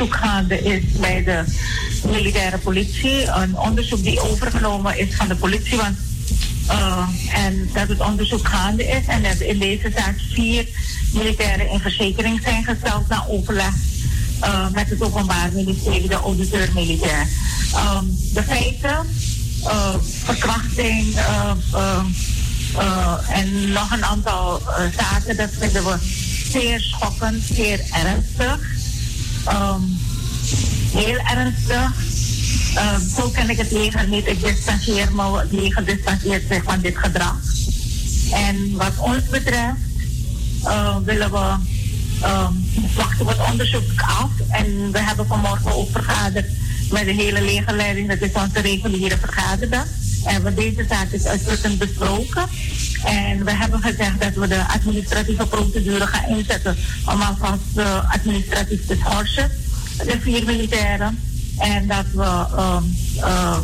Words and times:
onderzoek 0.00 0.28
gaande 0.28 0.62
is 0.62 0.82
bij 1.00 1.24
de 1.24 1.44
militaire 2.04 2.58
politie. 2.58 3.26
Een 3.26 3.58
onderzoek 3.58 4.02
die 4.02 4.20
overgenomen 4.20 4.98
is 4.98 5.14
van 5.14 5.28
de 5.28 5.36
politie. 5.36 5.76
Want, 5.76 5.98
uh, 6.68 7.08
en 7.32 7.70
dat 7.72 7.88
het 7.88 8.00
onderzoek 8.00 8.48
gaande 8.48 8.86
is. 8.86 9.06
En 9.06 9.22
dat 9.22 9.40
in 9.40 9.58
deze 9.58 9.92
zaak 9.96 10.14
vier 10.32 10.68
militairen 11.12 11.70
in 11.70 11.80
verzekering 11.80 12.40
zijn 12.42 12.64
gesteld 12.64 13.08
na 13.08 13.24
overleg 13.28 13.74
uh, 14.42 14.70
met 14.72 14.90
het 14.90 15.02
Openbaar 15.02 15.52
Ministerie, 15.52 16.08
de 16.08 16.14
auditeur 16.14 16.68
militair. 16.74 17.26
Um, 17.74 18.18
de 18.34 18.42
feiten, 18.42 19.06
uh, 19.64 19.94
verkrachting 20.24 21.16
en 23.28 23.72
nog 23.72 23.90
een 23.92 24.04
aantal 24.04 24.62
zaken, 24.96 25.36
dat 25.36 25.50
vinden 25.58 25.84
we 25.84 25.96
zeer 26.50 26.80
schokkend, 26.80 27.42
zeer 27.52 27.80
ernstig. 27.92 28.79
Um, 29.48 29.98
heel 30.92 31.18
ernstig. 31.18 31.92
Um, 32.78 33.08
zo 33.16 33.28
ken 33.28 33.50
ik 33.50 33.56
het 33.56 33.70
leger 33.70 34.08
niet. 34.08 34.26
Ik 34.26 34.40
distancieer 34.40 35.12
me, 35.12 35.38
het 35.38 35.52
leger 35.52 35.84
distancieert 35.84 36.42
zich 36.50 36.62
van 36.62 36.80
dit 36.80 36.96
gedrag. 36.96 37.38
En 38.32 38.76
wat 38.76 38.98
ons 38.98 39.24
betreft 39.30 39.78
uh, 40.64 40.96
willen 41.04 41.30
we 41.30 41.54
um, 42.24 42.68
wachten 42.94 43.26
we 43.26 43.32
het 43.32 43.50
onderzoek 43.50 44.00
af. 44.00 44.30
En 44.48 44.92
we 44.92 44.98
hebben 44.98 45.26
vanmorgen 45.26 45.72
ook 45.72 45.90
vergaderd 45.90 46.46
met 46.90 47.04
de 47.04 47.12
hele 47.12 47.42
legerleiding. 47.42 48.08
Dat 48.08 48.20
is 48.20 48.32
onze 48.32 48.60
reguliere 48.60 49.18
vergadering. 49.18 49.82
En 50.24 50.42
we 50.42 50.54
deze 50.54 50.84
zaak 50.88 51.10
is 51.10 51.24
uitputtend 51.24 51.78
besproken. 51.78 52.48
En 53.04 53.44
we 53.44 53.50
hebben 53.52 53.80
gezegd 53.80 54.20
dat 54.20 54.34
we 54.34 54.48
de 54.48 54.66
administratieve 54.66 55.46
procedure 55.46 56.06
gaan 56.06 56.36
inzetten 56.36 56.76
om 57.06 57.22
alvast 57.22 57.76
uh, 57.76 58.12
administratief 58.12 58.86
te 58.86 58.96
schorsen, 59.00 59.50
de 59.96 60.20
vier 60.20 60.44
militairen. 60.44 61.18
En 61.58 61.86
dat 61.86 62.06
we 62.12 62.46
uh, 63.16 63.58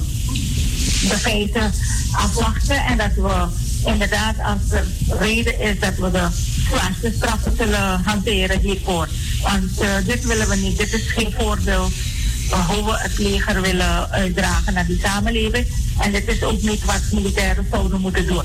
de 1.08 1.18
feiten 1.18 1.72
afwachten 2.12 2.84
en 2.84 2.96
dat 2.96 3.14
we 3.14 3.46
inderdaad 3.90 4.34
als 4.42 4.68
de 4.68 4.82
reden 5.18 5.60
is 5.60 5.80
dat 5.80 5.96
we 5.96 6.10
de 6.10 6.28
zwaarste 6.68 7.12
straffen 7.16 7.56
zullen 7.56 8.00
hanteren 8.04 8.60
hiervoor. 8.60 9.08
Want 9.42 9.82
uh, 9.82 9.88
dit 10.04 10.24
willen 10.24 10.48
we 10.48 10.56
niet. 10.56 10.78
Dit 10.78 10.92
is 10.92 11.10
geen 11.10 11.34
voordeel 11.38 11.90
hoe 12.50 12.84
we 12.84 12.96
het 12.96 13.18
leger 13.18 13.60
willen 13.60 14.10
uitdragen 14.10 14.74
naar 14.74 14.86
die 14.86 15.00
samenleving. 15.02 15.66
En 15.98 16.12
dit 16.12 16.28
is 16.28 16.42
ook 16.42 16.62
niet 16.62 16.84
wat 16.84 17.02
militairen 17.12 17.66
zouden 17.70 18.00
moeten 18.00 18.26
doen. 18.26 18.44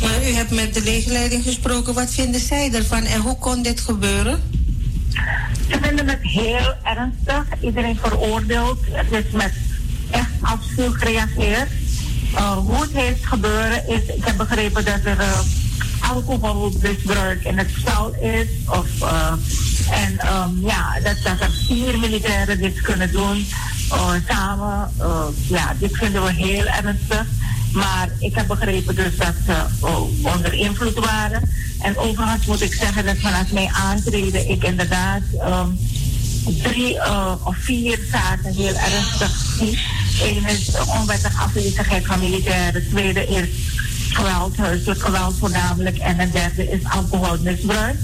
Maar 0.00 0.28
u 0.28 0.32
hebt 0.32 0.50
met 0.50 0.74
de 0.74 0.82
legerleiding 0.82 1.42
gesproken. 1.42 1.94
Wat 1.94 2.10
vinden 2.10 2.40
zij 2.40 2.72
ervan 2.72 3.04
en 3.04 3.20
hoe 3.20 3.38
kon 3.38 3.62
dit 3.62 3.80
gebeuren? 3.80 4.42
Ze 5.70 5.78
vinden 5.82 6.08
het 6.08 6.22
heel 6.22 6.74
ernstig. 6.82 7.44
Iedereen 7.60 7.98
veroordeeld. 8.02 8.78
Het 8.90 9.24
is 9.24 9.30
met 9.32 9.52
echt 10.10 10.30
afschuw 10.40 10.92
gereageerd. 10.92 11.68
Hoe 12.56 12.80
het 12.80 12.92
heeft 12.92 13.26
gebeuren 13.26 13.88
is, 13.88 14.14
ik 14.16 14.24
heb 14.24 14.36
begrepen 14.36 14.84
dat 14.84 15.04
er 15.04 15.18
uh, 15.20 15.38
alcoholmisbruik 16.10 17.44
in 17.44 17.58
het 17.58 17.70
spel 17.78 18.14
is. 18.14 18.48
Of, 18.68 18.88
uh, 19.02 19.32
en 19.90 20.12
um, 20.12 20.66
ja, 20.66 21.00
dat, 21.02 21.16
dat 21.22 21.40
er 21.40 21.50
vier 21.66 21.98
militairen 21.98 22.58
dit 22.58 22.80
kunnen 22.80 23.12
doen 23.12 23.46
samen. 24.28 24.90
ja, 25.48 25.74
dit 25.78 25.96
vinden 25.96 26.24
we 26.24 26.32
heel 26.32 26.64
ernstig. 26.66 27.26
Maar 27.72 28.08
ik 28.18 28.34
heb 28.34 28.46
begrepen 28.46 28.94
dus 28.94 29.16
dat 29.16 29.34
ze 29.46 29.64
uh, 29.84 30.00
onder 30.34 30.52
invloed 30.52 30.94
waren. 30.94 31.42
En 31.82 31.96
overigens 31.96 32.46
moet 32.46 32.62
ik 32.62 32.74
zeggen 32.74 33.04
dat 33.04 33.16
vanaf 33.18 33.52
mijn 33.52 33.68
aantreden 33.68 34.48
ik 34.48 34.64
inderdaad 34.64 35.22
um, 35.44 35.78
drie 36.62 36.94
uh, 36.94 37.32
of 37.44 37.56
vier 37.56 37.98
zaken 38.10 38.54
heel 38.54 38.74
ernstig 38.74 39.30
zie. 39.58 39.78
Eén 40.22 40.46
is 40.48 40.70
onwettige 40.98 41.42
afwezigheid 41.42 42.06
van 42.06 42.18
militairen. 42.18 42.88
tweede 42.88 43.26
is 43.26 43.48
geweld, 44.10 44.56
huiselijk 44.56 45.02
geweld 45.02 45.34
voornamelijk. 45.38 45.98
En 45.98 46.20
een 46.20 46.30
derde 46.30 46.70
is 46.70 46.84
alcoholmisbruik. 46.84 47.96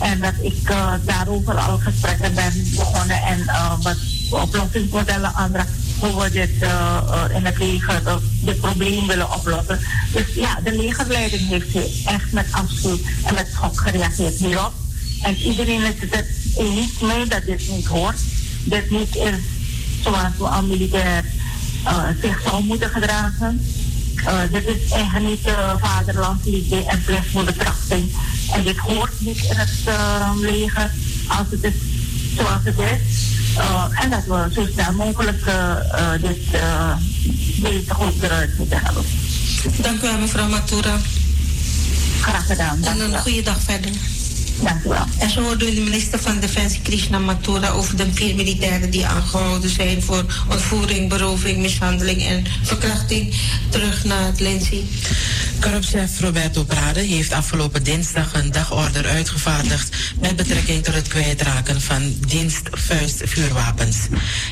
En 0.00 0.20
dat 0.20 0.34
ik 0.40 0.70
uh, 0.70 0.92
daarover 1.04 1.54
al 1.54 1.78
gesprekken 1.78 2.34
ben 2.34 2.68
begonnen 2.76 3.22
en 3.22 3.44
wat 3.82 3.96
oplossingsmodellen 4.30 5.34
aandragen 5.34 5.85
hoe 5.98 6.22
we 6.22 6.30
dit 6.30 6.50
uh, 6.60 7.24
in 7.34 7.44
het 7.44 7.58
leger 7.58 8.02
uh, 8.06 8.16
dit 8.40 8.60
probleem 8.60 9.06
willen 9.06 9.34
oplossen. 9.34 9.78
Dus 10.12 10.34
ja, 10.34 10.60
de 10.64 10.76
legerleiding 10.76 11.48
heeft 11.48 11.74
echt 12.04 12.32
met 12.32 12.46
afschuw 12.50 12.98
en 13.24 13.34
met 13.34 13.48
schok 13.52 13.80
gereageerd 13.80 14.34
hierop. 14.34 14.72
En 15.22 15.36
iedereen 15.36 15.82
is 15.82 15.94
het 16.10 16.24
eens 16.56 16.98
mee 17.00 17.26
dat 17.26 17.44
dit 17.44 17.68
niet 17.68 17.86
hoort. 17.86 18.18
Dit 18.64 18.90
niet 18.90 19.16
is 19.16 19.34
zoals 20.02 20.36
we 20.38 20.44
al 20.44 20.62
militair 20.62 21.24
uh, 21.84 22.08
zich 22.22 22.40
zou 22.40 22.64
moeten 22.64 22.90
gedragen. 22.90 23.66
Dit 24.50 24.66
is 24.66 24.90
eigenlijk 24.90 25.24
niet 25.24 25.54
vaderlandsliefde 25.78 26.84
en 26.84 27.02
plicht 27.04 27.26
voor 27.26 27.46
de 27.46 27.52
krachting. 27.52 28.12
En 28.52 28.62
dit 28.62 28.76
hoort 28.76 29.20
niet 29.20 29.38
in 29.38 29.56
het 29.56 29.70
leger 30.40 30.90
als 31.28 31.46
het 31.50 31.64
is 31.64 31.74
zoals 32.36 32.64
het 32.64 32.78
is. 32.78 33.35
Uh, 33.58 33.84
en 34.02 34.10
dat 34.10 34.24
we 34.24 34.48
zo 34.52 34.66
snel 34.72 34.92
mogelijk 34.92 35.46
uh, 35.46 35.76
dit, 36.20 36.38
deze 37.62 37.94
goed 37.94 38.22
eruit 38.22 38.58
moeten 38.58 38.80
hebben. 38.82 39.04
Dank 39.76 39.98
u 39.98 40.00
wel, 40.00 40.18
mevrouw 40.18 40.48
Matura. 40.48 40.96
Graag 42.20 42.46
gedaan. 42.46 42.84
En 42.84 43.00
een 43.00 43.18
goede 43.18 43.42
dag 43.42 43.60
verder. 43.60 43.90
Dank 44.62 44.84
u 44.84 44.88
wel. 44.88 45.04
En 45.18 45.30
zo 45.30 45.42
hoorde 45.42 45.74
de 45.74 45.80
minister 45.80 46.18
van 46.18 46.40
Defensie 46.40 46.80
Krishna 46.82 47.18
Mathura 47.18 47.68
over 47.68 47.96
de 47.96 48.06
vier 48.12 48.34
militairen 48.34 48.90
die 48.90 49.06
aangehouden 49.06 49.70
zijn 49.70 50.02
voor 50.02 50.24
ontvoering, 50.50 51.08
beroving, 51.08 51.58
mishandeling 51.58 52.22
en 52.22 52.44
verkrachting. 52.62 53.34
Terug 53.70 54.04
naar 54.04 54.26
het 54.26 54.40
Lindsay. 54.40 54.84
Korpschef 55.60 56.20
Roberto 56.20 56.64
Prade 56.64 57.00
heeft 57.00 57.32
afgelopen 57.32 57.82
dinsdag 57.82 58.34
een 58.34 58.52
dagorder 58.52 59.06
uitgevaardigd 59.06 59.96
met 60.20 60.36
betrekking 60.36 60.84
tot 60.84 60.94
het 60.94 61.08
kwijtraken 61.08 61.80
van 61.80 62.14
dienstvuistvuurwapens. 62.26 63.96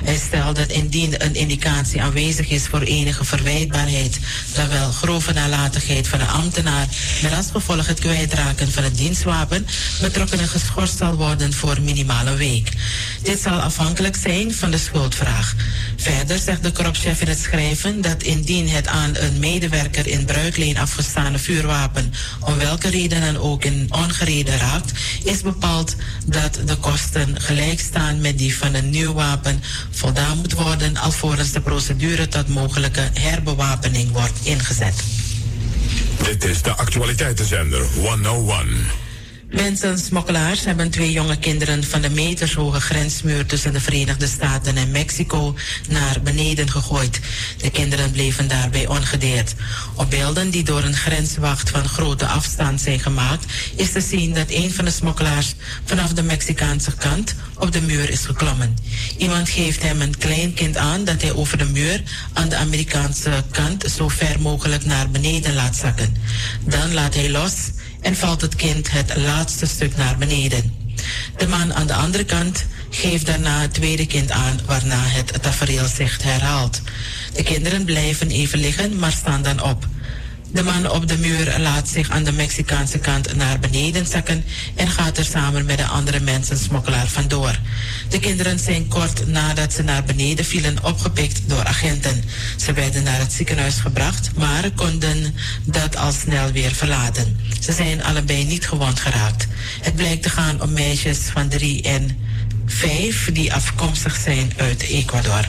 Hij 0.05 0.17
stelt 0.17 0.57
dat 0.57 0.71
indien 0.71 1.25
een 1.25 1.35
indicatie 1.35 2.03
aanwezig 2.03 2.49
is 2.49 2.67
voor 2.67 2.81
enige 2.81 3.25
verwijtbaarheid, 3.25 4.19
dan 4.55 4.69
wel 4.69 4.93
grove 4.93 5.33
nalatigheid 5.33 6.09
van 6.09 6.19
de 6.19 6.25
ambtenaar 6.25 6.87
met 7.23 7.33
als 7.37 7.47
gevolg 7.53 7.87
het 7.87 8.01
kwijtraken 8.01 8.73
van 8.73 8.83
het 8.83 8.97
dienstwapen, 8.97 9.67
betrokkenen 10.01 10.49
geschorst 10.49 10.97
zal 10.99 11.15
worden 11.15 11.53
voor 11.53 11.81
minimale 11.81 12.37
week. 12.37 12.73
Dit 13.23 13.41
zal 13.41 13.61
afhankelijk 13.61 14.17
zijn 14.17 14.55
van 14.55 14.71
de 14.71 14.79
schuldvraag. 14.79 15.55
Verder 15.97 16.39
zegt 16.39 16.63
de 16.63 16.73
korpschef 16.73 17.21
in 17.21 17.29
het 17.29 17.39
schrijven 17.39 18.01
dat 18.01 18.23
indien 18.23 18.69
het 18.69 18.87
aan 18.87 19.17
een 19.17 19.39
medewerker 19.39 20.07
in 20.07 20.25
bruikleen 20.25 20.79
afgestane 20.79 21.39
vuurwapen 21.39 22.13
om 22.41 22.59
welke 22.59 22.89
reden 22.89 23.21
dan 23.21 23.37
ook 23.37 23.65
in 23.65 23.87
ongereden 23.91 24.59
raakt, 24.59 24.93
is 25.25 25.41
bepaald 25.41 25.97
dat 26.27 26.61
de 26.67 26.77
kosten 26.77 27.41
gelijk 27.41 27.81
staan 27.81 28.21
met 28.21 28.39
die 28.39 28.57
van 28.57 28.75
een 28.75 28.91
nieuw 28.91 29.13
wapen 29.13 29.63
voldaan 29.91 30.37
moet 30.37 30.53
worden 30.53 30.97
alvorens 30.97 31.53
de 31.53 31.61
procedure 31.61 32.29
tot 32.29 32.49
mogelijke 32.49 33.11
herbewapening 33.13 34.11
wordt 34.11 34.39
ingezet. 34.43 34.95
Dit 36.23 36.45
is 36.45 36.63
de 36.63 36.71
actualiteitenzender 36.71 37.83
101. 37.83 39.04
Mensensmokkelaars 39.55 40.65
hebben 40.65 40.91
twee 40.91 41.13
jonge 41.13 41.37
kinderen 41.37 41.85
van 41.85 42.01
de 42.01 42.11
metershoge 42.11 42.81
grensmuur 42.81 43.47
tussen 43.47 43.73
de 43.73 43.81
Verenigde 43.81 44.27
Staten 44.27 44.77
en 44.77 44.91
Mexico 44.91 45.55
naar 45.89 46.21
beneden 46.23 46.71
gegooid. 46.71 47.21
De 47.59 47.71
kinderen 47.71 48.11
bleven 48.11 48.49
daarbij 48.49 48.87
ongedeerd. 48.87 49.55
Op 49.95 50.11
beelden 50.11 50.51
die 50.51 50.63
door 50.63 50.83
een 50.83 50.97
grenswacht 50.97 51.71
van 51.71 51.89
grote 51.89 52.27
afstand 52.27 52.81
zijn 52.81 53.01
gemaakt, 53.01 53.53
is 53.77 53.93
te 53.93 54.01
zien 54.01 54.35
dat 54.35 54.51
een 54.51 54.73
van 54.73 54.85
de 54.85 54.91
smokkelaars 54.91 55.55
vanaf 55.85 56.13
de 56.13 56.23
Mexicaanse 56.23 56.95
kant 56.95 57.35
op 57.59 57.73
de 57.73 57.81
muur 57.81 58.11
is 58.11 58.25
geklommen. 58.25 58.77
Iemand 59.19 59.49
geeft 59.49 59.83
hem 59.83 60.01
een 60.01 60.19
klein 60.19 60.55
kind 60.55 60.77
aan 60.77 61.05
dat 61.05 61.23
hij 61.23 61.33
over 61.33 61.59
de 61.59 61.65
muur 61.67 62.03
aan 62.33 62.49
de 62.49 62.57
Amerikaanse 62.57 63.45
kant 63.51 63.85
zo 63.97 64.09
ver 64.09 64.41
mogelijk 64.41 64.85
naar 64.85 65.11
beneden 65.11 65.55
laat 65.55 65.77
zakken. 65.77 66.17
Dan 66.65 66.95
laat 66.95 67.15
hij 67.15 67.31
los 67.31 67.53
en 68.05 68.17
valt 68.17 68.41
het 68.41 68.57
kind 68.57 68.91
het 68.91 69.17
laatste 69.17 69.67
stuk 69.67 69.97
naar 69.97 70.17
beneden. 70.19 70.75
De 71.37 71.47
man 71.47 71.75
aan 71.75 71.87
de 71.87 71.95
andere 71.95 72.25
kant 72.25 72.67
geeft 72.91 73.27
daarna 73.27 73.61
het 73.61 73.75
tweede 73.75 74.07
kind 74.07 74.31
aan, 74.31 74.61
waarna 74.67 74.99
het 74.99 75.43
tafereel 75.43 75.87
zich 75.87 76.23
herhaalt. 76.23 76.81
De 77.35 77.43
kinderen 77.43 77.85
blijven 77.85 78.31
even 78.31 78.59
liggen, 78.59 78.99
maar 78.99 79.13
staan 79.13 79.43
dan 79.43 79.63
op. 79.63 79.87
De 80.55 80.63
man 80.63 80.91
op 80.91 81.09
de 81.09 81.19
muur 81.19 81.59
laat 81.59 81.89
zich 81.89 82.11
aan 82.11 82.25
de 82.25 82.33
Mexicaanse 82.33 82.99
kant 82.99 83.37
naar 83.37 83.59
beneden 83.59 84.07
zakken 84.07 84.45
en 84.75 84.89
gaat 84.89 85.19
er 85.19 85.25
samen 85.25 85.65
met 85.65 85.79
de 85.79 85.87
andere 85.87 86.21
mensen 86.21 86.59
smokkelaar 86.59 87.07
vandoor. 87.07 87.59
De 88.09 88.19
kinderen 88.19 88.59
zijn 88.59 88.89
kort 88.89 89.27
nadat 89.27 89.73
ze 89.73 89.83
naar 89.83 90.05
beneden 90.05 90.45
vielen 90.45 90.85
opgepikt 90.85 91.41
door 91.47 91.65
agenten. 91.65 92.25
Ze 92.57 92.73
werden 92.73 93.03
naar 93.03 93.19
het 93.19 93.33
ziekenhuis 93.33 93.75
gebracht, 93.75 94.31
maar 94.37 94.71
konden 94.71 95.35
dat 95.65 95.97
al 95.97 96.13
snel 96.13 96.53
weer 96.53 96.75
verlaten. 96.75 97.41
Ze 97.61 97.73
zijn 97.73 98.05
allebei 98.05 98.45
niet 98.45 98.69
gewond 98.69 99.01
geraakt. 99.01 99.47
Het 99.81 99.97
blijkt 99.97 100.23
te 100.23 100.31
gaan 100.31 100.63
om 100.63 100.73
meisjes 100.73 101.19
van 101.19 101.49
drie 101.49 101.83
en 101.83 102.19
vijf 102.67 103.33
die 103.33 103.53
afkomstig 103.53 104.17
zijn 104.17 104.53
uit 104.57 104.83
Ecuador. 104.83 105.49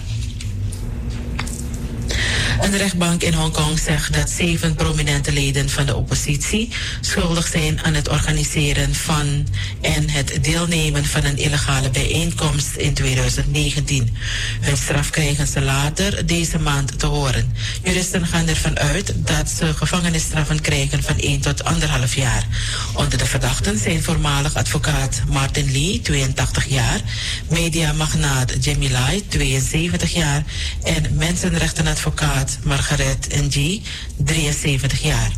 Een 2.61 2.77
rechtbank 2.77 3.21
in 3.21 3.33
Hongkong 3.33 3.79
zegt 3.79 4.13
dat 4.13 4.29
zeven 4.29 4.75
prominente 4.75 5.31
leden 5.31 5.69
van 5.69 5.85
de 5.85 5.95
oppositie 5.95 6.71
schuldig 7.01 7.47
zijn 7.47 7.83
aan 7.83 7.93
het 7.93 8.09
organiseren 8.09 8.95
van 8.95 9.47
en 9.81 10.09
het 10.09 10.37
deelnemen 10.41 11.05
van 11.05 11.23
een 11.23 11.37
illegale 11.37 11.89
bijeenkomst 11.89 12.75
in 12.75 12.93
2019. 12.93 14.17
Hun 14.61 14.77
straf 14.77 15.09
krijgen 15.09 15.47
ze 15.47 15.61
later 15.61 16.25
deze 16.25 16.59
maand 16.59 16.99
te 16.99 17.05
horen. 17.05 17.53
Juristen 17.83 18.27
gaan 18.27 18.47
ervan 18.47 18.79
uit 18.79 19.13
dat 19.15 19.49
ze 19.49 19.73
gevangenisstraffen 19.73 20.61
krijgen 20.61 21.03
van 21.03 21.17
1 21.17 21.41
tot 21.41 21.63
1,5 21.63 22.13
jaar. 22.15 22.43
Onder 22.93 23.17
de 23.17 23.25
verdachten 23.25 23.77
zijn 23.77 24.03
voormalig 24.03 24.55
advocaat 24.55 25.21
Martin 25.27 25.71
Lee, 25.71 26.01
82 26.01 26.65
jaar, 26.65 26.99
mediamagnaat 27.49 28.53
Jimmy 28.59 28.91
Lai, 28.91 29.27
72 29.27 30.13
jaar 30.13 30.43
en 30.83 31.15
mensenrechtenadvocaat 31.15 32.03
Margaret 32.63 33.27
Ng, 33.29 33.81
73 34.17 35.01
jaar. 35.01 35.31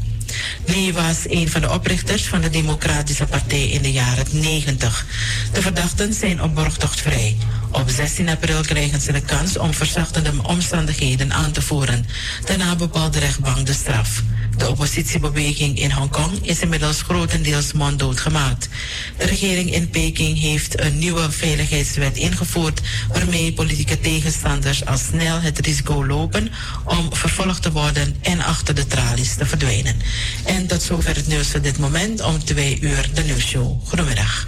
Lee 0.66 0.94
was 0.94 1.18
een 1.28 1.50
van 1.50 1.62
de 1.62 1.72
oprichters 1.72 2.28
van 2.28 2.42
de 2.42 2.50
Democratische 2.50 3.26
Partij 3.26 3.68
in 3.68 3.82
de 3.82 3.92
jaren 3.92 4.26
90. 4.32 5.06
De 5.54 5.62
verdachten 5.62 6.14
zijn 6.14 6.42
op 6.44 6.56
borgtocht 6.56 7.02
vrij. 7.02 7.38
Op 7.72 7.90
16 7.90 8.30
april 8.30 8.62
krijgen 8.62 9.02
ze 9.02 9.12
de 9.12 9.22
kans 9.22 9.58
om 9.58 9.74
verzachtende 9.74 10.32
omstandigheden 10.44 11.34
aan 11.34 11.52
te 11.52 11.62
voeren. 11.62 12.06
Daarna 12.46 12.76
bepaalt 12.76 13.14
de 13.14 13.20
rechtbank 13.20 13.66
de 13.66 13.74
straf. 13.74 14.24
De 14.58 14.70
oppositiebeweging 14.70 15.80
in 15.80 15.92
Hongkong 15.92 16.32
is 16.42 16.60
inmiddels 16.60 17.02
grotendeels 17.02 17.74
monddood 17.74 18.20
gemaakt. 18.20 18.70
De 19.18 19.26
regering 19.26 19.74
in 19.74 19.90
Peking 19.90 20.40
heeft 20.40 20.82
een 20.82 20.98
nieuwe 21.00 21.32
veiligheidswet 21.32 22.18
ingevoerd 22.18 22.82
waarmee 23.14 23.54
politieke 23.54 24.00
tegenstanders 24.00 24.86
al 24.86 24.98
snel 24.98 25.42
het 25.42 25.60
risico 25.60 26.06
lopen 26.06 26.50
om 26.84 27.16
vervolgd 27.16 27.62
te 27.62 27.72
worden 27.72 28.16
en 28.22 28.42
achter 28.42 28.76
de 28.76 28.88
tralies 28.88 29.36
te 29.36 29.46
verdwijnen. 29.46 30.02
En 30.46 30.68
tot 30.68 30.82
zover 30.82 31.16
het 31.16 31.28
nieuws 31.28 31.48
van 31.48 31.62
dit 31.62 31.78
moment 31.78 32.22
om 32.22 32.44
twee 32.44 32.80
uur 32.82 33.10
de 33.14 33.24
nieuwsshow. 33.24 33.88
Goedemiddag. 33.88 34.48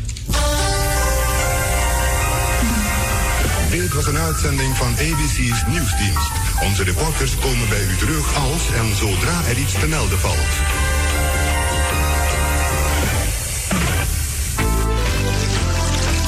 Dit 3.69 3.93
was 3.93 4.07
een 4.07 4.17
uitzending 4.17 4.77
van 4.77 4.87
ABC's 4.87 5.63
Nieuwsdienst. 5.67 6.31
Onze 6.63 6.83
reporters 6.83 7.37
komen 7.39 7.69
bij 7.69 7.83
u 7.83 7.95
terug 7.95 8.35
als 8.35 8.61
en 8.75 8.95
zodra 8.95 9.41
er 9.49 9.57
iets 9.57 9.73
te 9.73 9.87
melden 9.87 10.19
valt. 10.19 10.53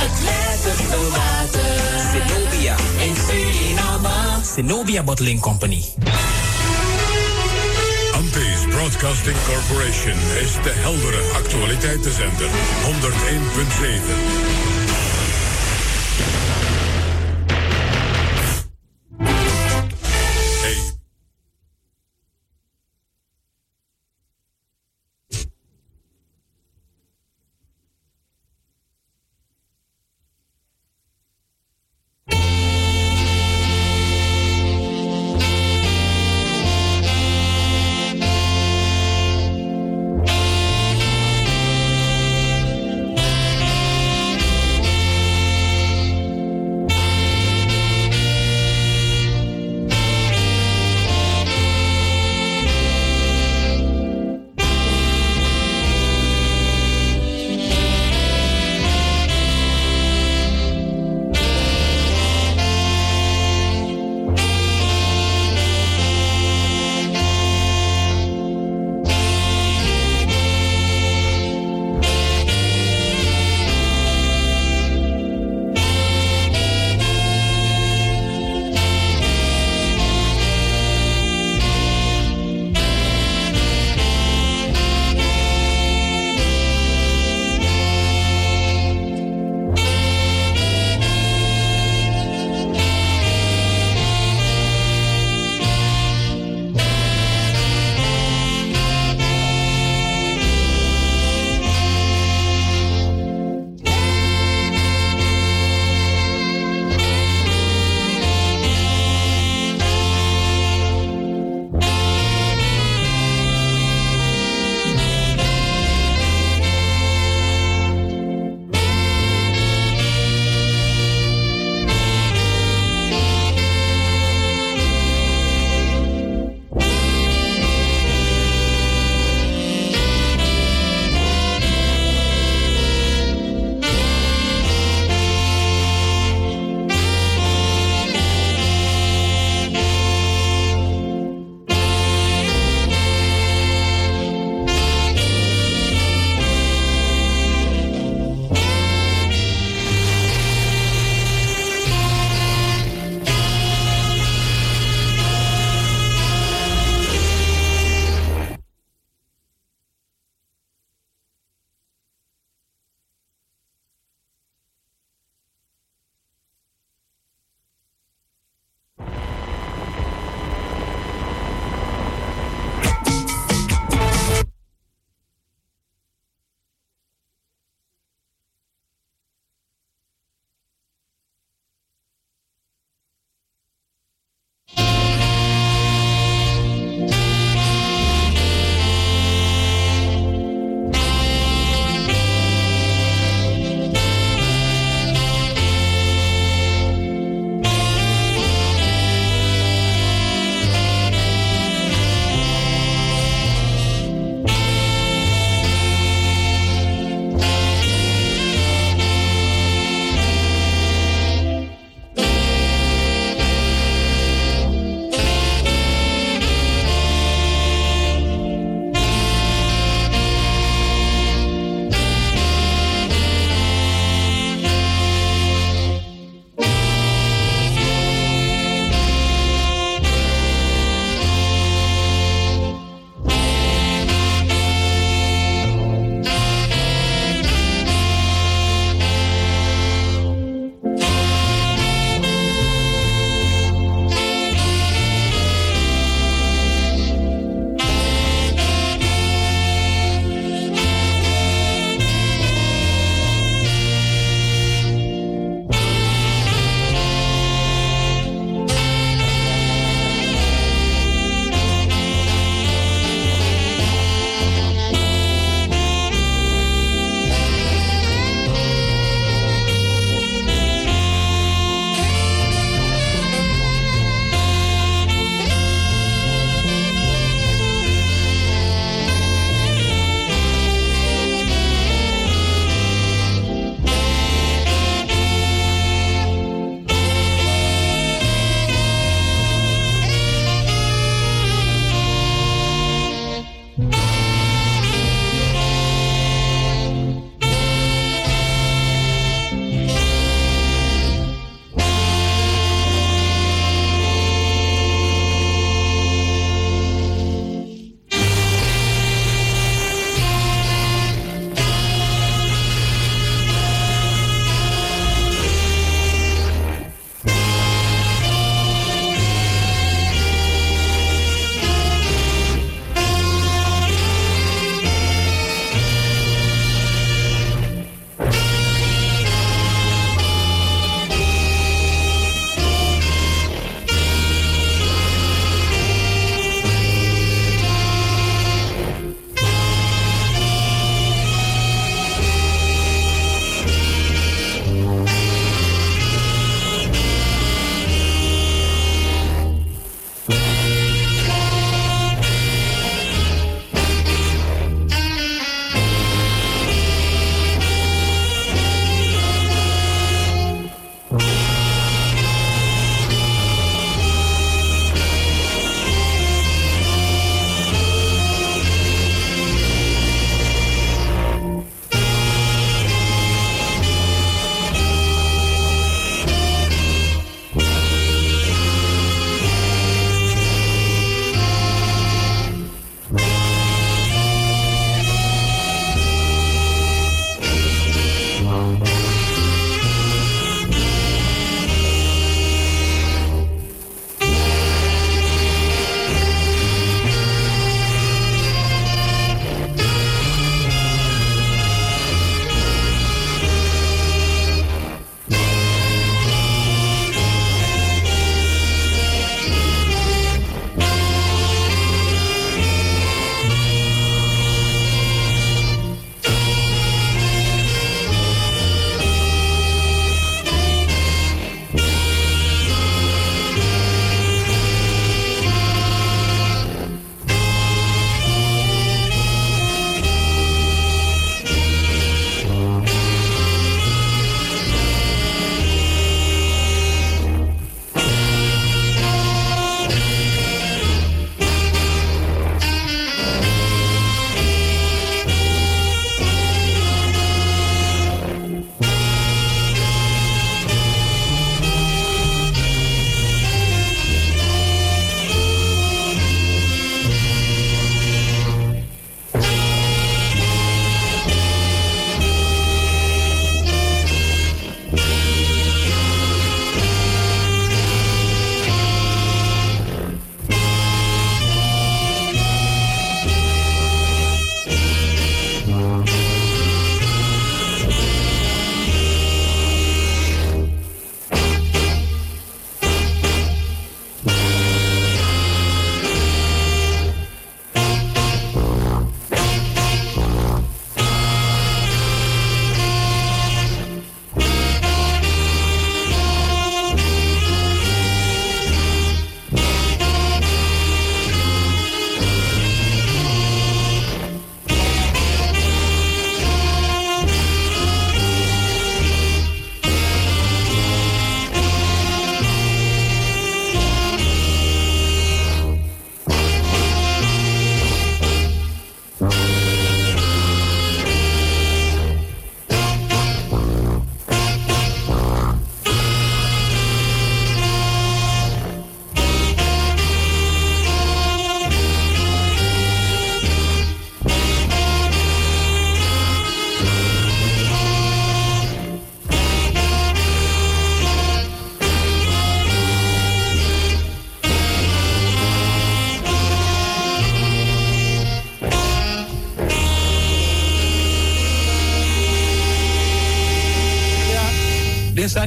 Het 0.04 0.24
lekkerste 0.24 1.10
water. 1.10 1.80
Zenobia. 2.12 2.76
In 3.00 3.16
Suriname. 3.16 4.10
Zenobia 4.56 5.04
Bottling 5.04 5.40
Company. 5.40 5.84
Antis 8.14 8.66
Broadcasting 8.70 9.38
Corporation 9.46 10.18
is 10.42 10.54
de 10.64 10.72
heldere 10.74 11.22
actualiteitenzender. 11.34 12.48
101.7. 12.84 14.81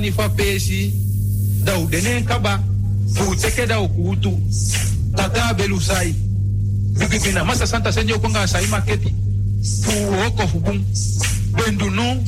ni 0.04 0.12
fa 0.12 0.28
pesi 0.28 0.92
dau 1.64 1.88
denen 1.88 2.24
kaba 2.28 2.60
fu 3.14 3.34
teke 3.40 3.64
dau 3.66 3.88
kuutu 3.88 4.36
tata 5.16 5.54
belusai 5.54 6.12
bukipina 7.00 7.44
masa 7.44 7.64
santa 7.66 7.92
senjo 7.92 8.18
konga 8.20 8.46
sai 8.46 8.66
maketi. 8.66 9.08
Fu 9.82 9.92
oko 10.26 10.46
fu 10.48 10.60
bun 10.60 10.84
bendu 11.56 11.88
bendunu 11.88 12.20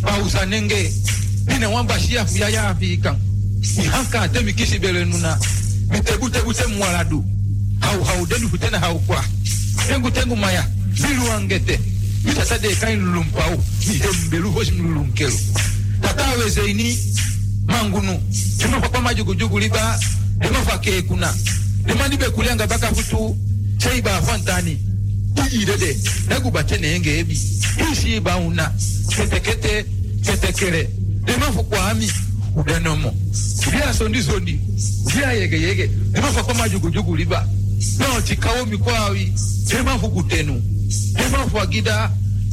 pausa 0.00 0.46
nenge. 0.46 0.92
Bine 1.44 1.66
wamba 1.66 2.00
shia 2.00 2.24
fu 2.24 2.38
yaya 2.38 2.68
afikan 2.70 3.16
ihanka 3.84 4.28
temi 4.28 4.52
kisi 4.54 4.78
belenuna 4.78 5.38
bitegutebu 5.90 6.54
te 6.54 6.66
mwaladu 6.66 7.24
hau 7.80 8.02
hau 8.04 8.26
denu 8.26 8.48
hutena 8.48 8.78
hau 8.78 8.98
kwa. 8.98 9.24
Tengu 9.88 10.10
tengu 10.10 10.36
maya. 10.36 10.64
Biluangete 11.02 11.80
mitasade 12.24 12.74
kain 12.80 13.04
lulumpau. 13.04 13.60
Mihembelu 13.86 14.52
hosi 14.52 14.72
mlulunkelu 14.72 15.36
tatawezeini 16.00 16.98
mangunu. 17.82 18.22
Limofakwa 18.58 19.00
majugujugu 19.00 19.58
liba 19.58 20.00
limofakekuna 20.40 21.34
limandi 21.86 22.16
bekulanga 22.16 22.66
bakafutu 22.66 23.36
ceibafantani 23.78 24.78
iyirede 25.52 25.96
nagubate 26.28 26.78
neyengeebi 26.78 27.40
isiibauna 27.92 28.72
ketekete 29.08 29.84
ketekere 30.24 30.88
limafukwami 31.26 32.12
udenomo 32.56 33.14
ubyasondizondi 33.68 34.60
ubyayegeyege 35.06 35.90
limofakwa 36.14 36.54
majugujugu 36.54 37.16
liba 37.16 37.48
notikawo 37.98 38.66
mikwawi 38.66 39.32
limafukutenu 39.76 40.62
limafuagida 41.24 42.10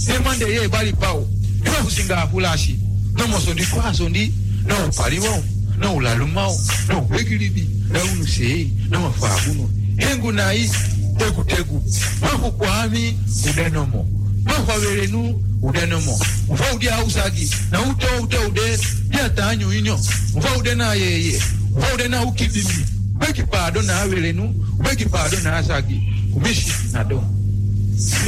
limandeyebalipawo 0.07 1.29
limafusingaafulashi 1.63 2.79
nomosondi 3.17 3.65
kwasondi 3.65 4.34
nan 4.67 4.91
paliwa 4.95 5.29
ou, 5.29 5.43
nan 5.77 5.89
ou 5.93 6.00
laluma 6.00 6.47
ou, 6.47 6.59
nan 6.88 6.97
ou 6.97 7.07
wegilibi, 7.15 7.67
nan 7.89 8.01
ou 8.01 8.15
nusei, 8.15 8.74
nan 8.89 9.01
wafaguno. 9.03 9.69
Hengu 9.97 10.31
na 10.31 10.51
hii, 10.51 10.69
tegu 11.17 11.43
tegu, 11.43 11.83
maku 12.21 12.51
kwa 12.51 12.83
ami, 12.83 13.17
udenomo. 13.50 14.07
Maku 14.43 14.71
averenu, 14.71 15.41
udenomo. 15.62 16.19
Mfa 16.53 16.74
udia 16.75 16.93
hausagi, 16.95 17.50
na 17.71 17.81
ute 17.81 18.05
ute 18.24 18.38
ude, 18.38 18.79
ya 19.17 19.29
tanyu 19.29 19.74
inyo. 19.74 20.00
Mfa 20.36 20.57
ude 20.57 20.75
na 20.75 20.93
yeye, 20.93 21.41
mfa 21.77 21.93
ude 21.93 22.07
na 22.07 22.24
ukidimi. 22.24 22.86
Weki 23.21 23.43
pado 23.43 23.81
na 23.81 24.01
averenu, 24.01 24.55
weki 24.89 25.05
pado 25.05 25.39
na 25.39 25.57
asagi, 25.57 26.01
umishi 26.35 26.72
na 26.92 27.03
do. 27.03 27.24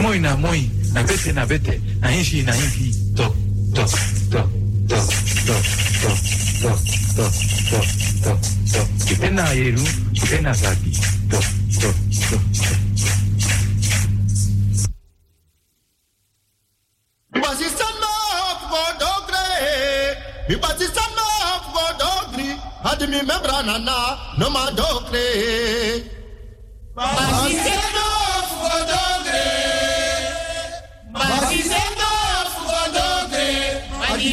Moi 0.01 0.19
na 0.19 0.35
moi, 0.37 0.69
na 0.93 1.03
vete 1.03 1.31
na 1.31 1.45
vete, 1.45 1.81
na 2.01 2.15
inshi 2.15 2.41
na 2.43 2.55
inshi, 2.55 2.95
to, 3.15 3.35
to, 3.75 3.85
to. 4.31 4.58
Kipenda 9.07 9.45
yeru, 9.53 9.83
kipenda 10.13 10.53
zaki. 10.53 10.97
Dogre! 18.99 19.45
batista 20.57 21.01
no 21.15 21.25
go 21.73 21.83
dogri, 22.01 22.49
mi 23.07 23.21
no 24.37 24.49
ma 24.49 24.69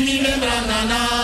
na 0.07 0.37
na 0.38 0.55
na 0.71 0.79
na. 0.87 1.15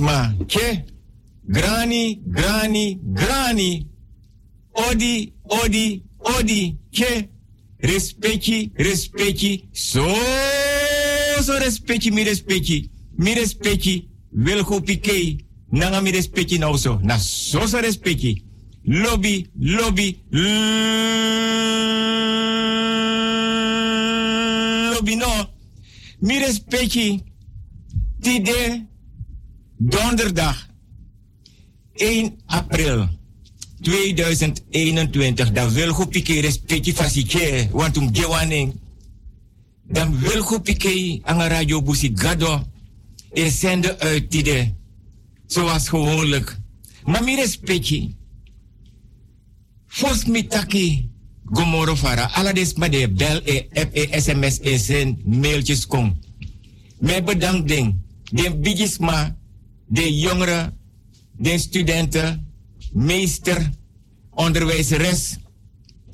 Artisma, 0.00 0.34
ke, 0.48 0.84
grani, 1.46 2.22
grani, 2.26 3.00
grani. 3.02 3.86
Odi, 4.72 5.32
odi, 5.44 6.02
odi, 6.18 6.78
ke. 6.90 7.28
Respecti, 7.82 8.72
respecti, 8.78 9.68
so, 9.72 10.04
so 11.42 11.58
respecti, 11.58 12.10
mi 12.10 12.24
respecti, 12.24 12.90
mi 13.18 13.34
respecti, 13.34 14.08
wil 14.32 14.64
go 14.64 14.80
pikei, 14.80 15.46
nanga 15.72 16.00
mi 16.00 16.10
respecti 16.10 16.58
nou 16.58 16.76
so, 16.76 16.98
na 17.02 17.16
so 17.18 17.66
so 17.66 17.80
respecti. 17.80 18.44
Lobby, 18.84 19.50
lobby, 19.56 20.20
lobby 24.92 25.16
no. 25.16 25.48
Mi 26.20 26.38
respecti, 26.38 27.22
tide, 28.20 28.89
donderdag, 29.80 30.68
1 31.96 32.36
april 32.46 33.08
2021, 33.80 35.52
dan 35.52 35.70
wil 35.72 35.92
goed 35.92 36.12
piké 36.12 36.40
respectie 36.40 36.94
fasike, 36.94 37.68
want 37.72 37.96
um 37.96 38.12
gewaning. 38.12 38.76
Dan 39.88 40.18
wil 40.18 40.42
goed 40.42 40.62
piké 40.62 41.18
aan 41.24 41.40
radio 41.42 41.82
busi 41.82 42.12
gado, 42.14 42.62
e 43.32 43.50
zenden 43.50 43.98
uit 43.98 44.30
tide, 44.30 44.74
zoals 45.46 45.88
gewoonlijk. 45.88 46.58
Maar 47.04 47.24
mi 47.24 47.34
respectie, 47.34 48.16
fos 49.86 50.24
mi 50.24 50.46
taki, 50.46 51.08
gomoro 51.44 51.96
fara, 51.96 52.30
ala 52.34 52.52
des 52.52 52.74
ma 52.74 52.88
de 52.88 53.08
bel 53.08 53.40
e 53.44 53.66
app 53.72 53.96
e 53.96 54.20
sms 54.20 54.60
e 54.60 54.78
sen 54.78 55.18
mailtjes 55.24 55.86
kom. 55.86 56.18
Me 57.00 57.22
bedankt 57.22 57.68
ding, 57.68 57.94
de 58.30 58.56
bigisma, 58.56 59.39
de 59.90 60.18
jongeren, 60.18 60.78
de 61.36 61.58
studenten, 61.58 62.46
meester, 62.92 63.70
onderwijzeres, 64.30 65.36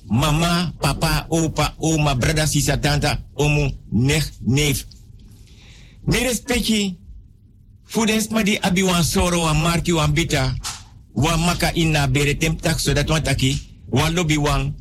mama, 0.06 0.72
papa, 0.78 1.26
opa, 1.28 1.74
oma, 1.78 2.14
brada, 2.16 2.46
sisa, 2.46 2.78
tanta, 2.78 3.20
omu, 3.34 3.70
nech, 3.90 4.30
neef. 4.40 4.86
Mi 6.04 6.18
respecti, 6.18 6.96
fudens 7.84 8.28
ma 8.28 8.42
di 8.42 8.56
abi 8.60 8.82
wan 8.82 9.04
soro, 9.04 9.40
wan 9.40 9.60
marki, 9.60 9.92
wan 9.92 10.12
bita, 10.12 10.54
wan 11.12 11.40
maka 11.40 11.72
inna 11.74 12.08
bere 12.08 12.36
tem 12.36 12.56
tak, 12.56 12.78
zodat 12.80 13.08
wan 13.08 13.22
taki, 13.22 13.60
wan 13.90 14.14
lobby 14.14 14.38
wan, 14.38 14.74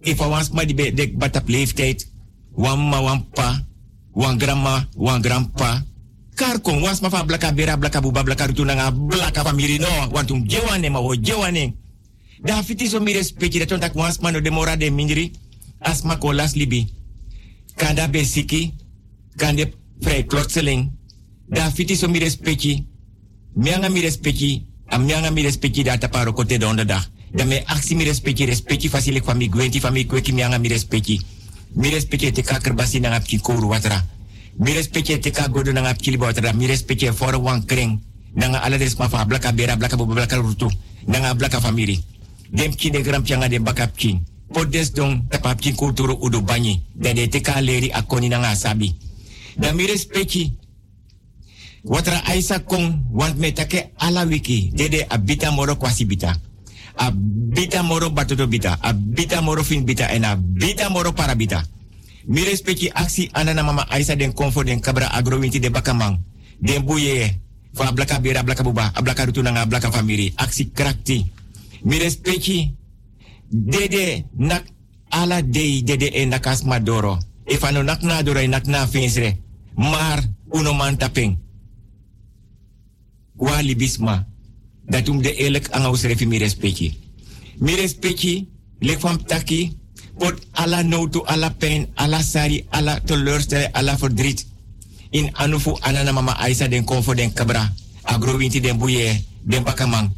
if 0.00 0.18
wan 0.18 0.44
sma 0.44 0.64
di 0.64 0.74
be 0.74 0.92
dek 0.94 1.18
batap 1.18 1.48
leeftijd, 1.48 2.08
wan 2.56 2.80
ma, 2.80 3.00
wan 3.00 3.28
pa, 3.28 3.66
wan 4.12 4.38
grandma, 4.38 4.88
wan 4.96 5.20
grandpa, 5.20 5.84
kar 6.38 6.60
kon 6.62 6.78
was 6.80 7.00
ma 7.02 7.10
fa 7.10 7.24
blaka 7.26 7.52
bera 7.52 7.76
blaka 7.76 8.00
buba 8.00 8.22
blaka 8.22 8.46
rutu 8.46 8.64
nanga 8.64 8.90
blaka 8.94 9.42
famiri 9.42 9.78
no. 9.78 9.90
Wantum 10.14 10.46
jewane 10.46 10.88
ma 10.90 11.00
wo 11.00 11.14
jewane. 11.14 11.74
Da 12.42 12.62
fiti 12.62 12.86
so 12.86 13.00
mi 13.00 13.12
respecti 13.12 13.58
dat 13.58 13.80
tak 13.80 13.94
was 13.94 14.18
ma 14.20 14.30
no 14.30 14.40
de 14.40 14.50
mora 14.50 14.76
de 14.76 14.90
mindri 14.90 15.32
asma 15.78 16.16
ko 16.16 16.32
las 16.32 16.54
libi. 16.54 16.86
Kanda 17.74 18.08
besiki 18.08 18.74
kande 19.36 19.72
vrij 20.00 20.26
klotseling 20.26 20.90
da 21.48 21.70
fiti 21.70 21.96
so 21.96 22.08
mi 22.08 22.18
respecti. 22.18 22.86
Mianga 23.54 23.88
mi 23.88 24.00
respecti 24.00 24.66
am 24.86 25.04
mianga 25.04 25.30
mi 25.30 25.42
respecti 25.42 25.82
da 25.82 25.98
taparo 25.98 26.32
kote 26.32 26.58
donderdag 26.58 27.02
da. 27.32 27.44
Me 27.44 27.62
aksi 27.66 27.94
mi 27.94 28.04
respecti 28.04 28.44
respecti 28.44 28.88
fasilik 28.88 29.24
fami 29.24 29.48
gwenti 29.48 29.80
fami 29.80 30.06
kweki 30.06 30.32
mianga 30.32 30.58
mi 30.58 30.68
respecti. 30.68 31.20
Mi 31.74 31.90
respecti 31.90 32.32
te 32.32 32.42
kaker 32.42 32.74
nanga 32.74 33.20
pki 33.20 33.40
watra 33.66 34.17
mi 34.58 34.72
respecte 34.74 35.18
te 35.18 35.30
ka 35.30 35.48
godo 35.48 35.72
nanga 35.72 35.94
kili 35.94 36.16
bawatra 36.16 36.52
mi 36.52 36.66
respecte 36.66 37.12
for 37.12 37.36
wan 37.36 37.64
kring 37.64 38.00
nanga 38.34 38.58
ala 38.58 38.78
des 38.78 38.98
ma 38.98 39.08
fa 39.08 39.24
blaka 39.24 39.52
bera 39.52 39.76
blaka 39.76 39.96
bo 39.96 40.06
blaka 40.06 40.36
rutu. 40.36 40.70
Nanga 41.06 41.34
blaka 41.34 41.60
famiri. 41.60 42.04
Dem 42.50 42.74
kine 42.74 43.02
gram 43.02 43.22
pianga 43.22 43.48
de 43.48 43.60
bakap 43.60 43.96
king 43.96 44.22
podes 44.52 44.92
don 44.92 45.26
tapap 45.28 45.60
king 45.60 45.76
kulturo 45.76 46.18
udu 46.20 46.42
banyi. 46.42 46.82
Dan 46.94 47.14
de 47.14 47.28
te 47.28 47.40
ka 47.40 47.60
leri 47.60 47.90
akoni 47.92 48.28
nanga 48.28 48.54
sabi. 48.54 48.96
Dan 49.56 49.76
mi 49.76 49.86
respecte 49.86 50.52
watra 51.84 52.22
aisa 52.26 52.58
kong 52.58 53.06
want 53.10 53.38
me 53.38 53.52
take 53.52 53.92
ala 53.96 54.24
wiki. 54.26 54.70
Dede 54.74 55.06
abita 55.08 55.50
moro 55.50 55.76
kwasi 55.76 56.04
bita. 56.04 56.34
Abita 56.96 57.82
moro 57.82 58.10
batoto 58.10 58.46
bita. 58.46 58.78
Abita 58.80 59.40
moro 59.40 59.62
fin 59.62 59.84
bita. 59.84 60.10
En 60.10 60.24
abita 60.24 60.88
moro 60.90 61.12
para 61.12 61.34
bita 61.34 61.64
mi 62.28 62.44
respecti 62.44 62.90
aksi 62.92 63.30
anana 63.32 63.62
mama 63.62 63.86
Aisa 63.88 64.16
den 64.16 64.32
konfo 64.32 64.62
den 64.62 64.80
kabra 64.80 65.08
agrowinti 65.12 65.60
de 65.60 65.70
bakamang. 65.70 66.20
Den 66.60 66.84
buye 66.84 67.40
fa 67.74 67.92
blaka 67.92 68.20
bera 68.20 68.42
blaka 68.42 68.62
buba 68.62 68.92
ablaka 68.94 69.24
rutu 69.24 69.42
nanga 69.42 69.66
blaka 69.66 69.90
famiri 69.90 70.32
aksi 70.36 70.70
krakti. 70.72 71.24
Mi 71.84 71.98
respecti 71.98 72.74
dede 73.48 74.24
nak 74.36 74.64
ala 75.10 75.42
dei 75.42 75.82
dede 75.82 76.10
e 76.12 76.26
nakas 76.26 76.62
madoro 76.62 77.18
e 77.46 77.56
fano 77.56 77.82
nak 77.82 78.02
na 78.02 78.22
doro 78.22 78.40
e 78.40 78.46
nak 78.46 78.66
na 78.66 78.86
finsre 78.86 79.38
mar 79.76 80.20
uno 80.52 80.72
man 80.74 80.96
tapeng 80.96 81.38
wa 83.36 83.62
libisma. 83.62 84.26
Datum 84.88 85.20
de 85.22 85.28
elek 85.36 85.68
anga 85.72 85.90
usrefi 85.90 86.26
mi 86.26 86.38
respecti. 86.38 86.92
Mi 87.60 87.74
respecti 87.74 88.48
lek 88.80 89.00
fam 89.00 89.24
taki 89.24 89.77
pot 90.18 90.34
alla 90.52 90.82
notu, 90.82 91.22
alla 91.24 91.50
pijn, 91.50 91.88
alla 91.94 92.22
sari, 92.22 92.66
alla 92.68 93.00
teleurstelling, 93.00 93.70
alla 93.72 93.96
verdriet. 93.96 94.46
In 95.10 95.30
anufu 95.32 95.78
anana 95.80 96.12
mama 96.12 96.32
Aisa 96.32 96.68
den 96.68 96.84
konfo 96.84 97.14
den 97.14 97.32
kabra. 97.32 97.72
Agrowinti 98.02 98.60
den 98.60 98.78
buye, 98.78 99.24
den 99.42 99.62
bakamang. 99.62 100.10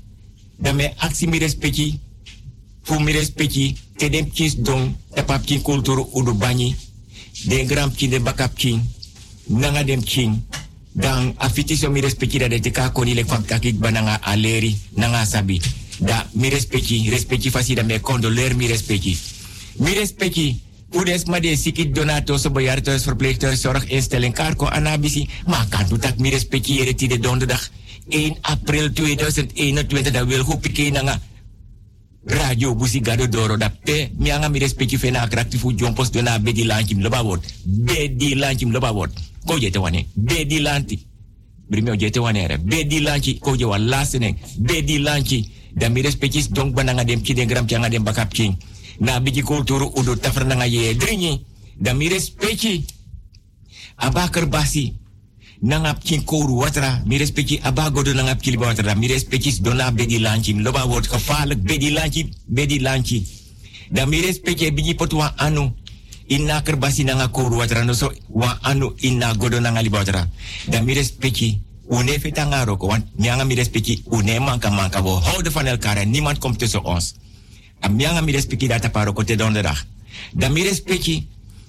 Dan 0.58 0.76
me 0.76 0.92
aksi 0.96 1.26
mi 1.26 1.38
respecti, 1.38 2.00
fu 2.82 2.98
mi 3.00 3.12
respecti, 3.12 3.76
te 3.96 4.08
den 4.08 4.30
kis 4.30 4.56
don, 4.56 4.96
te 5.14 5.22
pap 5.22 5.44
kin 5.44 5.62
kulturu. 5.62 6.08
Den 7.46 7.66
gram 7.66 7.94
kin 7.94 8.10
den 8.10 8.22
bakap 8.22 8.54
kin, 8.54 8.82
nanga 9.46 9.84
dem 9.84 10.02
kin. 10.02 10.44
Dan 10.92 11.34
afiti 11.38 11.76
so 11.76 11.90
mi 11.90 12.00
respecti 12.00 12.38
da 12.38 12.48
de 12.48 12.70
ka 12.70 12.90
koni 12.90 13.24
bananga 13.78 14.18
aleri, 14.22 14.76
nanga 14.96 15.24
sabi. 15.24 15.60
Da 15.98 16.26
mi 16.32 16.48
respecti, 16.48 17.10
respecti 17.10 17.50
fasi 17.50 17.74
da 17.74 17.82
me 17.82 18.00
condoleer 18.00 18.54
mi 18.54 18.66
respecti. 18.66 19.16
Mi 19.80 19.94
respecti. 19.96 20.60
Udes 20.92 21.24
ma 21.24 21.38
de 21.40 21.56
sikit 21.56 21.94
donatos, 21.94 22.44
bejaardenhuis, 22.52 23.04
verpleeghuis, 23.04 23.60
zorginstelling, 23.60 24.34
karko, 24.34 24.66
anabisi. 24.68 25.28
Maar 25.46 25.66
kan 25.68 25.88
doet 25.88 26.02
dat 26.02 26.18
mi 26.18 26.30
respecti 26.30 26.72
hier 26.72 26.96
de 26.96 27.18
donderdag 27.18 27.70
1 28.08 28.36
april 28.40 28.92
2021. 28.92 30.10
Dat 30.10 30.26
wil 30.26 30.44
goed 30.44 30.60
pikeen 30.60 30.92
nga 30.92 31.20
radio 32.24 32.74
busi 32.74 33.00
gado 33.02 33.28
doro 33.28 33.56
da 33.56 33.72
pe 33.84 34.10
mi 34.18 34.30
anga 34.30 34.48
mi 34.48 34.58
respecti 34.58 34.98
fena 34.98 35.20
attractifu 35.20 35.72
jompos 35.72 36.10
dona 36.10 36.38
bedi 36.38 36.64
lanchim 36.64 37.00
loba 37.00 37.24
word. 37.24 37.44
Bedi 37.64 38.34
lanchim 38.34 38.70
loba 38.72 38.92
word. 38.92 39.12
Ko 39.44 39.58
jete 39.58 39.78
wane. 39.78 40.06
Bedi 40.14 40.60
lanti. 40.60 41.06
Brimio 41.68 41.96
jete 41.96 42.20
wane. 42.20 42.58
Bedi 42.64 43.00
lanchi 43.00 43.38
ko 43.38 43.56
je 43.56 43.64
wa 43.64 43.78
lasene. 43.78 44.36
Bedi 44.58 44.98
lanchi. 44.98 45.48
Da 45.74 45.88
mi 45.88 46.02
respecti 46.02 46.44
donc 46.50 46.74
bananga 46.74 47.04
dem 47.04 47.22
ki 47.22 47.34
den 47.34 47.48
gram 47.48 47.66
tianga 47.66 47.88
dem 47.88 48.04
bakap 48.04 48.32
king 48.32 48.56
na 49.00 49.20
biji 49.20 49.42
kulturu 49.42 49.86
udu 49.96 50.16
tafrna 50.16 50.54
nga 50.54 50.64
ye 50.66 50.94
dringi 50.94 51.44
da 51.76 51.94
mi 51.94 52.08
respecti 52.08 52.84
abakar 53.96 54.46
basi 54.46 54.94
nangap 55.62 56.00
kin 56.04 56.24
kouru 56.24 56.56
watra 56.58 57.02
mi 57.06 57.18
respecti 57.18 57.60
abagodo 57.62 58.12
nangap 58.14 58.40
kili 58.40 58.56
watra. 58.56 58.94
Mi 58.94 59.08
respecti 59.08 59.60
dona 59.60 59.90
bedi 59.90 60.18
lanchi 60.18 60.52
loba 60.54 60.86
word 60.86 61.08
gevaarlijk 61.08 61.62
bedi 61.62 61.90
lanchi 61.90 62.30
bedi 62.46 62.78
lanchi 62.80 63.26
da 63.90 64.06
mi 64.06 64.20
respecti 64.20 64.70
biji 64.72 64.94
potwa 64.94 65.32
anu 65.36 65.72
inna 66.26 66.62
kerbasi 66.62 67.04
nanga 67.04 67.28
kouru 67.28 67.56
watra. 67.56 67.84
No 67.84 67.92
so 67.92 68.12
wa 68.28 68.58
anu 68.62 68.94
inna 69.00 69.34
godo 69.34 69.60
nanga 69.60 69.82
liba 69.82 69.98
watra. 69.98 70.28
Da 70.68 70.80
mi 70.80 70.94
respecti 70.94 71.60
une 71.88 72.18
feta 72.20 72.64
roko 72.64 72.86
want 72.86 73.04
nyanga 73.18 73.44
mi 73.44 73.54
respecti 73.54 74.02
une 74.10 74.38
manka 74.38 74.70
manka 74.70 75.02
we 75.02 75.10
houden 75.10 75.52
van 75.52 75.66
elkaar 75.66 75.96
en 75.96 76.10
niemand 76.10 76.38
komt 76.38 76.58
tussen 76.58 76.84
ons 76.84 77.14
Amianga 77.80 78.20
mi 78.20 78.32
respecti 78.32 78.66
data 78.66 78.90
paro 78.90 79.12
kote 79.12 79.36
donderdag. 79.36 79.86
Dan 80.32 80.52
mi 80.52 80.62
respecti 80.62 81.26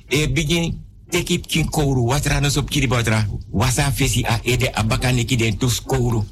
e 0.07 0.27
begin 0.27 0.79
take 1.09 1.33
it 1.33 1.47
kin 1.47 1.69
kouru 1.69 2.05
watra 2.07 2.39
no 2.39 2.49
sop 2.49 2.69
kiri 2.69 2.87
batra 2.87 3.27
wasa 3.51 3.91
fesi 3.91 4.23
a 4.23 4.39
ede 4.43 4.71
abaka 4.73 5.11
neki 5.11 5.35
den 5.35 5.57
tu 5.57 5.69
skouru 5.69 6.23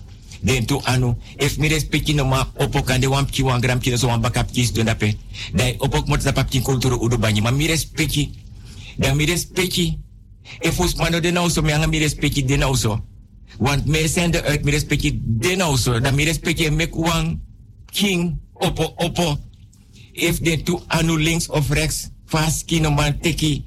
den 0.42 0.66
tu 0.66 0.80
anu. 0.84 1.18
If 1.38 1.58
mi 1.58 1.68
respecti 1.68 2.14
no 2.14 2.26
ma 2.26 2.48
opok 2.58 2.86
kande 2.86 3.08
wam 3.08 3.26
ki 3.26 3.44
wan 3.44 3.62
gram 3.62 3.80
ki 3.80 3.90
no 3.90 3.98
so 3.98 4.08
wan 4.08 4.22
bakap 4.22 4.52
kis 4.52 4.72
do 4.72 4.84
dape 4.84 5.16
opok 5.80 6.08
mot 6.08 6.24
da 6.24 6.32
pap 6.32 6.50
kin 6.50 6.62
kulturu 6.62 7.00
udu 7.00 7.18
banyi 7.18 7.42
ma 7.42 7.52
mi 7.52 7.68
respecti 7.68 8.32
dan 8.98 9.16
mi 9.16 9.26
respecti 9.26 9.98
e 10.60 10.72
fos 10.72 10.96
mano 10.96 11.20
de 11.20 11.32
nou 11.32 11.50
so 11.50 11.62
mi 11.62 11.72
mi 11.88 12.00
respecti 12.00 12.44
de 12.44 12.60
so 12.76 13.00
want 13.60 13.86
me 13.86 14.00
uit 14.00 14.66
respecti 14.66 15.20
de 15.24 15.56
nou 15.56 15.78
so 15.78 16.00
dan 16.00 16.16
mi 16.16 16.24
respecti 16.24 16.70
mek 16.70 16.96
wan 16.96 17.40
king 17.92 18.40
opo 18.54 18.94
opo 18.96 19.38
if 20.20 20.40
de 20.40 20.64
tu 20.64 20.80
anu 20.88 21.18
links 21.18 21.48
of 21.50 21.70
rechts 21.70 22.10
fast 22.26 22.66
kino 22.66 22.92
man 22.92 23.20
teki 23.20 23.66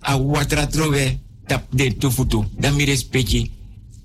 a 0.00 0.16
watra 0.16 0.66
trove 0.66 1.18
tap 1.46 1.66
de 1.70 1.96
tu 1.96 2.10
futu 2.10 2.44
dan 2.58 2.74
mi 2.74 2.84
respecti 2.84 3.50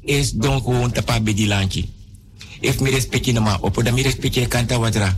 is 0.06 0.32
don 0.32 0.62
gewoon 0.62 0.92
tapa 0.92 1.20
lanchi. 1.20 1.90
If 2.62 2.80
mi 2.80 2.90
respecti 2.90 3.34
na 3.34 3.40
ma 3.40 3.58
opo 3.62 3.82
da 3.82 3.92
mi 3.92 4.02
respecti 4.02 4.48
kanta 4.48 4.80
watra. 4.80 5.18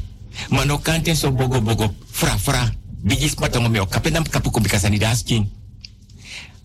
Maar 0.50 0.66
no 0.66 0.78
kante 0.78 1.16
so 1.16 1.32
bogo 1.32 1.62
bogo 1.62 1.94
fra 2.12 2.38
fra. 2.38 2.74
Bigis 3.04 3.36
matongo 3.36 3.70
me 3.70 3.80
okape 3.80 4.10
nam 4.10 4.24
kapu 4.24 4.52
kumbikasani 4.52 4.98
daskin. 4.98 5.50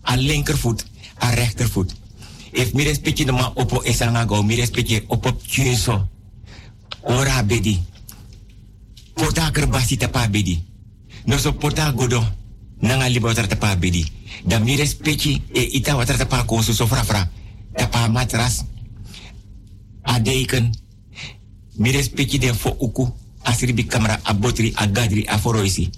A 0.01 0.15
linkervoet, 0.15 0.85
a 1.19 1.29
rechtervoet. 1.29 1.93
If 2.51 2.73
mi 2.73 2.83
respecti 2.83 3.25
na 3.25 3.31
ma 3.31 3.51
opo 3.55 3.83
esanga 3.83 4.25
go, 4.25 4.43
mi 4.43 4.55
respecti 4.55 5.03
opo 5.07 5.31
tjunso. 5.31 6.07
Ora 7.01 7.43
bedi. 7.43 7.79
Porta 9.13 9.51
kerbasi 9.51 9.97
tapa 9.97 10.27
bedi. 10.27 10.63
No 11.25 11.37
so 11.37 11.53
porta 11.53 11.91
godo. 11.91 12.23
Nanga 12.81 13.07
libo 13.07 13.27
watra 13.27 13.47
tapa 13.47 13.75
bedi. 13.75 14.05
Da 14.43 14.59
mi 14.59 14.75
respecti 14.75 15.41
e 15.53 15.61
ita 15.61 15.95
watra 15.95 16.17
tapa 16.17 16.43
konsu 16.45 16.73
so 16.73 16.87
fra 16.87 17.03
fra. 17.03 17.29
Tapa 17.75 18.07
matras. 18.07 18.65
A 20.01 20.19
deken. 20.19 20.71
Mi 21.77 21.91
respecti 21.91 22.37
den 22.37 22.55
fo 22.55 22.75
uku. 22.79 23.13
Asribi 23.43 23.85
kamera 23.85 24.19
a 24.23 24.33
botri 24.33 24.71
a 24.75 24.87
gadri 24.87 25.25
a 25.27 25.37
foroisi. 25.37 25.89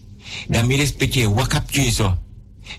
Da 0.48 0.64
mi 0.64 0.76
respecti 0.76 1.26
wakap 1.26 1.72
tjunso. 1.72 2.18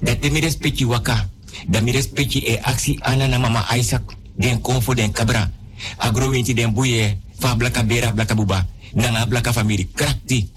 Da 0.01 0.17
te 0.17 0.31
mi 0.31 0.41
waka. 0.87 1.29
Da 1.67 1.81
mi 1.81 1.93
respecti 1.93 2.39
e 2.39 2.59
aksi 2.63 2.99
ana 3.01 3.27
na 3.27 3.39
mama 3.39 3.67
Isaac. 3.77 4.03
Den 4.37 4.61
konfo 4.61 4.95
den 4.95 5.13
kabra. 5.13 5.51
Agro 5.97 6.29
winti 6.29 6.55
den 6.55 6.73
buye. 6.73 7.19
Fa 7.39 7.55
blaka 7.55 7.83
bera 7.83 8.13
blaka 8.13 8.35
buba. 8.35 8.67
Nanga 8.97 9.27
blaka 9.29 9.53
famiri. 9.53 9.89
Krakti. 9.93 10.49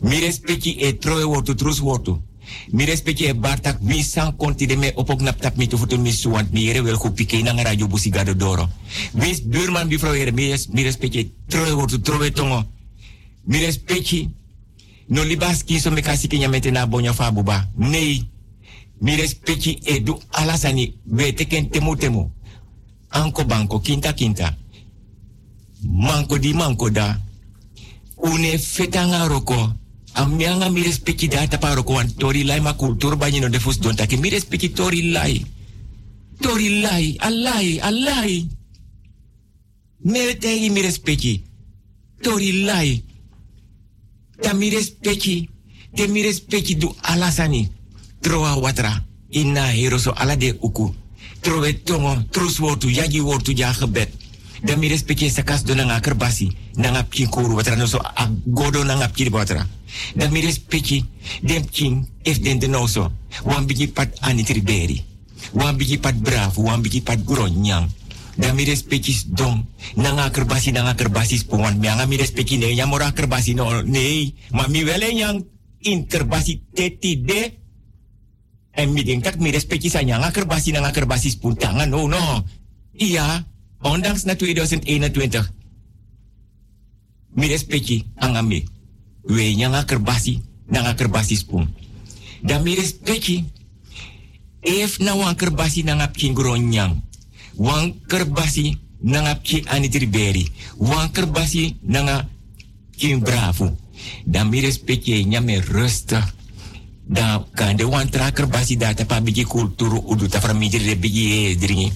Mi 0.00 0.18
respecti 0.20 0.74
e 0.76 0.98
troe 0.98 1.22
wortu 1.24 1.54
trus 1.54 1.78
wortu. 1.80 2.18
Mi 2.70 2.84
respecti 2.84 3.24
e 3.24 3.34
bartak 3.34 3.80
mi 3.80 4.02
san 4.02 4.36
konti 4.36 4.66
de 4.66 4.76
me 4.76 4.92
opok 4.94 5.20
nap 5.20 5.40
tap 5.40 5.56
mi 5.56 5.66
tu 5.66 5.76
futu 5.78 5.98
mi 5.98 6.12
suwant 6.12 6.50
mi 6.52 6.68
ere 6.68 6.80
wel 6.82 6.96
kupike 6.98 7.42
nanga 7.42 7.62
radio 7.62 7.86
busi 7.86 8.10
gado 8.10 8.34
doro. 8.34 8.68
Mis 9.12 9.40
buurman 9.42 9.88
bifrouw 9.88 10.14
ere 10.14 10.30
mi, 10.32 10.50
res- 10.50 10.68
mi 10.68 10.82
respecti 10.82 11.32
troe 11.48 11.70
wortu 11.72 12.00
troe 12.00 12.30
tongo. 12.30 12.64
Mi 13.44 13.58
respecti 13.64 14.30
no 15.08 15.22
libas 15.24 15.64
kiso 15.64 15.90
me 15.90 16.00
kasi 16.02 16.26
kenya 16.28 16.48
mente 16.48 16.70
na 16.70 16.86
bonya 16.86 17.12
fa 17.12 17.30
buba. 17.32 17.68
Nee. 17.76 18.28
Mi 19.00 19.16
respecti 19.16 19.78
e 19.84 20.00
du 20.02 20.18
alasani 20.30 20.94
wete 21.04 21.46
ken 21.46 21.68
temu 21.70 21.96
temu. 21.96 22.30
Anko 23.08 23.44
banko 23.44 23.80
kinta 23.80 24.12
kinta. 24.12 24.56
Manko 25.82 26.38
di 26.38 26.52
manko 26.52 26.90
da. 26.90 27.20
Une 28.16 28.58
fetanga 28.58 29.26
roko. 29.26 29.74
Amianga 30.14 30.68
mi 30.70 30.82
respecti 30.82 31.28
da 31.28 31.46
tapa 31.46 31.74
roko 31.74 31.92
wan 31.92 32.14
tori 32.16 32.44
lai 32.44 32.60
ma 32.60 32.72
kultur 32.74 33.16
banyi 33.16 33.40
no 33.40 33.48
defus 33.48 33.78
don 33.78 33.94
taki 33.94 34.16
mi 34.16 34.28
respecti 34.28 34.72
tori 34.72 35.10
lai. 35.10 35.44
Tori 36.40 36.80
lai, 36.80 37.16
alai, 37.18 37.78
alai. 37.80 38.48
Me 40.04 40.36
tegi 40.38 40.70
mi 40.70 40.80
respecti. 40.80 41.42
Tori 42.20 42.62
lai. 42.64 43.04
Ta 44.40 44.54
mi 44.54 44.68
respecti. 44.70 45.48
Te 45.94 46.06
mi 46.06 46.22
respecti 46.22 46.76
du 46.76 46.94
alasani. 47.00 47.70
Troa 48.20 48.56
watra. 48.56 49.04
Inna 49.30 49.72
hero 49.72 49.98
so 49.98 50.12
ala 50.12 50.36
de 50.36 50.56
uku. 50.60 50.94
Trowe 51.40 51.72
tongo, 51.82 52.24
trus 52.30 52.58
wortu, 52.58 52.88
yagi 52.90 53.20
wortu 53.20 53.52
ja. 53.52 53.72
Da 54.62 54.76
mi 54.76 54.88
respecti 54.88 55.28
sakas 55.28 55.64
do 55.64 55.74
nanga 55.74 56.00
kerbasi. 56.00 56.48
Nanga 56.76 57.04
pkin 57.04 57.28
koru 57.28 57.56
watra 57.56 57.76
no 57.76 57.86
so 57.86 57.98
a 57.98 58.28
godo 58.46 58.84
nanga 58.84 59.08
pkin 59.08 59.32
watra. 59.32 59.66
Da 60.14 60.28
mi 60.28 60.40
respecti 60.40 61.04
dem 61.42 61.64
pkin 61.64 62.06
if 62.24 62.40
den 62.40 62.58
de 62.58 62.68
no 62.68 62.86
so. 62.86 63.12
Wan 63.44 63.66
bigi 63.66 63.88
pat 63.88 64.08
anitriberi. 64.20 65.04
Wan 65.52 65.76
bigi 65.76 65.98
pat 65.98 66.16
bravo, 66.16 66.62
wan 66.62 66.80
bigi 66.80 67.02
pat 67.02 67.20
gronyang. 67.24 67.88
Da 68.36 68.52
mi 68.52 68.64
respecti 68.64 69.12
dong. 69.32 69.64
Nanga 69.96 70.30
kerbasi, 70.30 70.72
nanga 70.72 70.94
kerbasi 70.94 71.38
spuan. 71.38 71.78
Mi 71.78 71.88
anga 71.88 72.06
mi 72.06 72.16
respecti 72.16 72.56
ne 72.56 72.72
yamora 72.72 73.12
kerbasi 73.12 73.54
no. 73.54 73.82
Nee, 73.82 74.34
ma 74.50 74.66
mi 74.68 74.84
wele 74.84 75.12
yang 75.12 75.44
in 75.80 76.06
kerbasi 76.06 76.60
teti 76.72 77.24
de. 77.24 77.52
En 78.76 78.92
mi 78.92 79.04
denk 79.04 79.24
tak 79.24 79.40
mi 79.40 79.50
respecti 79.50 79.88
sa 79.88 80.00
nyanga 80.00 80.30
kerbasi 80.30 80.72
nanga 80.72 80.92
kerbasi 80.92 81.30
spun 81.30 81.56
tangan. 81.56 81.88
No, 81.88 82.08
no. 82.08 82.44
Iya, 82.96 83.44
ondanks 83.86 84.26
na 84.26 84.34
2021. 84.34 85.46
Mi 87.36 87.46
respecti 87.46 88.02
ang 88.18 88.36
ami. 88.36 88.64
We 89.26 89.54
nyanga 89.54 89.84
kerbasi 89.84 90.42
nanga 90.66 90.94
kerbasi 90.94 91.36
spun. 91.36 91.68
Da 92.42 92.58
mi 92.58 92.74
respecti 92.74 93.44
if 94.62 94.98
na 94.98 95.14
wan 95.14 95.34
kerbasi 95.34 95.82
nanga 95.82 96.08
pkingronyang. 96.10 97.02
Wan 97.56 98.00
kerbasi 98.06 98.78
nanga 99.04 99.36
pki 99.36 99.68
anitriberi. 99.68 100.48
Wan 100.78 101.10
kerbasi 101.12 101.76
nanga 101.86 102.28
kin 102.96 103.20
bravo. 103.20 103.76
Da 104.24 104.44
mi 104.44 104.60
respecti 104.60 105.24
nyame 105.24 105.60
rustig. 105.60 106.34
Da 107.06 107.44
kan 107.54 107.76
de 107.76 107.84
wan 107.84 108.10
tra 108.10 108.30
kerbasi 108.32 108.76
da 108.76 108.94
tapa 108.94 109.20
bigi 109.20 109.44
kulturu 109.44 110.02
udu 110.10 110.26
ta 110.26 110.40
framidri 110.40 110.84
de 110.84 110.96
bigi 110.96 111.52
e 111.52 111.56
dringi. 111.56 111.92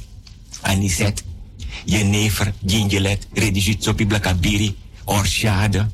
Aniset. 0.61 1.30
Jenever, 1.85 2.53
gingelet, 2.65 3.27
redigit 3.33 3.83
sopi 3.83 4.07
blakabiri, 4.07 4.75
orshade. 5.05 5.87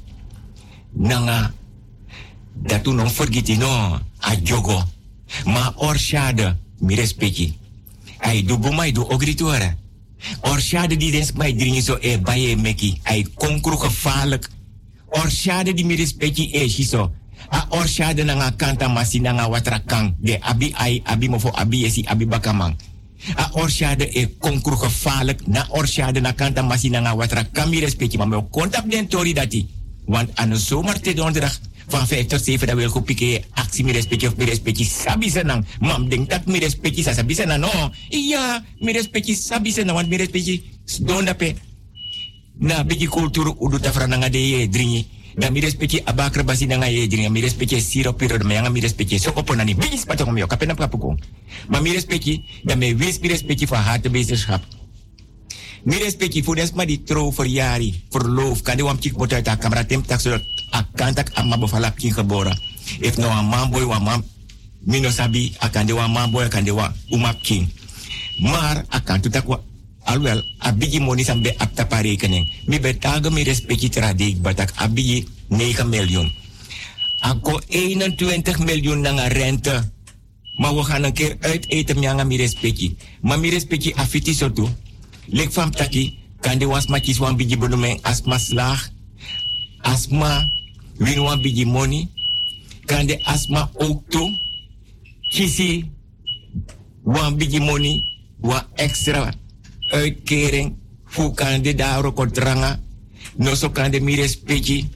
Nanga. 0.92 1.52
Datu 2.52 2.92
non 2.92 3.10
forgiti 3.10 3.56
no, 3.56 4.00
a 4.18 4.36
jogo. 4.42 4.84
Ma 5.44 5.72
orshade, 5.76 6.56
mi 6.80 6.94
respecti. 6.94 7.58
Ai 8.18 8.42
du 8.42 8.58
bumai 8.58 8.92
duogrituara. 8.92 9.76
Orshade 10.40 10.96
die 10.96 11.10
des 11.10 11.32
mai 11.32 11.52
dringi 11.54 11.82
so 11.82 11.98
e 12.00 12.18
baie 12.18 12.56
meki. 12.56 13.00
Ai 13.02 13.26
konkru 13.34 13.76
gevaarlijk. 13.76 14.48
Orshade 15.06 15.74
die 15.74 15.84
mi 15.84 15.94
respecti 15.94 16.50
e 16.50 16.68
shiso. 16.68 17.12
A 17.48 17.66
orshade 17.68 18.24
nanga 18.24 18.50
kanta 18.56 18.88
masi 18.88 19.20
nanga 19.20 19.48
watrakang. 19.48 20.14
De 20.18 20.38
abi 20.40 20.72
ai, 20.74 21.02
abi 21.04 21.28
mofo 21.28 21.50
abi 21.54 21.84
esi, 21.84 22.04
abi 22.06 22.26
bakamang. 22.26 22.76
A 23.34 23.50
orshade 23.52 24.08
e 24.08 24.26
konkru 24.38 24.76
gevaarlijk. 24.76 25.46
Na 25.46 25.66
orshade 25.68 26.20
na 26.20 26.32
kanta 26.32 26.62
masi 26.62 26.88
nanga 26.88 27.16
watrakang 27.16 27.70
mi 27.70 27.80
respecti. 27.80 28.16
Maar 28.16 28.28
me 28.28 28.48
contact 28.50 28.90
den 28.90 29.08
tori 29.08 29.32
dati. 29.32 29.66
Want 30.04 30.30
aan 30.34 30.50
een 30.50 30.56
zomer 30.56 31.00
te 31.00 31.14
donderdag 31.14 31.58
van 31.88 32.06
5 32.06 32.26
tot 32.26 32.44
7 32.44 32.66
dat 32.66 32.76
wil 32.76 32.96
ik 32.96 33.04
pikken 33.04 33.44
actie 33.50 33.84
mi 33.84 33.92
respecti 33.92 34.26
of 34.26 34.36
mi 34.36 34.44
respecti 34.44 34.84
sabi 34.84 35.30
senang. 35.30 35.66
Mam 35.80 36.08
denk 36.08 36.30
dat 36.30 36.46
mi 36.46 36.58
respecti 36.58 37.02
sa 37.02 37.12
sabi 37.12 37.34
senang 37.34 37.60
no. 37.60 37.90
Iya, 38.08 38.64
mi 38.78 38.92
respecti 38.92 39.34
sabi 39.34 39.72
senang 39.72 39.96
want 39.96 40.08
mi 40.08 40.16
respecti 40.16 40.62
donda 41.00 41.34
pe. 41.34 41.54
Na 42.58 42.84
bigi 42.84 43.06
kulturu 43.06 43.56
udu 43.58 43.78
tafra 43.78 44.06
nanga 44.06 44.28
de 44.28 44.38
ye 44.38 44.68
dringi. 44.68 45.06
Da 45.36 45.50
mi 45.52 45.60
respecti 45.60 46.00
abakra 46.00 46.42
basi 46.42 46.64
nanga 46.66 46.88
ye 46.88 47.06
dringi. 47.06 47.28
Mi 47.28 47.40
respecti 47.40 47.80
siro 47.80 48.16
piro 48.16 48.38
da 48.38 48.48
yanga 48.48 48.70
mi 48.70 48.80
respecti 48.80 49.18
so 49.18 49.32
opo 49.36 49.54
nani 49.54 49.74
bigi 49.74 49.98
spatong 50.00 50.32
mi 50.32 50.40
kapena 50.46 50.74
kapukong. 50.74 51.20
Maar 51.68 51.82
mi 51.82 51.92
respecti 51.92 52.40
da 52.64 52.74
me 52.74 52.96
wis 52.96 53.20
mi 53.20 53.28
respecti 53.28 53.66
van 53.66 53.82
harte 53.82 54.08
bezigschap. 54.08 54.64
Mi 55.84 55.98
respecti 55.98 56.42
voor 56.42 56.54
des 56.54 56.72
maar 56.72 56.86
die 56.86 57.02
trouw 57.02 57.32
verjari, 57.32 58.02
verloof, 58.10 58.62
kan 58.62 58.76
de 58.76 58.82
wam 58.82 58.96
chik 59.00 59.16
bot 59.16 59.32
uit 59.32 59.44
de 59.44 59.56
camera 59.56 59.84
tem 59.84 60.02
tak 60.02 60.20
zodat 60.20 60.42
akan 60.70 61.14
tak 61.14 61.30
amma 61.34 61.58
bevala 61.58 61.90
pkin 61.90 62.12
geboren. 62.12 62.58
If 63.00 63.16
no 63.16 63.28
een 63.28 63.46
man 63.46 63.70
boy 63.70 63.84
wa 63.84 63.98
man, 63.98 64.24
mino 64.80 65.10
sabi 65.10 65.54
akan 65.58 65.86
de 65.86 65.94
wa 65.94 66.08
man 66.08 66.30
boy 66.30 66.44
akan 66.44 66.64
de 66.64 66.72
wa 66.72 66.92
uma 67.08 67.32
pkin. 67.32 67.70
Maar 68.40 68.84
akan 68.88 69.20
tu 69.20 69.28
tak 69.28 69.46
wa 69.46 69.60
alwel 70.06 70.42
abigi 70.58 71.00
moni 71.00 71.24
sambe 71.24 71.54
apta 71.58 71.86
pa 71.86 72.00
rekening. 72.00 72.46
Mi 72.66 72.78
betagen 72.80 73.32
mi 73.32 73.42
respecti 73.42 73.90
tradik 73.90 74.38
batak 74.40 74.72
abigi 74.78 75.26
9 75.50 75.88
miljoen. 75.90 76.30
Ako 77.20 77.60
21 77.68 78.64
miljoen 78.64 79.00
nanga 79.00 79.28
rente. 79.28 79.92
Maar 80.56 80.74
we 80.74 80.82
gaan 80.82 81.04
een 81.04 81.12
keer 81.12 81.36
uit 81.40 81.68
eten 81.68 82.00
met 82.00 82.26
mi 82.26 82.36
respecti. 82.36 82.96
Maar 83.20 83.38
mi 83.38 83.50
respecti 83.50 83.92
afiti 83.94 84.34
toe. 84.34 84.68
Lek 85.26 85.52
van 85.52 85.70
taki, 85.70 86.18
kan 86.40 86.58
de 86.58 86.66
was 86.66 86.86
matjes 86.86 87.18
wan 87.18 87.36
bigi 87.36 87.58
benoemen 87.58 87.98
asma 88.02 88.38
slag. 88.38 88.88
Asma, 89.80 90.50
win 90.96 91.20
wan 91.20 91.42
bigi 91.42 91.66
money. 91.66 92.08
Kan 92.84 93.06
de 93.06 93.24
asma 93.24 93.70
ook 93.74 94.02
toe. 94.08 94.38
Kisi, 95.20 95.90
wan 97.02 97.36
bigi 97.36 97.58
money, 97.58 98.02
wan 98.40 98.62
extra 98.74 99.34
uitkering. 99.90 100.76
Fu 101.04 101.32
kan 101.34 101.62
de 101.62 101.74
daar 101.74 102.04
ook 102.04 102.34
dranga. 102.34 102.80
No 103.36 103.54
so 103.54 103.70
kan 103.70 103.90
de 103.90 104.00
mi 104.00 104.14
respecti. 104.14 104.88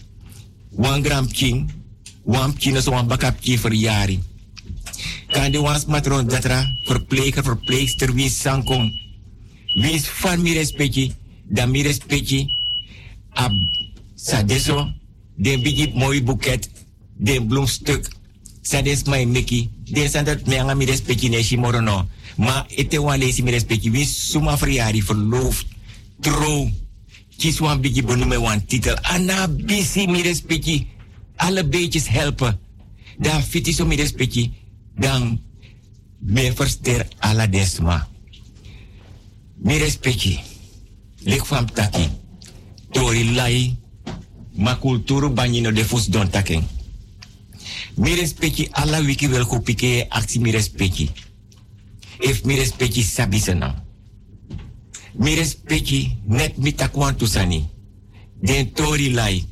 Wan 0.70 1.04
gram 1.04 1.28
king. 1.28 1.70
Wan 2.22 2.56
king 2.56 2.74
no 2.74 2.80
so 2.80 2.90
wan 2.90 3.08
bakap 3.08 3.40
king 3.40 3.60
verjari. 3.60 4.20
Kan 5.30 5.52
de 5.52 5.60
was 5.60 5.86
matron 5.86 6.26
datra, 6.26 6.66
verpleger, 6.84 7.42
verpleegster, 7.42 8.14
wie 8.14 8.28
sankong. 8.28 8.90
Wie 9.74 9.92
is 9.92 10.08
van 10.08 10.42
mi 10.42 10.54
respecti, 10.54 11.14
dan 11.46 11.70
mi 11.70 11.82
respecti. 11.82 12.48
Ab 13.38 13.52
sadeso, 14.14 14.90
den 15.36 15.62
bigi 15.62 15.92
mooi 15.94 16.22
boeket, 16.22 16.70
den 17.14 17.46
bloemstuk. 17.46 18.08
Sades 18.62 19.04
mai 19.04 19.26
meki, 19.26 19.70
den 19.84 20.10
sandat 20.10 20.46
me 20.46 20.58
anga 20.58 20.74
mi 20.74 20.84
respecti 20.84 21.28
ne 21.28 21.42
Maar 22.40 22.64
ete 22.72 23.00
wan 23.00 23.18
lesi 23.18 23.42
mi 23.42 23.50
respecti. 23.50 23.90
Wie 23.90 24.06
suma 24.06 24.56
verjari 24.58 25.02
verloofd. 25.02 25.66
Trouw. 26.20 26.70
Kies 27.36 27.58
wan 27.60 27.80
bigi 27.80 28.02
benoemen 28.02 28.40
wan 28.40 28.64
titel. 28.64 28.96
Ana 29.02 29.48
bisi 29.48 30.06
mi 30.06 30.22
respecti. 30.22 30.86
Alle 31.36 31.64
beetjes 31.64 32.08
helpen. 32.08 32.58
Dan 33.18 33.42
fiti 33.42 33.72
so 33.72 33.86
mi 33.86 33.96
respecti. 33.96 34.52
Dan 34.96 35.40
me 36.18 36.52
verster 36.52 37.06
ala 37.18 37.46
desma. 37.46 38.08
Mi 39.60 39.78
respecti. 39.78 40.40
Lik 41.28 41.44
fam 41.44 41.68
taki. 41.72 42.08
Tori 42.90 43.34
lai. 43.34 43.76
Ma 44.56 44.78
kulturu 44.78 45.30
banyino 45.30 45.72
de 45.72 45.84
fus 45.84 46.06
don 46.06 46.30
taking. 46.30 46.64
Mi 47.94 48.14
respecti 48.14 48.68
alla 48.70 49.02
wiki 49.04 49.28
wel 49.28 49.46
kopike 49.46 50.06
aksi 50.08 50.40
mi 50.40 50.50
respecti. 50.50 51.10
If 52.20 52.44
mi 52.44 52.56
respecti 52.56 53.02
sabi 53.02 53.38
sana. 53.40 53.74
Mi 55.18 55.34
respecti 55.34 56.16
net 56.28 56.58
mi 56.58 56.72
takwan 56.72 57.16
tusani. 57.16 57.64
Den 58.42 58.72
tori 58.72 59.10
lai. 59.12 59.44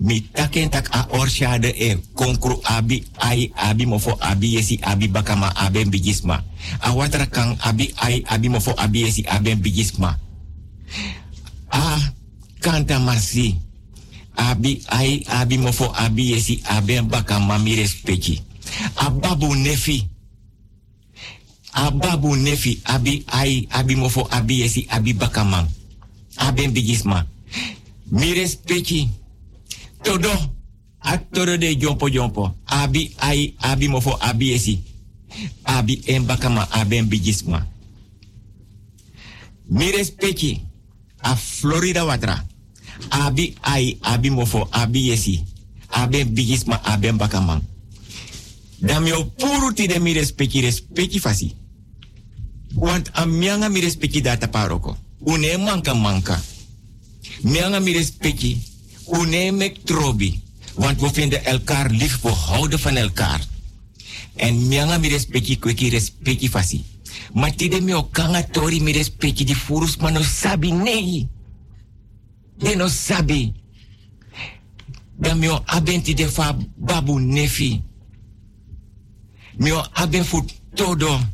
Mi 0.00 0.20
taken 0.32 0.70
tak 0.70 0.88
a 0.90 1.06
orshade 1.14 1.70
e 1.70 1.96
konkru 2.14 2.58
abi 2.64 3.04
ai 3.22 3.52
abi 3.54 3.86
mofo 3.86 4.16
abi 4.20 4.54
yesi 4.56 4.78
abi 4.82 5.08
bakama 5.08 5.52
aben 5.54 5.90
bigisma. 5.90 6.42
A 6.80 6.90
watra 6.92 7.26
kan 7.26 7.56
abi 7.62 7.92
ai 8.02 8.22
abi 8.26 8.48
mofo 8.48 8.74
abi 8.76 9.00
yesi 9.06 9.22
aben 9.28 9.60
bigisma. 9.62 10.18
A 11.70 11.98
kanta 12.60 12.98
masi. 12.98 13.54
Abi 14.36 14.82
ai 14.90 15.22
abi 15.28 15.58
mofo 15.58 15.92
abi 15.94 16.30
yesi 16.32 16.60
aben 16.66 17.06
bakama 17.08 17.58
mi 17.58 17.76
respecti. 17.76 18.42
Ababu 18.96 19.54
nefi. 19.54 20.08
Ababu 21.74 22.36
nefi 22.36 22.80
abi 22.84 23.24
ai 23.26 23.66
abi 23.70 23.96
mofo 23.96 24.28
abi 24.30 24.60
yesi 24.60 24.86
abi 24.88 25.12
bakama. 25.12 25.66
Aben 26.36 26.72
bigisma. 26.72 27.26
Mi 28.10 28.34
respecti. 28.34 29.08
Todo. 30.02 30.30
Atoro 31.00 31.56
de 31.58 31.74
jompo 31.76 32.08
jompo. 32.08 32.54
Abi 32.66 33.12
ai 33.18 33.54
abi 33.58 33.88
mofo 33.88 34.16
abi 34.20 34.48
yesi. 34.50 34.80
Abi 35.64 36.00
en 36.06 36.26
bakama 36.26 36.68
aben 36.70 37.08
bigisma. 37.08 37.66
Mi 39.68 39.90
respecti. 39.90 40.60
A 41.22 41.34
Florida 41.36 42.04
watra. 42.04 42.46
Abi 43.10 43.54
ai 43.62 43.98
abi 44.02 44.30
mofo 44.30 44.68
abi 44.70 45.08
yesi. 45.08 45.42
Aben 45.90 46.34
bigisma 46.34 46.80
aben 46.84 47.16
bakamang. 47.18 47.62
Dan 48.78 49.06
yo 49.06 49.24
puru 49.24 49.72
de 49.74 49.98
mi 49.98 50.12
respecti 50.12 50.60
respecti 50.60 51.18
fasi. 51.18 51.54
Want 52.74 53.10
a 53.12 53.24
mianga 53.24 53.68
mi 53.68 53.80
respecti 53.80 54.20
data 54.20 54.48
paroko. 54.48 54.96
Une 55.18 55.56
manka 55.58 55.94
manka. 55.94 56.42
Mianga 57.40 57.80
mi 57.80 57.92
respecti. 57.92 58.62
Une 59.06 59.52
mek 59.52 59.84
trobi. 59.84 60.42
Want 60.74 61.00
we 61.00 61.10
vinden 61.12 61.44
elkaar 61.44 61.90
lief, 61.90 62.22
we 62.22 62.28
houden 62.28 62.78
van 62.78 62.96
elkaar. 62.96 63.40
En 64.36 64.68
mianga 64.68 64.98
mi 64.98 65.08
respecti 65.08 65.58
kweki 65.58 65.88
respecti 65.88 66.48
fasi. 66.48 66.84
Maar 67.32 67.54
tide 67.54 67.80
mi 67.80 67.94
okanga 67.94 68.42
tori 68.42 68.80
mi 68.80 68.92
respecti 68.92 69.44
di 69.44 69.54
furus 69.54 69.96
mano 69.96 70.22
sabi 70.22 70.70
nei. 70.70 71.28
De 72.58 72.74
no 72.76 72.88
sabi. 72.88 73.52
Dan 75.16 75.38
mi 75.38 75.48
o 75.48 75.62
abenti 75.64 76.14
de 76.14 76.28
fa 76.28 76.56
babu 76.74 77.18
nefi. 77.18 77.82
Mi 79.56 79.70
o 79.72 79.86
aben 79.92 80.24
fu 80.24 80.44
todo. 80.74 81.33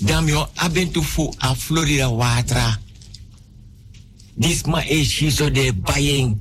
Dan 0.00 0.24
mi 0.24 0.32
o 0.32 0.48
abentu 0.54 1.02
fu 1.02 1.32
a 1.38 1.54
Florida 1.54 2.08
watra. 2.08 2.80
Dis 4.34 4.62
ma 4.64 4.82
e 4.84 5.04
shiso 5.04 5.50
de 5.50 5.72
bayeng. 5.72 6.40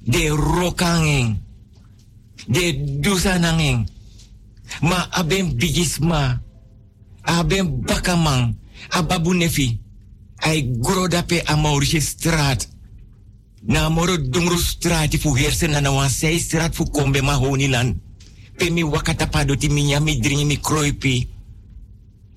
De 0.00 0.28
rokangeng. 0.28 1.38
De 2.46 2.84
dusanangeng. 3.00 3.88
Ma 4.80 5.08
aben 5.10 5.56
bigisma. 5.56 6.42
Aben 7.22 7.80
bakamang. 7.80 8.56
Ababu 8.88 9.32
nefi. 9.34 9.80
Ai 10.36 10.70
grodape 10.78 11.42
a 11.44 11.56
Maurice 11.56 12.00
straat. 12.00 12.68
Na 13.62 13.88
moro 13.88 14.16
dungru 14.16 14.58
straat 14.58 15.16
fu 15.16 15.34
hersen 15.34 15.70
na 15.70 15.90
wan 15.90 16.10
sei 16.10 16.38
straat 16.38 16.74
fu 16.74 16.84
kombe 16.84 17.22
ma 17.22 17.34
honilan. 17.34 18.00
Pe 18.56 18.70
mi 18.70 18.82
wakata 18.82 19.26
pado 19.26 19.56
ti 19.56 19.68
minya 19.68 20.00
mi 20.00 20.20
dringi 20.20 20.44
mi 20.44 20.60
kroipi. 20.60 21.28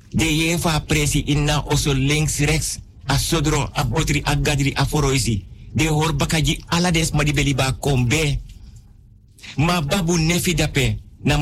De 0.09 0.25
yefa 0.25 0.79
presi 0.79 1.23
inna 1.25 1.63
oso 1.65 1.93
links 1.93 2.39
rechts. 2.39 2.79
A 3.05 3.17
sodro, 3.17 3.69
a 3.73 3.83
botri, 3.83 4.21
a 4.23 4.35
gadri, 4.35 4.73
a 4.73 4.85
foroisi. 4.85 5.45
De 5.73 5.87
hor 5.87 6.15
bakaji 6.15 6.63
ala 6.67 6.91
des 6.91 7.11
ma 7.11 7.23
di 7.23 7.55
kombe. 7.79 8.39
Ma 9.55 9.81
babu 9.81 10.17
nefi 10.17 10.53
dape. 10.53 10.97
Na 11.23 11.37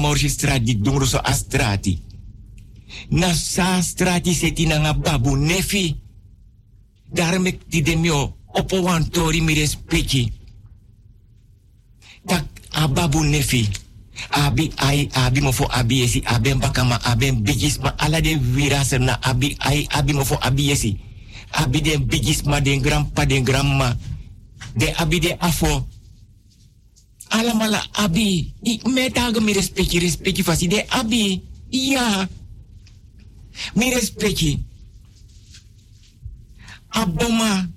a 1.24 1.34
strati. 1.34 2.01
Na 3.09 3.34
sa 3.34 3.82
strati 3.82 4.34
seti 4.34 4.65
na 4.65 4.78
nga 4.78 4.93
babu 4.93 5.36
nefi. 5.36 5.95
Daarom 7.11 7.45
ik 7.45 7.86
demio 7.86 8.36
opo 8.47 8.82
mi 9.41 9.53
respecti. 9.53 10.32
Tak 12.26 12.45
ababu 12.70 13.24
nefi. 13.24 13.87
Abi 14.32 14.72
ai 14.78 15.09
abi 15.13 15.41
mofo 15.41 15.65
abi 15.70 15.99
yesi 16.01 16.22
aben 16.26 16.59
bakama 16.59 16.99
aben 17.03 17.41
bigis 17.43 17.78
ma 17.80 17.93
ala 17.97 18.22
de 18.22 18.36
wirasem 18.55 19.03
na 19.03 19.18
abi 19.22 19.55
ai 19.59 19.88
abi 19.89 20.13
mofo 20.13 20.38
abi 20.41 20.68
yesi. 20.70 20.97
Abi 21.51 21.82
de 21.82 21.97
bigis 21.97 22.43
ma 22.43 22.59
den 22.59 22.82
grandpa 22.82 23.26
den 23.26 23.43
grandma. 23.43 23.95
De 24.76 24.93
abi 24.97 25.20
de 25.20 25.36
afo. 25.39 25.88
Ala 27.30 27.53
mala 27.53 27.82
abi. 27.93 28.53
Ik 28.63 28.84
metaga 28.88 29.39
mi 29.39 29.53
respecti 29.53 29.99
respecti 29.99 30.43
fasi 30.43 30.68
de 30.68 30.86
abi. 30.89 31.41
Ja. 31.70 32.28
Mi 33.76 33.93
respecti. 33.93 34.63
Aboma. 36.89 37.70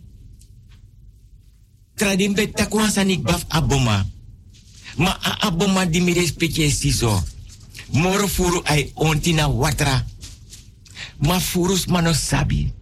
Tradim 1.95 2.33
betta 2.35 2.67
kuasa 2.67 3.05
nik 3.05 3.23
baf 3.23 3.45
aboma. 3.49 4.07
Ma 4.97 5.19
a 5.23 5.47
aboma 5.47 5.85
di 5.87 6.01
mi 6.01 6.13
respecte 6.13 6.71
siso. 6.71 7.25
Moro 7.93 8.27
furu 8.27 8.61
ai 8.65 8.91
ontina 8.95 9.49
watra. 9.49 10.07
Ma 11.19 11.39
furus 11.41 11.87
mano 11.87 12.13
sabi. 12.13 12.73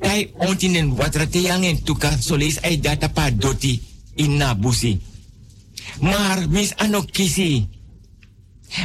Tai 0.00 0.30
ontinen 0.38 0.96
watra 0.96 1.26
te 1.26 1.40
yang 1.40 1.64
en 1.64 1.82
tuka 1.82 2.16
solis 2.20 2.58
ai 2.62 2.80
data 2.80 3.08
pa 3.08 3.30
doti 3.30 3.80
inna 4.14 4.54
busi. 4.54 5.00
Maar 6.00 6.48
mis 6.48 6.72
ano 6.76 7.02
kisi. 7.02 7.68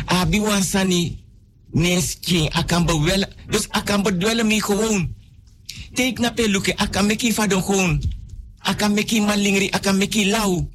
Abi 0.06 0.40
wansani 0.40 1.18
nes 1.72 2.18
king 2.20 2.50
akan 2.52 2.86
bewel. 2.86 3.26
Dus 3.50 3.68
akan 3.70 4.04
bedwellen 4.04 4.48
mi 4.48 4.62
gewoon. 4.62 5.16
Take 5.94 6.20
na 6.22 6.32
pe 6.32 6.48
luke 6.48 6.76
akan 6.76 7.06
meki 7.06 7.34
fadon 7.34 7.64
gewoon. 7.64 8.02
Akan 8.60 8.94
meki 8.94 9.22
malingri 9.22 9.70
akan 9.72 9.98
meki 9.98 10.30
lau. 10.30 10.70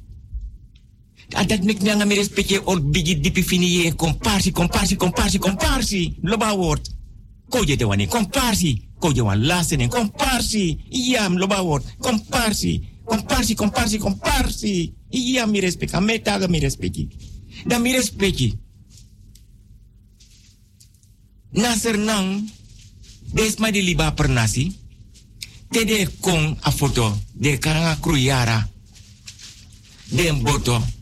Adat 1.35 1.63
mek 1.63 1.81
nyanga 1.81 2.05
mi 2.05 2.15
respecte 2.15 2.61
ol 2.63 2.79
bigi 2.79 3.19
dipi 3.19 3.43
fini 3.43 3.67
ye 3.67 3.95
komparsi 3.95 4.51
komparsi 4.51 4.95
komparsi 4.95 5.39
komparsi. 5.39 6.17
Loba 6.23 6.53
word. 6.55 6.87
Koje 7.49 7.75
de 7.75 7.83
wani 7.83 8.07
komparsi. 8.07 8.81
Koje 8.99 9.21
wan 9.21 9.45
lasen 9.47 9.81
en 9.81 9.89
komparsi. 9.89 10.77
Iam 10.89 11.37
loba 11.37 11.61
word. 11.61 11.83
Komparsi. 11.99 12.81
Komparsi 13.05 13.55
komparsi 13.55 13.97
komparsi. 13.97 14.93
Iya 15.09 15.45
mi 15.45 15.59
respect. 15.59 15.93
Ame 15.93 16.19
taga 16.19 16.47
mi 16.47 16.59
respecti. 16.59 17.07
Da 17.65 17.79
mi 17.79 17.91
respecti. 17.91 18.57
Nasser 21.51 21.97
nang. 21.97 22.49
Desma 23.33 23.71
di 23.71 23.81
liba 23.81 24.11
per 24.11 24.29
nasi. 24.29 24.75
Tede 25.69 26.07
kong 26.19 26.57
a 26.61 26.71
foto. 26.71 27.17
De 27.33 27.57
karanga 27.57 27.97
kruyara. 27.99 28.69
Den 30.09 30.41
boto. 30.43 30.96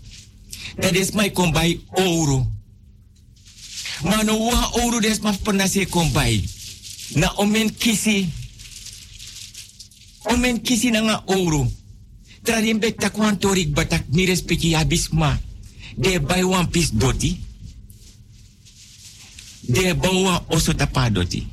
Dat 0.75 0.93
is 0.93 1.11
mij 1.11 1.31
kom 1.31 1.53
euro. 1.93 2.51
Maar 4.03 4.25
no 4.25 4.45
wa 4.45 4.71
euro 4.73 4.99
des 4.99 5.19
maar 5.19 5.37
pernah. 5.37 6.43
Na 7.13 7.33
omen 7.35 7.75
kisi. 7.75 8.29
Omen 10.23 10.61
kisi 10.61 10.89
na 10.89 10.99
nga 10.99 11.23
euro. 11.25 11.71
Tradim 12.41 12.79
beta 12.79 13.09
kwantorik 13.09 13.73
batak 13.73 14.03
mi 14.11 14.75
abisma. 14.75 15.41
De 15.95 16.19
bay 16.19 16.43
one 16.43 16.67
piece 16.67 16.91
doti. 16.93 17.39
De 19.61 19.95
bawa 19.95 20.45
oso 20.47 20.73
tapa 20.73 21.09
doti. 21.09 21.47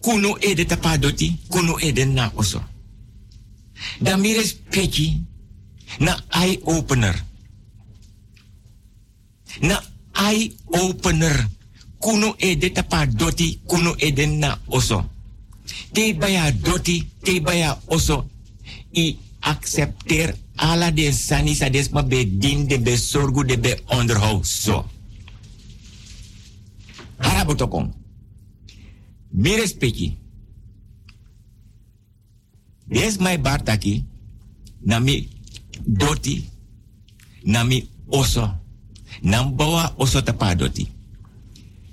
Kuno 0.00 0.36
ede 0.38 0.64
tapa 0.64 0.98
doti. 0.98 1.38
Kuno 1.48 1.78
ede 1.78 2.04
na 2.04 2.32
oso. 2.34 2.62
Dan 4.00 4.20
mi 4.20 4.34
na 5.98 6.24
eye 6.28 6.60
opener. 6.64 7.30
Na 9.60 9.82
eye 10.14 10.52
opener. 10.66 11.48
kuno 12.02 12.34
e 12.38 12.56
de 12.56 12.70
tapa 12.70 13.06
doti, 13.06 13.60
kuno 13.66 13.94
e 13.98 14.10
de 14.10 14.26
na 14.26 14.58
oso. 14.66 15.10
Te 15.92 16.14
baya 16.14 16.50
doti, 16.52 17.08
te 17.22 17.40
baya 17.40 17.78
oso. 17.86 18.26
I 18.92 19.18
accepteer 19.40 20.34
ala 20.56 20.90
de 20.90 21.12
sani 21.12 21.54
sa 21.54 21.68
desma 21.68 22.02
be 22.02 22.24
din 22.24 22.66
de 22.66 22.78
be 22.78 22.96
sorgu 22.96 23.44
de 23.44 23.56
be 23.56 23.78
onderhoud. 23.86 24.44
So. 24.44 24.84
Harabotokong. 27.18 27.94
Mi 29.30 29.56
respecti. 29.56 30.18
Des 32.86 33.16
mai 33.18 33.38
bartaki, 33.38 34.04
nami 34.80 35.28
doti, 35.86 36.50
nami 37.42 37.88
oso, 38.06 38.61
nam 39.22 39.54
bawa 39.56 39.94
oso 39.96 40.22
tapa 40.22 40.54
doti. 40.54 40.86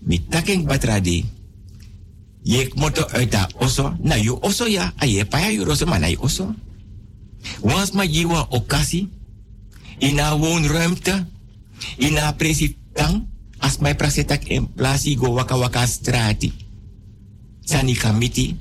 Mi 0.02 0.20
taking 0.30 0.66
batradi, 0.66 1.26
yek 2.44 2.76
moto 2.76 3.06
uit 3.14 3.32
dat 3.32 3.54
oso, 3.60 3.94
na 4.02 4.16
yu 4.16 4.38
oso 4.42 4.68
ya, 4.68 4.94
aye 4.98 5.26
pa 5.26 5.40
ya 5.40 5.50
yu 5.50 5.64
roso 5.64 5.86
ma 5.86 5.98
na 6.00 6.08
yu 6.08 6.20
oso. 6.22 6.56
Wans 7.62 7.92
ma 7.92 8.08
jiwa 8.08 8.48
okasi, 8.52 9.08
ina 10.00 10.36
woonruimte, 10.36 11.26
ina 11.98 12.34
presidang, 12.34 13.28
as 13.60 13.80
my 13.80 13.94
prasetak 13.94 14.48
in 14.48 14.68
plasi 14.68 15.16
go 15.16 15.34
waka 15.36 15.58
waka 15.58 15.88
strati. 15.88 16.52
Sani 17.62 17.94
kamiti, 17.96 18.56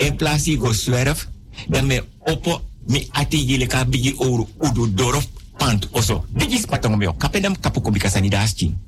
in 0.00 0.16
plasi 0.16 0.56
go 0.56 0.72
zwerf, 0.72 1.26
dan 1.68 1.86
me 1.86 2.00
opo 2.26 2.62
mi 2.88 3.08
ati 3.12 3.36
yile 3.42 3.66
ka 3.66 3.84
bigi 3.84 4.14
ouro 4.18 4.48
udu 4.62 4.86
dorof 4.86 5.26
pant 5.56 5.88
oso. 5.90 6.24
Bigi 6.30 6.58
spatong 6.58 6.96
meo, 6.96 7.12
kapedam 7.12 7.56
kapuko 7.60 7.90
bika 7.90 8.08
sani 8.08 8.28
daschin. 8.28 8.78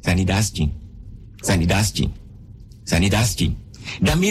Sani 0.00 0.24
daschin. 0.24 0.72
Sani 1.42 1.66
daschin. 1.66 2.12
Sani 2.84 3.08
daschin. 3.08 3.56
Dan 4.00 4.18
mi. 4.18 4.30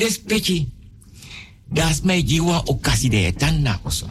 Das 1.65 2.01
mij 2.01 2.21
jiwa 2.21 2.61
okasi 2.65 3.09
de 3.09 3.33
tan 3.33 3.61
na 3.61 3.79
oso. 3.83 4.05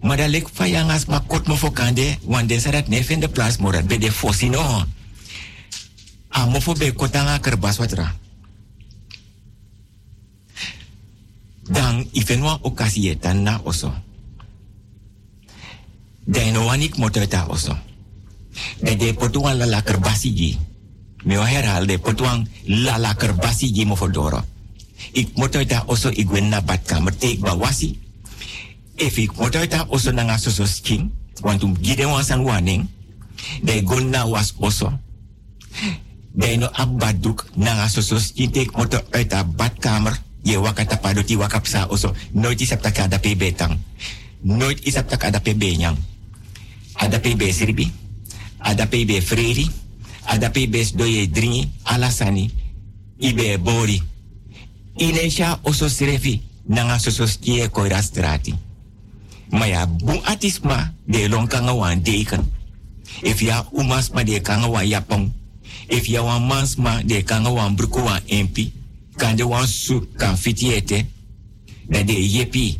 Maar 0.00 0.16
dat 0.16 0.28
lijkt 0.28 0.50
van 0.52 0.68
yang 0.68 0.90
as 0.90 1.06
ma 1.06 1.24
kot 1.26 1.46
mo 1.46 1.56
fokande, 1.56 2.18
want 2.22 2.48
den 2.48 2.60
sarat 2.60 2.88
ne 2.88 3.04
vind 3.04 3.20
de 3.20 3.28
plaats 3.28 3.56
morat 3.56 3.86
be 3.86 3.98
de 3.98 4.12
fosi 4.12 4.48
no. 4.48 4.84
Amo 6.28 6.60
fo 6.60 6.72
be 6.72 6.92
kotanga 6.92 7.38
kerbas 7.38 7.76
watra. 7.76 8.14
Dan 11.62 12.08
ifenwa 12.12 12.58
okasi 12.60 13.08
etan 13.08 13.42
na 13.42 13.60
oso. 13.64 13.94
Dan 16.24 16.56
wanik 16.56 16.96
motota 16.96 17.44
oso. 17.52 17.76
De 18.80 18.96
de 18.96 19.12
potuan 19.12 19.56
la 19.56 19.66
la 19.66 19.82
kerbasi 19.82 20.32
ji. 20.32 20.58
Me 21.24 21.36
wa 21.36 21.44
herhal 21.44 21.86
de 21.86 21.98
potuan 21.98 22.48
la 22.64 22.96
la 22.96 23.14
kerbasi 23.14 23.72
ji 23.72 23.84
mo 23.84 23.96
fodoro. 23.96 24.40
Ik 25.12 25.36
motota 25.36 25.84
oso 25.86 26.08
igwen 26.08 26.48
na 26.48 26.62
badkamer 26.62 27.16
te 27.16 27.26
ik 27.26 27.40
bawasi. 27.40 27.98
If 28.96 29.18
ik 29.18 29.36
motota 29.36 29.84
oso 29.88 30.12
na 30.12 30.22
nga 30.22 30.38
soso 30.38 30.64
skin. 30.64 31.12
Want 31.40 31.62
um 31.62 31.76
gide 31.82 32.06
wan 32.06 32.24
san 32.24 32.42
waning. 32.42 32.88
De 33.62 33.82
gonna 33.84 34.28
was 34.28 34.54
oso. 34.58 34.98
De 36.32 36.56
no 36.56 36.68
abaduk 36.72 37.44
na 37.54 37.74
nga 37.74 37.88
soso 37.88 38.18
skin 38.18 38.50
te 38.50 38.60
ik 38.60 38.72
uit 39.10 39.30
de 39.30 39.44
badkamer. 39.56 40.22
Je 40.42 40.60
wakata 40.60 40.96
padoti 40.96 41.36
wakapsa 41.36 41.86
oso. 41.86 42.14
Nooit 42.32 42.60
is 42.60 42.72
apta 42.72 42.90
kada 42.90 43.18
pe 43.18 43.36
betang. 43.36 43.78
Nooit 44.40 44.84
is 44.84 44.96
apta 44.96 45.16
kada 45.16 45.40
pe 45.40 45.56
benyang. 45.56 45.96
Ada 46.94 47.20
pe 47.20 47.36
be 47.36 47.52
sribi. 47.52 47.92
Ada 48.58 48.86
pe 48.86 49.04
be 49.04 49.20
freri. 49.22 49.70
Ada 50.24 50.50
pe 50.50 50.68
be 50.68 50.84
doye 50.94 51.30
dringi. 51.30 51.68
Alasani. 51.82 52.50
Ibe 53.18 53.58
bori. 53.58 54.02
Inesha 54.96 55.58
oso 55.62 55.88
srefi. 55.88 56.40
Nanga 56.66 56.98
soso 56.98 57.26
skie 57.26 57.68
koira 57.68 58.02
strati. 58.02 58.54
Maar 59.50 59.68
ja, 59.68 59.86
boem 59.86 60.20
atisma 60.24 60.94
de 61.04 61.28
long 61.28 61.48
kanga 61.48 61.74
wan 61.74 62.02
deken. 62.02 62.52
If 63.22 63.40
ya 63.40 63.66
umas 63.72 64.10
ma 64.10 64.22
de 64.24 64.40
kanga 64.40 64.68
wan 64.68 64.86
yapong. 64.88 65.32
If 65.88 66.06
ya 66.06 66.22
wan 66.22 66.46
mans 66.46 66.76
ma 66.76 67.02
de 67.02 67.22
kanga 67.22 67.50
wan 67.50 67.76
bruko 67.76 68.02
wan 68.02 68.20
empi. 68.26 68.72
Kan 69.16 69.36
de 69.36 69.46
wan 69.46 69.66
su 69.66 70.08
kan 70.16 70.38
fitiete. 70.38 71.06
Dat 71.88 72.06
de 72.06 72.30
yepi. 72.30 72.78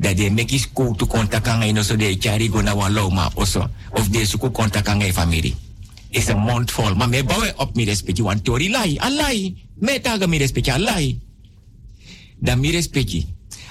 Dat 0.00 0.16
de 0.16 0.30
mekis 0.32 0.64
ko 0.72 0.94
tu 0.96 1.04
konta 1.06 1.40
kanga 1.44 1.68
ino 1.68 1.82
so 1.84 1.96
de 1.96 2.16
chari 2.16 2.48
go 2.48 2.62
na 2.64 2.72
wan 2.74 2.92
loma 2.92 3.28
oso. 3.36 3.68
Of 3.92 4.08
de 4.08 4.24
suku 4.24 4.50
konta 4.50 4.80
kanga 4.82 5.04
e 5.04 5.12
family. 5.12 5.52
Is 6.10 6.28
a 6.28 6.34
mond 6.34 6.72
vol. 6.72 6.94
Maar 6.96 7.08
me 7.08 7.24
bawe 7.24 7.52
op 7.56 7.74
mi 7.74 7.84
respecti 7.84 8.22
wan 8.22 8.42
tori 8.42 8.70
lai. 8.70 8.96
Alai. 8.98 9.54
Me 9.78 10.00
taga 10.00 10.26
mi 10.26 10.38
respecti 10.38 10.70
alai. 10.70 11.20
Dan 12.40 12.58
mi 12.58 12.70
respecti 12.70 13.26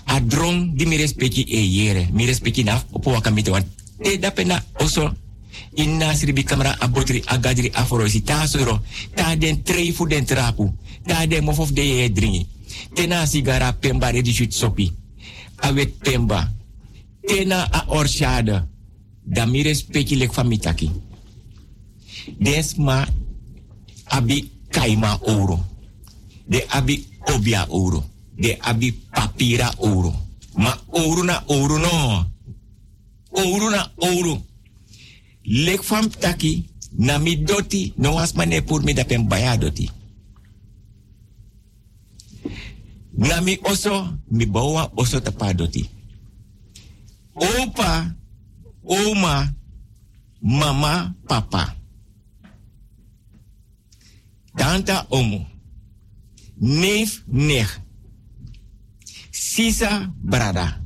a 0.10 0.20
drong 0.20 0.74
di 0.74 0.86
mi 0.86 0.98
respecti 0.98 1.44
e 1.44 1.60
yere 1.62 2.10
mi 2.12 2.26
respecti 2.26 2.64
na 2.64 2.82
opo 2.92 3.12
waka 3.12 3.30
mite 3.30 3.52
wan 3.52 3.64
te 4.02 4.18
dapena 4.18 4.58
oso 4.82 5.14
inna 5.76 6.16
sribi 6.16 6.44
kamera 6.44 6.76
abotri 6.80 7.22
agadri 7.26 7.70
aforosi 7.74 8.24
ta 8.24 8.48
soro 8.48 8.82
ta 9.14 9.36
den 9.36 9.62
trei 9.64 9.92
fu 9.92 10.06
den 10.06 10.26
trapu 10.26 10.74
ta 11.06 11.26
den 11.26 11.44
mofof 11.44 11.72
de 11.72 11.82
ye 11.82 12.10
dringi 12.10 12.48
tena 12.94 13.26
sigara 13.26 13.74
pemba 13.74 14.10
redi 14.10 14.34
shit 14.34 14.52
sopi 14.52 14.92
awet 15.62 15.92
pemba 16.04 16.50
tena 17.28 17.68
a 17.72 17.86
orshada 17.88 18.68
da 19.24 19.46
mi 19.46 19.64
respecti 19.64 20.16
lek 20.16 20.34
famitaki 20.34 20.90
desma 22.40 23.08
abi 24.06 24.50
kaima 24.72 25.20
oro 25.28 25.60
de 26.48 26.60
abi 26.70 27.06
obia 27.36 27.66
oro 27.70 28.04
de 28.38 28.58
abi 28.62 28.92
papira 28.92 29.74
ouro. 29.80 30.14
Ma 30.56 30.72
ouro 30.88 31.24
na 31.24 31.44
ouro 31.48 31.78
no. 31.78 32.26
Ouro 33.32 33.70
na 33.70 33.92
ouro. 33.98 34.42
Lek 35.46 35.84
fam 35.84 36.10
taki 36.10 36.66
na 36.98 37.18
mi 37.20 37.36
doti 37.36 37.94
no 37.98 38.14
was 38.14 38.34
mane 38.36 38.62
pur 38.62 38.82
mi 38.84 38.94
dapen 38.94 39.28
baya 39.28 39.58
doti. 39.58 39.90
Na 43.20 43.42
mi 43.42 43.60
oso 43.64 44.16
mi 44.32 44.46
bawa 44.46 44.92
oso 44.96 45.20
tapa 45.20 45.54
doti. 45.54 45.90
Opa, 47.36 48.16
oma, 48.84 49.54
mama, 50.42 51.16
papa. 51.28 51.76
Tanta 54.56 55.06
omo. 55.10 55.46
Neef, 56.60 57.24
nech. 57.28 57.68
Sisa 59.32 60.12
brada. 60.24 60.82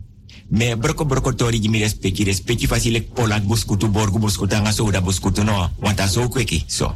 Me 0.49 0.75
broko 0.75 1.05
broko 1.05 1.33
tori 1.33 1.59
gimi 1.59 1.79
respecti 1.79 2.23
respecti 2.23 2.67
facile 2.67 3.01
polak 3.01 3.43
buskutu 3.43 3.87
borgu 3.87 4.19
buskutu 4.19 4.55
anga 4.55 5.01
buskutu 5.01 5.43
no. 5.43 5.69
Wanta 5.81 6.07
so 6.07 6.29
kweki 6.29 6.65
so. 6.67 6.95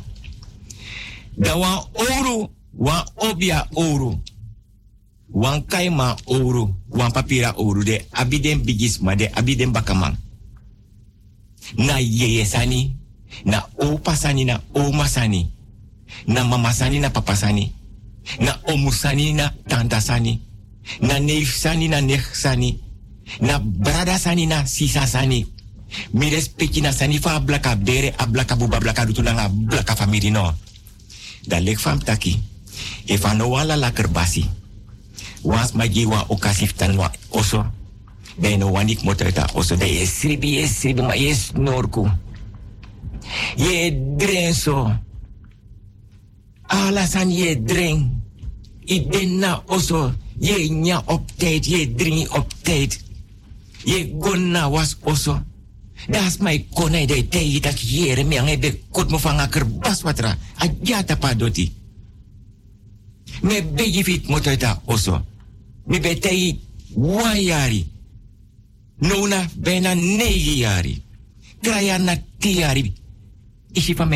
Da 1.38 1.56
wan 1.56 1.80
ouro 1.94 2.50
wan 2.74 3.06
obia 3.16 3.68
ouro. 3.74 4.20
Wan 5.34 5.61
kaima 5.65 6.15
ouro 6.25 6.75
wan 6.89 7.11
papira 7.11 7.53
de 7.86 8.05
abiden 8.11 8.63
bigisma 8.63 9.15
de 9.15 9.30
abiden 9.36 9.71
bakaman. 9.71 10.17
Na 11.78 11.99
yeye 11.99 12.45
sani. 12.45 12.95
Na 13.45 13.67
opa 13.78 14.15
sani 14.15 14.45
na 14.45 14.61
oma 14.73 15.07
sani. 15.07 15.51
Na 16.28 16.43
mama 16.43 16.73
sani 16.73 16.99
na 16.99 17.09
papa 17.09 17.36
sani. 17.36 17.71
Na 18.39 18.59
omu 18.67 18.91
sani 18.91 19.34
na 19.34 19.53
tanta 19.67 20.01
sani 20.01 20.41
na 21.01 21.19
neef 21.19 21.51
sani 21.57 21.88
na 21.88 22.01
nech 22.01 22.23
sani 22.36 22.80
na 23.41 23.59
brada 23.59 24.17
sani 24.19 24.45
na 24.47 24.65
sisa 24.65 25.07
sani 25.07 25.45
mi 26.13 26.30
respecti 26.30 26.82
na 26.82 26.91
sani 26.91 27.19
fa 27.19 27.39
blaka 27.39 27.75
bere 27.75 28.13
a 28.17 28.25
blaka 28.28 28.55
buba 28.55 28.80
blaka 28.80 29.05
dutu 29.05 29.21
blaka 29.23 29.95
famiri 29.95 30.32
no 30.32 30.53
da 31.47 31.59
lek 31.59 31.80
fam 31.80 31.99
taki 31.99 32.39
e 33.07 33.17
no 33.36 33.63
la 33.63 33.91
kerbasi 33.91 34.45
was 35.44 35.74
ma 35.74 35.88
gi 35.88 36.06
wa 36.06 36.26
okasif 36.30 36.74
tan 36.74 36.98
oso 37.32 37.66
de 38.38 38.58
no 38.58 38.72
wanik 38.72 39.04
moteta 39.04 39.48
oso 39.54 39.76
de 39.76 39.86
ye 39.86 40.06
sribi 40.06 40.56
ye 40.56 40.68
sribi 40.68 41.02
ma 41.02 41.16
ye 41.16 41.34
snorku 41.34 42.10
ye 43.58 43.92
drenso 44.18 44.92
ala 46.68 47.08
san 47.08 47.32
ye 47.32 47.56
dren 47.56 48.22
oso 49.68 50.14
je 50.40 50.70
nya 50.70 51.02
op 51.06 51.32
tijd, 51.36 51.66
je 51.66 51.94
dringi 51.96 52.28
op 52.30 52.54
tijd. 52.62 53.04
Je 53.84 54.16
gonna 54.20 54.70
was 54.70 54.98
oso. 55.04 55.44
Das 56.08 56.38
mai 56.38 56.68
konai 56.74 57.06
de 57.06 57.28
tei 57.28 57.60
tak 57.60 57.78
yere 57.78 58.24
me 58.24 58.40
angai 58.40 58.60
be 58.60 58.80
kot 58.92 59.10
mo 59.10 59.18
fanga 59.18 59.48
kerbas 59.48 60.02
watra. 60.02 60.38
Aja 60.56 61.04
pa 61.20 61.34
doti. 61.34 61.74
Me 63.42 63.62
begi 63.62 64.04
fit 64.04 64.28
motoita 64.28 64.82
oso. 64.86 65.26
Me 65.86 66.00
be 66.00 66.20
tei 66.20 66.60
wayari. 66.96 67.86
Nona 69.00 69.50
bena 69.56 69.96
negi 69.96 70.60
yari. 70.60 71.02
Kraya 71.62 71.98
na 71.98 72.16
tiari. 72.40 72.94
isi 73.78 73.94
van 73.94 74.10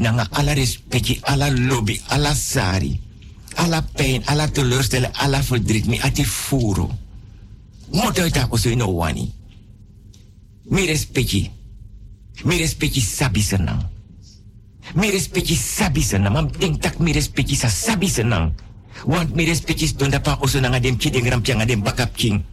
nanga 0.00 0.28
alla 0.30 0.52
respecti, 0.52 1.18
alla 1.22 1.50
lobby, 1.50 2.00
alla 2.06 2.34
sari, 2.34 2.98
alla 3.54 3.82
pijn, 3.82 4.22
alla 4.24 4.48
teleurstelling, 4.48 5.12
alla 5.14 5.42
verdriet, 5.42 5.86
mi 5.86 5.98
ati 5.98 6.24
furo. 6.24 6.98
Moto 7.92 8.24
ita 8.24 8.48
ko 8.48 8.56
so 8.56 8.68
ino 8.68 8.86
wani. 8.86 9.32
Mi 10.68 10.86
respecti. 10.86 11.50
Mi 12.44 12.58
respecti 12.58 13.00
sabi 13.00 13.40
senang. 13.40 13.95
Mi 14.94 15.10
respecti 15.10 15.54
sabi 15.58 16.02
senang. 16.02 16.32
Mam 16.32 16.46
denk 16.54 16.78
tak 16.78 17.02
mi 17.02 17.10
respecti 17.10 17.58
sa 17.58 17.66
sabi 17.66 18.06
senang. 18.06 18.54
Want 19.04 19.34
mi 19.34 19.44
respecti 19.44 19.90
donda 19.96 20.20
pa 20.22 20.38
ko 20.38 20.46
so 20.46 20.60
nanga 20.60 20.78
dem 20.78 20.96
kideng 20.96 21.26
ram 21.26 21.42
piang 21.42 21.60
adem 21.60 21.82
bakap 21.82 22.14
king. 22.14 22.44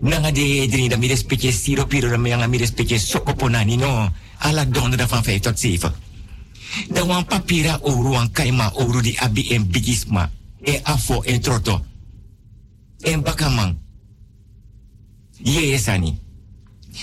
Nanga 0.00 0.32
de 0.32 0.66
drini 0.66 0.88
da 0.88 0.96
mi 0.96 1.06
respecti 1.06 1.52
siro 1.52 1.86
piro 1.86 2.08
da 2.08 2.16
mi 2.16 2.32
mi 2.32 2.58
respecti 2.58 2.98
sokoponani 2.98 3.76
no. 3.76 4.08
Ala 4.38 4.64
donderdag 4.64 5.08
van 5.08 5.22
5 5.22 5.40
tot 5.40 5.58
7. 5.58 5.92
Dan 6.88 7.06
wan 7.06 7.24
papira 7.24 7.78
ouro 7.82 8.16
wan 8.16 8.32
kaima 8.32 8.72
ouro 8.74 9.00
di 9.00 9.14
abi 9.18 9.52
en 9.52 9.68
bigisma. 9.68 10.30
E 10.64 10.80
afo 10.82 11.22
en 11.22 11.40
troto. 11.40 11.84
En 13.02 13.22
bakamang. 13.22 13.76
Ye 15.42 15.78
sani. 15.78 16.21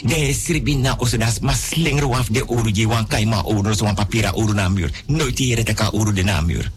De 0.04 0.34
sribi 0.34 0.76
na 0.76 0.96
osudas 0.98 1.40
mas 1.40 1.68
slingro 1.68 2.08
waf 2.08 2.30
de 2.30 2.44
ouro 2.48 2.70
ji 2.70 2.86
wan 2.88 3.08
kaima 3.08 3.44
ouro 3.44 3.74
so 3.74 3.86
wan 3.86 3.96
papira 3.96 4.32
ouro 4.32 4.54
na 4.54 4.70
muur. 4.70 4.92
Nooit 5.08 5.40
iere 5.40 5.64
te 5.64 5.74
ka 5.74 5.90
ouro 5.90 6.12
de 6.12 6.24
na 6.24 6.42
muur. 6.42 6.72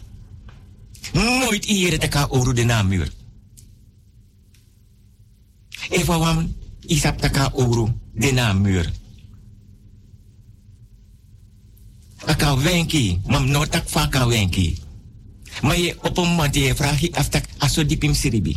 Nooit 1.13 1.65
iere 1.65 1.99
te 1.99 2.09
ka 2.09 2.27
ouro 2.31 2.53
de 2.53 2.65
na 2.65 2.83
muur. 2.83 3.09
Eva 5.91 6.19
wan 6.19 6.55
isap 6.87 7.21
te 7.21 7.31
ka 7.31 7.51
ouro 7.55 7.89
de 8.15 8.33
na 8.33 8.53
muur. 8.53 8.91
aka 12.27 12.57
wenki, 12.57 13.21
mam 13.27 13.51
no 13.51 13.67
tak 13.67 13.89
faka 13.89 14.27
wenki. 14.27 14.79
Maar 15.63 15.79
je 15.79 15.97
op 16.03 16.17
een 16.17 16.53
je 16.53 16.61
je 16.61 17.15
af 17.15 17.29
tak 17.29 17.45
aso 17.59 17.87
dipim 17.87 18.15
siribi. 18.15 18.57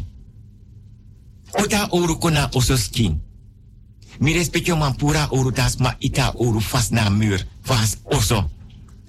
Ota 1.52 1.88
oru 1.90 2.18
kona 2.18 2.50
oso 2.52 2.76
skin. 2.76 3.22
Mi 4.20 4.34
respectio 4.34 4.76
man 4.76 4.96
pura 4.96 5.28
oru 5.32 5.52
das 5.52 5.78
ma 5.80 5.96
ita 6.00 6.34
oru 6.36 6.60
fast 6.60 6.92
na 6.92 7.10
muur, 7.10 7.40
fast 7.62 8.00
oso. 8.04 8.50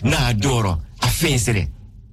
Na 0.02 0.32
doro, 0.32 0.82
a 0.98 1.06
fensere, 1.08 1.68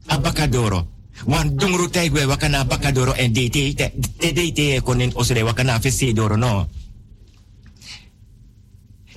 a 0.07 0.17
bakadoro. 0.17 0.87
Wan 1.25 1.55
dungru 1.57 1.89
taigwe 1.89 2.25
wakana 2.25 2.63
bakadoro 2.63 3.13
en 3.13 3.33
dete 3.33 3.73
te 3.73 4.33
dete 4.33 4.81
konen 4.81 5.11
oso 5.15 5.33
de 5.33 5.43
wakana 5.43 5.79
fese 5.79 6.13
doro 6.13 6.37
no. 6.37 6.67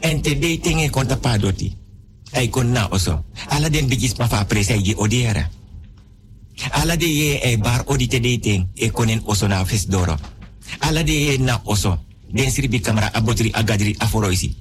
En 0.01 0.23
te 0.23 0.39
dating 0.39 0.81
e 0.81 0.91
konta 0.91 1.17
padoti 1.17 1.75
ay 2.33 2.49
kon 2.49 2.73
na 2.73 2.89
oso. 2.91 3.25
Ala 3.49 3.69
den 3.69 3.89
bigis 3.89 4.19
ma 4.19 4.29
fa 4.29 4.45
presa 4.45 4.75
odiera. 4.97 5.51
Ala 6.71 6.97
de 6.97 7.07
ye 7.07 7.41
e 7.43 7.57
bar 7.57 7.85
odite 7.87 8.21
dating 8.21 8.69
e 8.75 8.91
konen 8.91 9.23
oso 9.25 9.49
na 9.49 9.65
doro. 9.89 10.17
Ala 10.81 11.03
de 11.03 11.13
ye 11.13 11.39
na 11.39 11.61
oso. 11.65 12.06
Den 12.29 12.51
sribi 12.51 12.81
kamera 12.81 13.11
abotri 13.15 13.51
agadri 13.53 13.97
aforoisi. 13.99 14.55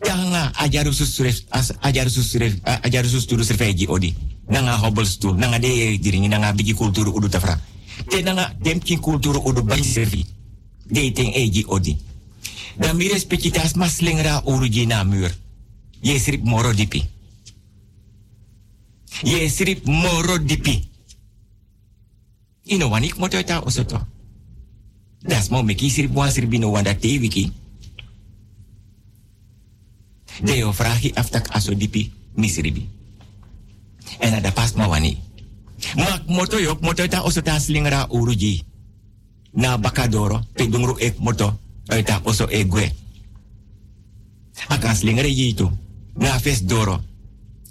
Tanga 0.00 0.52
ajaru 0.54 0.92
susref 0.92 1.40
as 1.50 1.72
ajaru 1.80 2.10
susref 2.10 2.54
ajaru 2.62 3.08
susturu 3.08 3.44
srefeji 3.44 3.86
odi. 3.88 4.14
Nanga 4.48 4.76
hobble 4.76 5.06
stu 5.06 5.34
nanga 5.34 5.58
de 5.58 5.98
diringi 5.98 6.28
nanga 6.28 6.52
bigi 6.52 6.74
kulturu 6.74 7.10
udu 7.10 7.28
tafra. 7.28 7.60
Te 8.08 8.22
nanga 8.22 8.54
dem 8.62 8.78
kin 8.78 9.00
kulturu 9.00 9.40
udu 9.44 9.62
bai 9.62 9.82
srefi. 9.82 10.26
Dating 10.86 11.34
eji 11.34 11.64
odi. 11.66 11.96
Dan 12.78 12.96
mi 12.96 13.08
respectitas 13.08 13.74
mas 13.74 14.00
lengra 14.00 14.42
uruji 14.44 14.86
na 14.86 15.04
muur. 15.04 15.32
Je 16.00 16.18
srip 16.18 16.44
moro 16.44 16.72
dipi. 16.72 17.02
Je 19.24 19.48
srip 19.48 19.86
moro 19.86 20.38
dipi. 20.38 20.88
Ino 22.64 22.88
wanik 22.88 23.16
moto 23.18 23.42
ta 23.42 23.60
osoto. 23.60 24.15
Das 25.26 25.50
mo 25.50 25.62
meki 25.62 25.90
srip 25.90 26.14
wan 26.14 26.30
srip 26.30 26.50
bino 26.50 26.70
wanda 26.70 26.94
te 26.94 27.18
wiki. 27.18 27.52
Deo 30.42 30.72
vraagi 30.72 31.12
aftak 31.14 31.50
aso 31.54 31.74
dipi 31.74 32.12
misribi. 32.36 32.88
En 34.20 34.34
ada 34.34 34.52
pas 34.52 34.74
ma 34.74 34.86
wani. 34.86 35.18
Mak 35.96 36.26
moto 36.28 36.58
yok 36.58 36.80
moto 36.80 37.08
ta 37.08 37.22
osota 37.22 37.58
slingra 37.60 38.06
uruji. 38.10 38.64
Na 39.52 39.78
bakadoro, 39.78 40.44
pedungru 40.52 40.96
ek 40.98 41.18
moto. 41.18 41.58
Eta 41.88 42.20
oso 42.24 42.46
egwe. 42.50 42.92
Akan 44.68 44.96
slingere 44.96 45.28
yitu 45.28 45.70
na 46.16 46.38
fes 46.38 46.64
doro. 46.64 47.00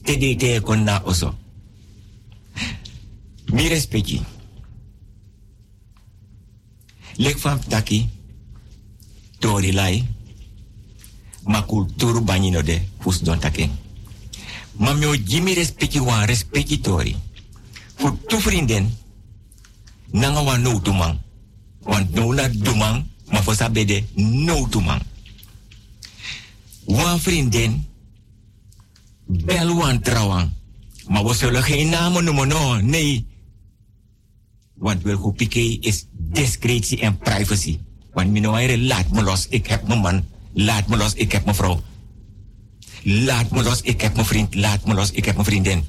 Te 0.04 0.18
de 0.18 0.36
te 0.36 0.62
kon 0.62 0.84
na 0.84 1.02
oso. 1.04 1.36
Mi 3.52 3.70
respecti. 3.70 4.35
Lek 7.16 7.40
van 7.40 7.60
taki. 7.68 8.10
Tori 9.40 9.74
lai. 9.74 10.08
Ma 11.44 11.64
kulturu 11.64 12.22
banyino 12.22 12.62
de 12.62 12.82
fus 13.00 13.22
don 13.22 13.40
taken. 13.40 13.72
Ma 14.78 14.94
mio 14.94 15.16
jimi 15.16 15.54
respecti 15.54 16.00
wan 16.00 16.26
respecti 16.26 16.80
tori. 16.80 17.16
Fu 17.96 18.18
tu 18.28 18.40
vrienden. 18.40 18.98
Nanga 20.12 20.44
wan 20.44 20.62
no 20.62 20.82
tumang. 20.82 21.20
Want 21.80 22.14
no 22.14 22.34
na 22.34 22.50
dumang. 22.50 23.06
Ma 23.32 23.42
fo 23.42 23.54
sabede 23.54 24.04
no 24.16 24.68
tumang. 24.68 25.02
Wan 26.86 27.20
vrienden 27.20 27.88
bel 29.26 29.76
wan 29.76 30.02
trouwang. 30.02 30.50
Maar 31.08 31.24
we 31.26 31.34
zullen 31.34 31.64
geen 31.64 31.90
namen 31.90 32.48
no. 32.48 32.82
Nee. 32.82 33.26
Want 34.76 35.04
Wilgo 35.04 35.32
Piqué 35.32 35.78
is 35.82 36.08
discretie 36.12 37.00
en 37.00 37.18
privacy. 37.18 37.80
Want 38.14 38.32
minoire, 38.32 38.78
laat 38.78 39.12
me 39.12 39.24
los, 39.24 39.48
ik 39.48 39.68
heb 39.68 39.88
mijn 39.88 40.00
man. 40.00 40.26
Laat 40.54 40.88
me 40.88 40.98
los, 40.98 41.14
ik 41.14 41.32
heb 41.32 41.44
mijn 41.44 41.56
vrouw. 41.56 41.82
Laat 43.04 43.52
me 43.52 43.64
los, 43.64 43.82
ik 43.82 44.02
heb 44.02 44.14
mijn 44.14 44.26
vriend. 44.26 44.56
Laat 44.56 44.86
me 44.86 44.94
los, 44.94 45.12
ik 45.12 45.26
heb 45.26 45.36
mijn 45.36 45.46
vriendin. 45.46 45.84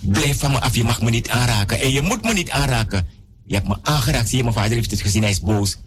Blijf 0.00 0.38
van 0.38 0.50
me 0.50 0.60
af, 0.60 0.74
je 0.74 0.84
mag 0.84 1.02
me 1.02 1.10
niet 1.10 1.28
aanraken. 1.28 1.80
En 1.80 1.90
je 1.90 2.02
moet 2.02 2.22
me 2.22 2.32
niet 2.32 2.50
aanraken. 2.50 3.06
Je 3.46 3.54
hebt 3.54 3.68
me 3.68 3.78
aangeraakt, 3.82 4.28
zie 4.28 4.36
je, 4.36 4.42
mijn 4.42 4.54
vader 4.54 4.72
heeft 4.72 4.90
het 4.90 5.00
gezien, 5.00 5.22
hij 5.22 5.30
is 5.30 5.40
boos. 5.40 5.78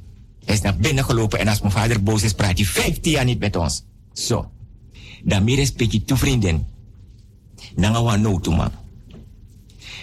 Hij 0.45 0.55
is 0.55 0.61
naar 0.61 0.77
binnen 0.77 1.03
gelopen 1.03 1.39
en 1.39 1.47
als 1.47 1.59
mijn 1.59 1.71
vader 1.71 2.03
boos 2.03 2.23
is, 2.23 2.33
praat 2.33 2.57
hij 2.57 2.65
15 2.65 3.11
jaar 3.11 3.25
niet 3.25 3.39
met 3.39 3.55
ons. 3.55 3.83
Zo. 4.13 4.51
Dan 5.23 5.43
meer 5.43 5.55
respecti 5.55 6.03
tu 6.03 6.17
vrienden. 6.17 6.67
Nanga 7.75 8.03
wa 8.03 8.15
no 8.15 8.39
tuma. 8.39 8.71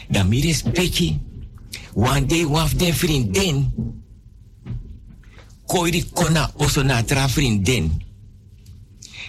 Dan 0.09 0.29
meer 0.29 0.43
respecti. 0.43 1.21
Wan 1.97 2.27
de 2.27 2.45
waf 2.45 2.75
de 2.75 2.95
vriendin. 2.95 3.73
Koiri 5.67 6.05
kona 6.13 6.51
oso 6.57 6.83
na 6.83 7.03
tra 7.03 7.29
vriendin. 7.29 7.89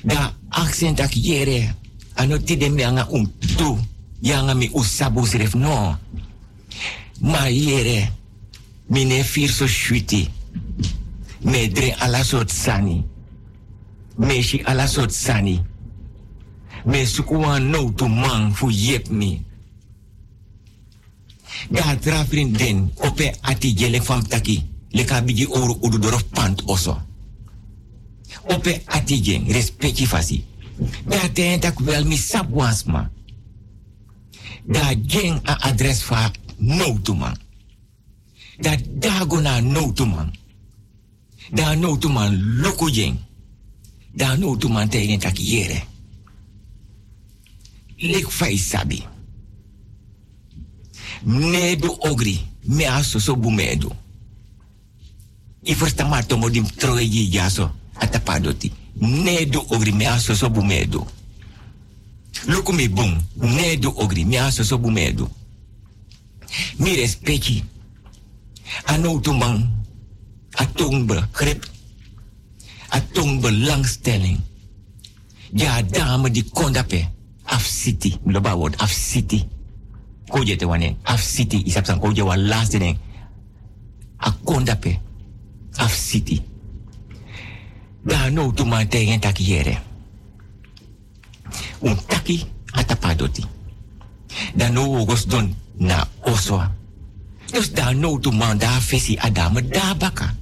Da 0.03 0.33
accent 0.49 0.99
ak 0.99 1.13
yere. 1.15 1.75
Ano 2.13 2.37
ti 2.37 2.57
de 2.57 2.69
me 2.69 2.83
anga 2.83 3.07
um 3.09 3.23
tu. 3.55 3.77
Yanga 4.21 4.53
mi 4.53 4.69
usabu 4.73 5.23
no. 5.55 5.97
Ma 7.21 7.47
yere. 7.47 8.11
Mine 8.89 9.23
fir 9.23 9.49
so 9.49 9.65
shuiti. 9.65 10.29
Me 11.41 11.69
dre 11.69 11.95
ala 11.99 12.23
sot 12.23 12.49
sani. 12.49 13.05
Meshi 14.17 14.61
ala 14.65 14.87
sot 14.87 15.11
sani. 15.11 15.61
Me 16.85 17.05
sukuwa 17.05 17.59
no 17.59 17.91
to 17.91 18.07
man 18.09 18.51
fu 18.51 18.69
yep 18.69 19.09
mi. 19.09 19.46
Da 21.69 21.95
tra 21.95 22.23
vriendin 22.23 22.91
ope 22.95 23.35
ati 23.41 23.73
jele 23.73 24.01
fam 24.01 24.27
taki. 24.27 24.63
Leka 24.89 25.21
bigi 25.21 25.45
oru 25.45 25.77
udu 25.81 25.97
dorof 25.97 26.23
pant 26.23 26.61
oso. 26.65 27.01
Ope 28.53 28.81
ati 28.85 29.21
jen 29.21 29.51
respecti 29.51 30.05
fasi. 30.05 30.43
Da 31.05 31.29
ten 31.33 31.59
tak 31.59 31.79
wel 31.79 32.05
mi 32.05 32.17
sap 32.17 32.49
wansma. 32.49 33.09
Da 34.65 34.93
jen 35.05 35.39
a 35.43 35.57
adres 35.69 36.01
fa 36.03 36.31
no 36.57 36.99
to 37.01 37.15
man. 37.15 37.37
Da 38.59 38.75
dago 38.99 39.41
na 39.41 39.59
no 39.59 39.91
to 39.93 40.05
man. 40.05 40.31
Da 41.51 41.75
no 41.75 41.97
to 41.97 42.09
man 42.09 42.61
loko 42.61 42.89
jen. 42.89 43.19
Da 44.13 44.35
no 44.35 44.55
to 44.57 44.69
man 44.69 44.89
tegen 44.89 45.19
tak 45.19 45.37
yere. 45.37 45.83
Lik 47.97 48.31
fai 48.31 48.57
sabi. 48.57 49.16
Nedu 51.23 51.95
ogri. 51.99 52.39
Me 52.63 52.85
aso 52.85 53.19
so 53.19 53.35
bumedu. 53.35 53.91
I 55.63 55.73
first 55.73 56.01
ma 56.03 56.21
tomo 56.23 56.49
dim 56.49 56.65
troye 56.65 57.29
jaso. 57.29 57.71
Atapadoti. 57.93 58.71
Nedu 58.99 59.65
ogri 59.69 59.91
me 59.93 60.05
aso 60.05 60.35
so 60.35 60.49
bumedu. 60.49 61.05
Luku 62.47 62.73
mi 62.73 62.89
bum. 62.89 63.17
Nedu 63.35 63.93
ogri 63.95 64.25
me 64.25 64.37
aso 64.37 64.63
so 64.63 64.77
bumedu. 64.77 65.29
Mi 66.77 66.95
respecti. 66.95 67.63
Ano 68.85 69.19
tumang. 69.19 69.69
Atong 70.55 71.05
begrip. 71.05 71.65
Atong 72.89 73.41
belangstelling. 73.41 74.39
Ja, 75.53 75.81
dame 75.81 76.31
die 76.31 76.43
kondape. 76.43 77.09
Af 77.43 77.65
city. 77.65 78.19
Loba 78.25 78.55
word 78.55 78.75
af 78.77 78.91
city. 78.91 79.47
Koje 80.29 80.55
te 80.55 80.65
wane. 80.65 80.95
Af 81.03 81.21
city. 81.21 81.61
Isap 81.65 81.85
san 81.85 81.99
koje 81.99 82.23
wa 82.23 82.35
last 82.35 82.71
ding. 82.71 82.97
A 84.17 84.31
kondape. 84.43 84.99
Af 85.77 85.93
city. 85.93 86.41
Da 88.05 88.29
no 88.29 88.51
tu 88.51 88.65
man 88.65 88.87
tegen 88.87 89.19
taki 89.19 89.43
here. 89.43 89.77
Un 91.79 91.97
taki 92.07 92.45
atapadoti. 92.71 93.43
Da 94.55 94.69
no 94.69 95.05
don 95.27 95.55
na 95.79 96.07
oswa. 96.21 96.71
Dus 97.51 97.71
daar 97.73 97.95
no 97.95 98.19
tu 98.19 98.31
man 98.31 98.57
da 98.57 98.79
fesi 98.79 99.17
adame 99.17 99.61
da 99.61 99.95
baka. 99.95 100.35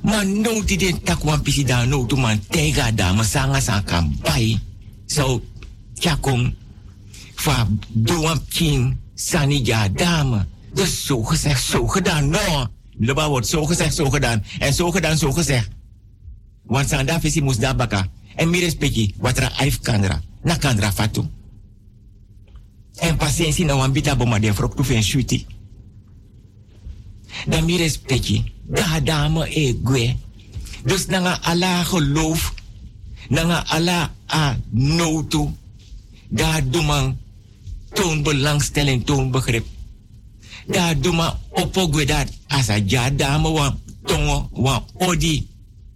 Maar 0.00 0.26
no 0.26 0.62
ti 0.64 0.76
den 0.76 1.02
tak 1.02 1.24
wan 1.24 1.42
pisi 1.42 1.64
da 1.64 1.84
no 1.84 2.06
tu 2.06 2.16
man 2.16 2.40
tega 2.48 2.90
da 2.90 3.12
ma 3.12 3.22
sanga 3.22 3.60
sang 3.60 3.84
kan 3.84 4.16
bai. 4.22 4.58
So 5.06 5.40
chakong 5.94 6.54
fa 7.38 7.66
doan 7.88 8.42
king 8.48 8.96
sani 9.14 9.62
ja 9.64 9.88
dame. 9.88 10.46
Dus 10.74 11.06
zo 11.06 11.22
gezegd, 11.22 11.62
zo 11.62 11.86
gedaan. 11.86 12.28
No. 12.28 12.66
Loba 12.98 13.28
wordt 13.28 13.46
zo 13.46 13.66
gezegd, 13.66 13.94
zo 13.94 14.10
gedaan. 14.10 14.44
En 14.58 14.74
zo 14.74 14.90
gedaan, 14.90 15.18
zo 15.18 15.32
gezegd. 15.32 15.68
Want 16.62 16.88
sanda 16.88 17.20
visi 17.20 17.40
moest 17.40 17.60
daar 17.60 17.76
baka. 17.76 18.06
En 18.36 18.50
mi 18.50 18.60
respecti, 18.60 19.14
wat 19.18 19.38
ra 19.38 19.50
aif 19.58 19.80
kandra. 19.80 20.20
Na 20.42 20.56
kandra 20.56 20.92
fatu. 20.92 21.24
En 22.98 23.16
patiëntie 23.16 23.64
na 23.64 23.76
wan 23.76 23.92
bita 23.92 24.16
boma 24.16 24.38
den 24.38 24.54
frok 24.54 24.76
tu 24.76 24.84
fen 24.84 25.02
shuti. 25.02 25.46
Dan 27.46 27.64
mi 27.64 27.76
respecti, 27.76 28.52
da 28.66 29.00
dame 29.00 29.46
e 29.54 29.78
gwe. 29.82 30.16
Dus 30.84 31.06
nanga 31.06 31.38
ala 31.42 31.84
geloof, 31.84 32.54
nanga 33.28 33.64
ala 33.66 34.10
a 34.26 34.56
notu, 34.70 35.48
da 36.28 36.60
dumang 36.60 37.16
toon 37.92 38.22
belangstelling, 38.22 39.04
toon 39.04 39.30
begrip. 39.30 39.66
Da 40.66 40.94
duma 40.94 41.38
opogwe 41.50 42.04
dat 42.04 42.28
asa 42.46 42.76
ja 42.86 43.10
dame 43.10 43.48
wan 43.48 43.80
tongo 44.04 44.48
wan 44.52 44.84
odi. 44.94 45.48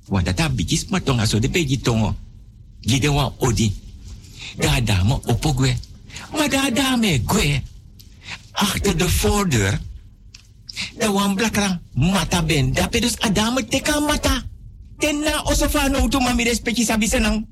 Want 0.06 0.24
dat 0.24 0.38
heb 0.38 0.56
bitjes 0.56 0.86
maar 0.88 1.02
tonga 1.02 1.26
so 1.26 1.38
de 1.38 1.50
pegi 1.50 1.80
tongo. 1.80 2.14
Gide 2.80 3.10
wan 3.10 3.32
odi. 3.38 3.74
Da 4.56 4.80
dame 4.80 5.20
opogwe. 5.24 5.76
Maar 6.32 6.50
da 6.50 6.70
dame 6.70 7.20
gwe. 7.26 7.62
Achter 8.52 8.96
de 8.96 9.08
voordeur. 9.08 9.80
Da 10.98 11.12
wan 11.12 11.34
blakra 11.34 11.80
mata 11.92 12.42
ben. 12.42 12.72
Da 12.72 12.88
pedus 12.88 13.18
adame 13.18 13.64
teka 13.64 14.00
mata. 14.00 14.42
Tenna 14.98 15.42
osofano 15.42 16.08
tu 16.08 16.20
mami 16.20 16.44
respecti 16.44 16.84
sabi 16.84 17.08
senang. 17.08 17.46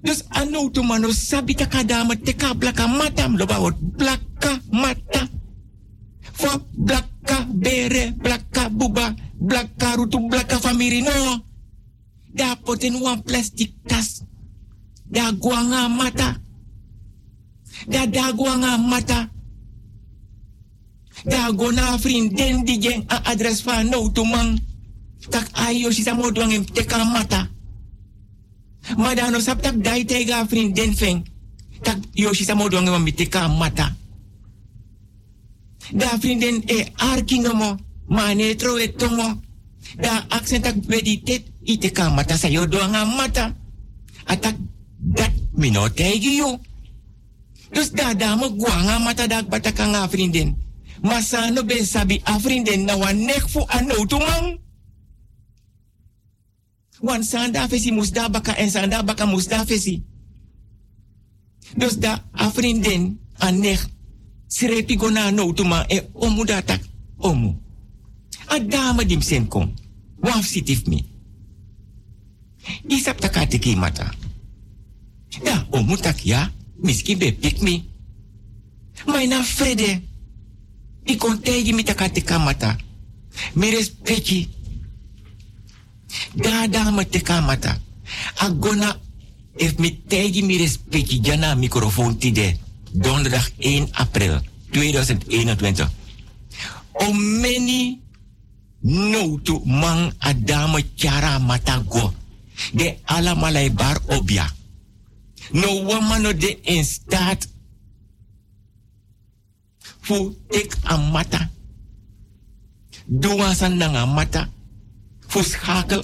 Dus 0.00 0.24
ano 0.32 0.70
tu 0.72 0.82
mano 0.82 1.12
kadama 1.68 2.16
teka 2.16 2.54
blaka 2.54 2.88
mata 2.88 3.28
loba 3.28 3.60
wot 3.60 3.76
blaka 3.76 4.60
mata. 4.72 5.28
Fa 6.32 6.56
blaka 6.72 7.44
bere 7.52 8.12
blaka 8.16 8.68
buba 8.70 9.14
blaka 9.36 9.96
rutu 9.96 10.18
blaka 10.28 10.58
famiri 10.58 11.02
no. 11.02 11.44
Da 12.32 12.56
poten 12.56 13.00
wan 13.00 13.22
plastic 13.22 13.72
tas. 13.86 14.24
Da 15.04 15.32
guanga 15.32 15.88
mata. 15.88 16.40
Da 17.86 18.06
da 18.06 18.32
guanga 18.32 18.78
mata. 18.78 19.28
Da 21.24 21.52
gona 21.52 21.98
vriendin 21.98 22.64
di 22.64 22.78
jeng 22.78 23.04
a 23.08 23.20
adres 23.30 23.62
van 23.62 23.90
no 23.90 24.08
man. 24.24 24.58
Tak 25.28 25.52
ayo 25.52 25.92
si 25.92 26.02
samo 26.02 26.30
duang 26.32 26.64
teka 26.72 27.04
mata. 27.04 27.59
Maar 28.96 29.14
dan 29.14 29.42
sap 29.42 29.62
tak 29.62 29.84
dai 29.84 30.04
tega 30.04 30.46
vriendin 30.46 30.96
feng. 30.96 31.26
Tak 31.82 31.98
yoshi 32.12 32.44
sa 32.44 32.54
modo 32.54 32.80
ngam 32.80 33.02
miteka 33.02 33.48
mata. 33.48 33.96
Da 35.92 36.18
vriendin 36.18 36.62
e 36.66 36.86
arkingo 36.96 37.54
mo. 37.54 37.76
Mane 38.08 38.54
tro 38.54 38.76
e. 38.76 38.92
Da 40.00 40.26
accent 40.28 40.64
tak 40.64 40.76
meditet 40.86 41.46
iteka 41.62 42.10
mata 42.10 42.36
sa 42.36 42.48
yo 42.48 42.66
doanga 42.66 43.04
mata. 43.04 43.54
Atak 44.24 44.56
dat 44.98 45.32
mino 45.52 45.88
tegi 45.88 46.36
yo. 46.36 46.60
Dus 47.72 47.90
da 47.90 48.14
da 48.14 48.36
mo 48.36 48.50
guanga 48.50 48.98
mata 48.98 49.26
dak 49.26 49.48
bataka 49.48 49.86
nga 49.86 50.08
vriendin. 50.08 50.54
Masano 51.02 51.64
ben 51.64 51.86
sabi 51.86 52.20
a 52.24 52.38
vriendin 52.38 52.84
na 52.84 52.94
nek 53.12 53.48
fu 53.48 53.64
ano 53.68 54.04
tumang. 57.00 57.12
Wan 57.12 57.24
sanda 57.24 57.68
fesi 57.68 57.92
musda 57.92 58.28
baka 58.28 58.52
en 58.56 58.70
sanda 58.70 59.02
baka 59.02 59.26
fesi. 59.66 60.02
Dus 61.76 61.98
da 61.98 62.24
a 62.32 62.50
vriendin 62.50 63.18
a 63.38 63.50
nech 63.50 63.88
srepi 64.48 64.96
gona 64.96 65.30
no 65.30 65.52
tuma 65.52 65.84
e 65.88 66.00
omu 66.14 66.44
datak 66.44 66.80
omu. 67.18 67.54
A 68.48 68.58
dame 68.58 69.04
dim. 69.04 69.20
Waf 70.20 70.46
sitif 70.46 70.86
mi. 70.86 71.04
Isap 72.88 73.20
takate 73.20 73.58
ki 73.58 73.76
mata. 73.76 74.12
Da 75.44 75.66
omu 75.70 75.96
tak 75.96 76.24
ya, 76.24 76.50
miski 76.82 77.16
be 77.16 77.32
pik 77.32 77.60
mi. 77.62 77.84
Maar 79.06 79.26
na 79.26 79.42
vrede. 79.42 80.02
Ik 81.04 81.18
kon 81.18 81.40
tegen 81.40 81.74
mi 81.74 81.82
takate 81.82 82.22
kamata. 82.22 82.76
Mi 83.54 83.70
respecti. 83.70 84.48
Da 86.34 86.90
me 86.90 87.04
te 87.04 87.20
kamata. 87.20 87.78
Agona 88.36 88.96
if 89.56 89.78
mi 89.78 90.02
tegi 90.06 90.42
mi 90.42 90.58
respecti 90.58 91.20
jana 91.20 91.54
microfoon 91.54 92.18
tide. 92.18 92.58
Donderdag 92.92 93.52
1 93.58 93.88
april 93.92 94.40
2021. 94.72 95.88
O 96.92 97.12
meni 97.12 98.00
no 98.82 99.38
to 99.38 99.60
mang 99.64 100.12
adama 100.18 100.80
chara 100.96 101.38
matago. 101.38 102.12
De 102.74 102.98
ala 103.04 103.34
malai 103.34 103.70
bar 103.70 104.00
obia. 104.08 104.46
No 105.52 105.68
wamano 105.86 106.32
de 106.32 106.58
in 106.62 106.84
staat. 106.84 107.48
Fu 110.00 110.36
tek 110.48 110.76
amata. 110.82 111.50
Doa 113.06 113.54
san 113.54 113.76
nanga 113.76 114.06
mata. 114.06 114.48
Fu 115.30 115.42
schakel 115.46 116.02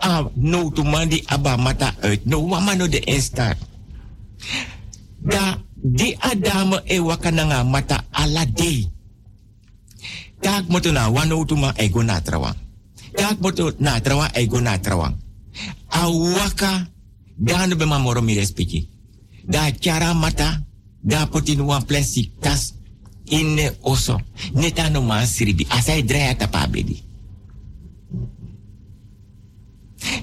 a 0.00 0.24
no 0.36 0.70
to 0.70 0.82
mandi 0.82 1.22
aba 1.28 1.56
mata 1.56 1.94
uit. 2.02 2.24
No 2.24 2.40
wamano 2.48 2.88
de 2.88 2.98
in 3.04 3.20
staat. 3.20 3.58
Da 5.20 5.58
di 5.74 6.16
adame 6.18 6.80
e 6.84 6.98
wakananga 6.98 7.64
mata 7.64 8.04
ala 8.10 8.46
day. 8.46 8.88
Tak 10.40 10.68
moto 10.68 10.92
na 10.92 11.10
wano 11.10 11.44
tuma 11.44 11.74
e 11.76 11.88
go 11.88 12.02
na 12.02 12.20
trawa. 12.20 12.54
Tak 13.12 13.40
moto 13.40 13.72
na 13.78 14.00
trawa 14.00 14.30
e 14.34 14.46
go 14.46 14.60
na 14.60 14.78
waka 16.36 16.88
dano 17.36 17.76
be 17.76 17.84
mamoro 17.84 18.22
mi. 18.22 18.34
Da 19.44 19.70
chara 19.70 20.14
mata 20.14 20.64
da 21.02 21.26
potin 21.26 21.60
wan 21.60 21.84
plastic 21.84 22.40
tas 22.40 22.72
inne 23.26 23.76
oso. 23.82 24.20
Neta 24.54 24.88
no 24.88 25.02
man 25.02 25.26
siribi. 25.26 25.66
Asai 25.68 26.02
drea 26.02 26.34
tapabedi. 26.34 27.07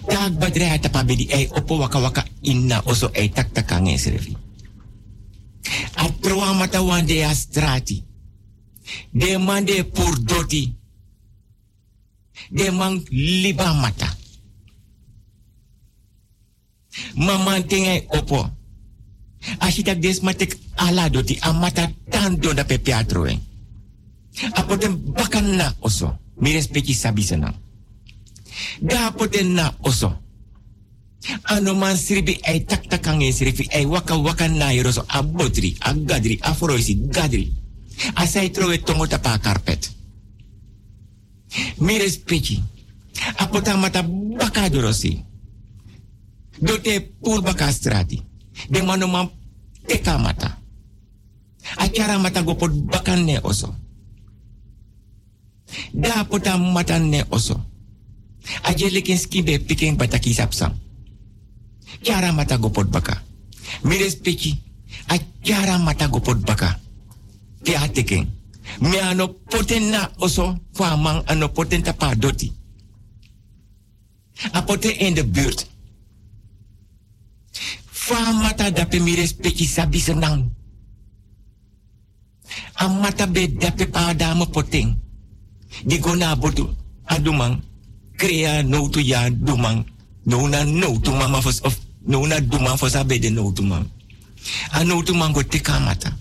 Tak 0.06 0.38
ba 0.38 0.50
drea 0.50 0.80
tapabedi 0.80 1.28
e 1.30 1.48
opo 1.52 1.78
waka 1.78 2.00
waka 2.00 2.26
inna 2.42 2.82
oso 2.86 3.10
e 3.14 3.30
tak 3.30 3.54
takange. 3.54 3.98
A 5.96 6.10
troa 6.22 6.54
mata 6.54 6.82
wan 6.82 7.06
de 7.06 7.24
a 7.24 7.34
strati. 7.34 8.04
De 9.12 9.38
man 9.38 9.66
de 9.66 9.84
pur 9.84 10.20
doti. 10.24 10.76
De 12.50 12.72
man 12.72 13.04
liba 13.10 13.74
mata. 13.74 14.18
Maman 17.16 17.68
tingai 17.68 18.06
opo. 18.08 18.50
Dat 19.84 20.02
des 20.02 20.20
matek 20.20 20.58
ala 20.76 21.10
doti 21.10 21.38
amata 21.42 21.92
tan 22.10 22.40
do 22.40 22.54
da 22.54 22.64
pe 22.64 22.82
teatro 22.82 23.26
en. 23.26 23.42
Apoten 24.52 25.14
bakan 25.14 25.56
na 25.56 25.76
oso. 25.80 26.18
Mi 26.36 26.52
respecti 26.52 26.94
sabi 26.94 27.24
sana. 27.24 27.65
Da 28.82 29.08
apoten 29.08 29.54
na 29.54 29.74
oso. 29.82 30.22
Ano 31.44 31.74
man 31.74 31.98
siribi 31.98 32.38
ay 32.46 32.66
tak 32.66 32.86
takang 32.88 33.22
e 33.22 33.86
waka 33.86 34.16
waka 34.16 34.48
na 34.48 34.74
iroso 34.74 35.06
abotri, 35.08 35.76
agadri, 35.82 36.40
gadri. 37.10 37.54
Asai 38.16 38.52
trowe 38.52 38.78
tongo 38.78 39.08
carpet. 39.42 39.90
Mi 41.80 41.98
respecti. 41.98 42.62
Apota 43.38 43.78
mata 43.78 44.04
baka 44.38 44.70
dorosi. 44.70 45.24
Dote 46.60 47.00
pur 47.22 47.42
baka 47.42 47.72
strati. 47.72 48.22
De 48.70 48.82
mano 48.82 49.08
man 49.08 49.30
teka 49.88 50.18
mata. 50.18 50.60
Acara 51.78 52.20
mata 52.20 52.44
bakan 52.44 53.26
ne 53.26 53.40
oso. 53.42 53.76
Da 55.94 56.28
mata 56.58 57.00
ne 57.00 57.24
oso. 57.30 57.75
Aje 58.64 58.90
leken 58.90 59.18
skibe 59.18 59.60
piking 59.60 59.98
bataki 59.98 60.34
sapsang. 60.34 60.74
Kiara 62.02 62.32
mata 62.32 62.58
gopot 62.58 62.90
baka. 62.90 63.24
Mi 63.84 63.98
respecti. 63.98 64.62
A 65.08 65.18
kiara 65.42 65.78
mata 65.78 66.08
gopot 66.08 66.38
baka. 66.46 66.80
Te 67.64 67.78
ateken. 67.78 68.30
Mi 68.80 68.98
ano 69.00 69.28
poten 69.28 69.90
na 69.90 70.12
oso 70.18 70.58
famang 70.74 71.24
ano 71.28 71.50
poten 71.50 71.84
tapa 71.84 72.16
doti. 72.16 72.52
A 74.52 74.62
poten 74.62 75.00
in 75.00 75.14
de 75.14 75.24
buurt. 75.24 75.70
Famata 77.92 78.70
dape 78.72 79.00
mi 79.00 79.16
respecti 79.16 79.66
sabi 79.66 80.00
senang. 80.00 80.52
Amata 82.74 83.28
be 83.28 83.48
dape 83.48 83.88
pa 83.88 84.14
dama 84.14 84.46
poteng. 84.46 85.00
Di 85.84 86.00
gona 86.00 86.36
botu 86.36 86.70
adumang 87.06 87.62
krea 88.18 88.64
no 88.64 88.90
tu 88.90 89.00
ya 89.00 89.30
dumang 89.30 89.86
no 90.26 90.48
na 90.48 90.64
no 90.64 91.00
tu 91.00 91.12
mama 91.12 91.42
fos 91.42 91.62
of 91.62 91.78
no 92.08 92.26
na 92.26 92.40
dumang 92.40 92.78
fos 92.78 92.96
abe 92.96 93.20
de 93.20 93.30
no 93.30 93.52
tu 93.52 93.64
mang. 93.64 93.86
A 94.72 94.84
no 94.84 95.02
tu 95.02 95.14
mang 95.14 95.34
go 95.34 95.42
mata. 95.82 96.14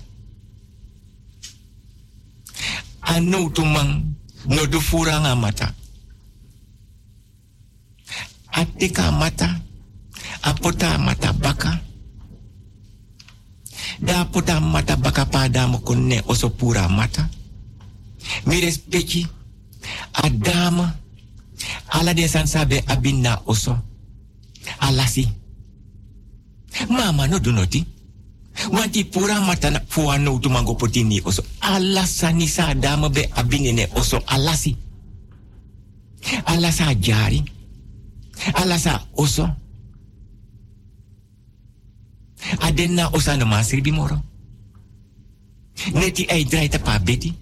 A 3.02 3.20
no 3.20 3.48
tu 3.50 3.64
mang 3.64 4.14
no 4.46 4.66
du 4.66 4.80
furanga 4.80 5.36
mata. 5.36 5.74
A 8.52 9.10
mata. 9.10 9.60
A 10.42 10.54
pota 10.54 10.98
mata 10.98 11.32
baka. 11.32 11.80
Da 14.00 14.24
pota 14.24 14.60
mata 14.60 14.96
baka 14.96 15.24
pa 15.26 15.48
da 15.48 15.66
mo 15.66 15.78
konne 15.78 16.22
oso 16.26 16.50
pura 16.50 16.88
mata. 16.88 17.28
Mi 18.46 18.60
respecti. 18.60 19.26
A 20.12 20.28
dama. 20.30 21.03
Ala 21.88 22.14
de 22.14 22.28
san 22.28 22.46
sabe 22.46 22.84
abinna 22.86 23.40
oso. 23.46 23.78
Alasi. 24.80 25.28
Mama 26.88 27.26
no 27.28 27.38
do 27.38 27.52
noti. 27.52 27.86
Wanti 28.70 29.04
pura 29.04 29.40
mata 29.40 29.70
na 29.70 29.80
fuwa 29.88 30.18
no 30.18 30.38
tu 30.38 30.50
mango 30.50 30.74
potini 30.74 31.20
oso. 31.24 31.42
Alasani 31.60 32.48
sa 32.48 32.74
dama 32.74 33.08
be 33.08 33.28
abinine 33.34 33.88
oso 33.94 34.22
alasi. 34.26 34.76
Alasa 36.46 36.94
jari. 36.94 37.44
Alasa 38.54 39.06
oso. 39.16 39.48
Adenna 42.60 43.08
osa 43.12 43.36
no 43.36 43.46
masri 43.46 43.80
bimoro. 43.80 44.20
Neti 45.92 46.26
ay 46.30 46.44
drai 46.44 46.68
ta 46.68 46.78
pa 46.78 46.98
beti. 46.98 47.34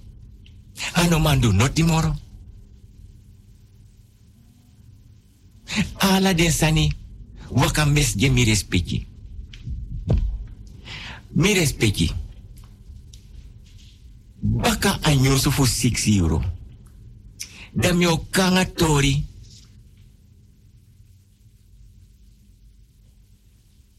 Ano 0.95 1.19
mandu 1.19 1.53
noti 1.53 1.83
moro. 1.83 2.17
Ala 5.99 6.35
den 6.35 6.53
sani 6.53 6.93
waka 7.51 7.85
mes 7.85 8.15
je 8.17 8.31
mi 8.31 8.45
respecti. 8.45 9.07
Mi 11.33 11.55
respecti. 11.55 12.11
Baka 14.41 14.99
anyoso 15.03 15.51
fu 15.51 15.65
6 15.65 16.17
euro. 16.17 16.43
Da 17.73 17.93
mi 17.93 18.07
kanga 18.31 18.65
tori. 18.65 19.25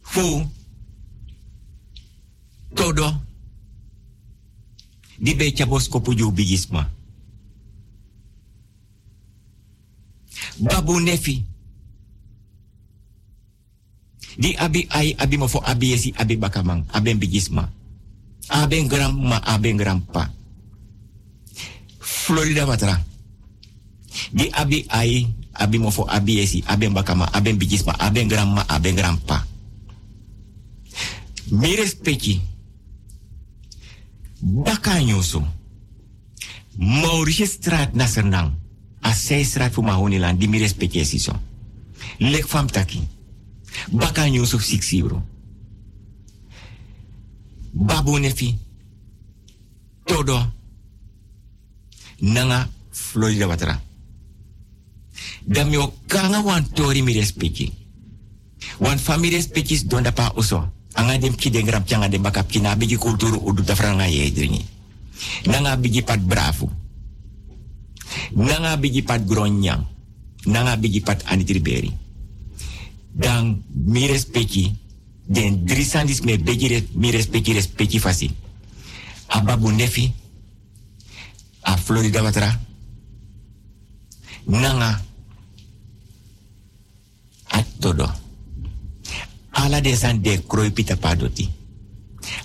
Fu. 0.01 0.51
Todo. 2.73 3.21
Di 5.17 5.35
puju 6.03 6.31
bigisma. 6.31 6.91
Babu 10.59 10.99
nefi. 10.99 11.52
Di 14.33 14.55
abi 14.57 14.87
ai 14.89 15.13
abi 15.17 15.37
fo 15.47 15.61
abi 15.61 15.93
yesi 15.93 16.13
abi 16.17 16.37
bakamang. 16.37 16.85
Florida 21.99 22.65
watra. 22.65 22.97
Di 24.31 24.49
abi 24.51 24.85
ai 24.89 25.27
abi 25.51 25.77
fo 25.91 26.05
abi 26.05 26.41
yesi 26.41 26.63
aben 26.65 26.93
bakama 26.93 27.29
aben 27.33 27.57
bigisma 27.57 27.93
aben 27.99 28.27
grandma 28.27 28.65
aben 28.67 28.95
grandpa. 28.95 29.45
Mi 31.51 31.75
respecti. 31.75 32.41
Baka 34.41 34.99
nyusu. 34.99 35.41
Mauritius 36.75 37.59
na 37.93 38.07
Sernang. 38.07 38.51
A 39.03 39.13
zij 39.13 39.43
straat 39.43 39.75
die 40.37 40.47
mi 40.47 40.57
respecti 40.57 40.97
yesi 40.97 41.19
so. 41.19 41.33
Baka 43.91 44.29
nyusu 44.29 44.57
6 44.59 44.97
euro. 44.97 45.21
Babu 47.73 48.17
nefi. 48.17 48.57
Todo. 50.03 50.53
Nanga 52.19 52.69
Florida 52.91 53.47
watra. 53.47 53.81
Dami 55.43 55.77
o 55.77 55.93
kanga 56.07 56.41
wan 56.41 56.69
tori 56.73 57.01
mi 57.01 57.13
respecti. 57.13 57.71
Wan 58.79 58.97
family 58.97 59.35
respecti 59.35 59.87
donda 59.87 60.11
pa 60.11 60.31
oso. 60.35 60.71
Anga 60.93 61.17
dem 61.17 61.35
ki 61.35 61.49
den 61.49 61.65
gram 61.65 61.83
changa 61.85 62.07
dem 62.07 62.21
bakap 62.21 62.47
kina 62.47 62.75
bigi 62.75 62.97
kulturu 62.97 63.39
udu 63.41 63.63
ye 64.07 64.31
drini. 64.31 64.65
Nanga 65.45 65.77
bigi 65.77 66.01
pat 66.03 66.19
bravo. 66.19 66.69
Nanga 68.35 68.77
bigi 68.77 69.01
pat 69.01 69.25
gronyang. 69.25 69.85
Nanga 70.45 70.77
bigi 70.77 71.01
pat 71.01 71.23
anitriberi. 71.25 72.02
Dan 73.13 73.63
mi 73.69 74.07
respecti 74.07 74.73
den 75.25 75.65
drisandis 75.65 76.21
me 76.21 76.37
begi 76.37 76.87
mi 76.93 77.11
respecti 77.11 77.53
respecti 77.53 77.99
fasi. 77.99 78.35
Ababu 79.27 79.71
nefi. 79.71 80.13
A 81.61 81.77
Florida 81.77 82.23
watra. 82.23 82.59
Nanga. 84.45 85.01
A 87.47 87.63
todo. 87.79 88.11
Ala 89.51 89.81
de 89.81 89.95
san 89.95 90.21
de 90.21 90.43
kroi 90.47 90.71
pita 90.71 90.95
padoti. 90.95 91.49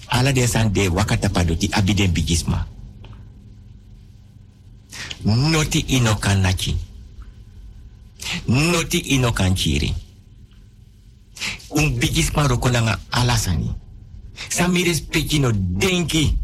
Ala 0.06 0.32
de 0.32 0.46
san 0.46 0.72
de 0.72 0.88
wakata 0.88 1.28
padoti 1.28 1.68
abiden 1.72 2.12
bigisma. 2.12 2.66
Noti 5.24 5.84
ino 5.88 6.14
kan. 6.18 6.54
Noti 8.46 8.98
ino 8.98 9.32
kan 9.32 9.54
chiri. 9.56 10.07
Un 11.68 11.98
bigisma 11.98 12.46
roko 12.46 12.70
nanga 12.70 13.00
alasani. 13.10 13.70
Samires 14.48 15.00
pekino 15.00 15.52
denki. 15.54 16.38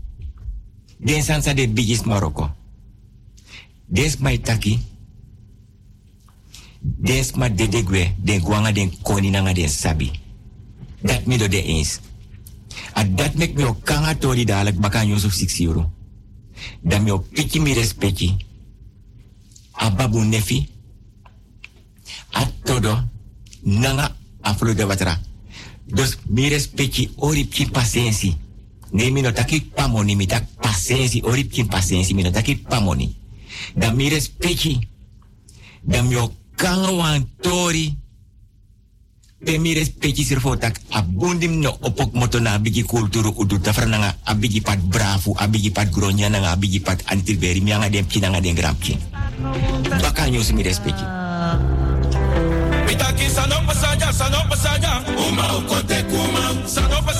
Den 0.98 1.22
sansa 1.22 1.54
de 1.54 1.68
bigisma 1.68 2.18
roko. 2.18 2.50
Des 3.86 4.16
mai 4.18 4.40
taki. 4.40 4.78
Des 6.80 7.32
ma 7.34 7.48
dedegwe 7.48 8.14
den 8.18 8.40
guanga 8.40 8.72
den 8.72 8.92
koni 9.02 9.30
nanga 9.30 9.52
den 9.52 9.68
sabi. 9.68 10.10
Dat 11.02 11.26
mi 11.26 11.36
do 11.36 11.48
de 11.48 11.62
eens. 11.62 12.00
A 12.92 13.04
dat 13.04 13.34
mek 13.34 13.54
mi 13.54 13.64
o 13.64 13.74
kanga 13.82 14.14
tori 14.14 14.44
dadelijk 14.44 14.80
baka 14.80 15.02
Yusuf 15.02 15.32
6 15.32 15.58
euro. 15.58 15.90
Dan 16.80 17.02
mi 17.02 17.10
o 17.10 17.18
piki 17.18 17.60
mi 17.60 17.72
respecti. 17.72 18.36
A 19.72 19.90
babu 19.90 20.24
nefi. 20.24 20.72
Todo. 22.64 22.96
Nanga 23.60 24.16
aflo 24.44 24.74
de 24.74 24.84
watra. 24.84 25.20
Dus 25.84 26.18
mi 26.28 26.48
respecti 26.48 27.10
orip 27.16 27.50
ki 27.50 27.70
pasensi. 27.72 28.36
Ne 28.92 29.10
mi 29.10 29.20
no 29.20 29.32
taki 29.32 29.60
pamoni 29.74 30.16
mi 30.16 30.26
tak 30.26 30.44
pasensi 30.60 31.20
orip 31.24 31.50
ki 31.50 31.64
pasensi 31.64 32.14
mi 32.14 32.22
no 32.22 32.30
taki 32.30 32.56
pamoni. 32.56 33.08
Dan 33.74 33.96
mi 33.96 34.08
respecti. 34.08 34.78
Dan 35.82 36.06
mi 36.06 36.16
o 36.16 36.30
kanga 36.56 36.92
wan 36.92 37.28
tori 37.40 38.02
pe 39.44 39.58
mi 39.60 39.76
respecti 39.76 40.24
sirfo 40.24 40.56
tak 40.56 40.80
abundim 40.96 41.60
no 41.60 41.76
opok 41.84 42.16
moto 42.16 42.40
na 42.40 42.56
abigi 42.56 42.82
kulturu 42.82 43.28
udu 43.36 43.60
tafra 43.60 43.84
nanga 43.84 44.16
abigi 44.24 44.64
pat 44.64 44.80
brafu 44.80 45.36
abigi 45.36 45.68
pat 45.68 45.92
gronya 45.92 46.32
nanga 46.32 46.56
abigi 46.56 46.80
pat 46.80 47.04
antilberi 47.12 47.60
mi 47.60 47.76
anga 47.76 47.92
dem 47.92 48.08
kinanga 48.08 48.40
dem 48.40 48.56
grapkin 48.56 48.96
baka 50.00 50.32
nyo 50.32 50.40
mi 50.56 50.62
respecti 50.64 51.04
Mitaki 52.86 53.30
sanopa 53.30 53.74
saja, 53.74 54.12
sanopa 54.12 54.56
saja. 54.56 55.02
Uma 55.28 55.56
ukote 55.56 56.02
kuma. 56.02 56.54
Sanopa 56.66 57.13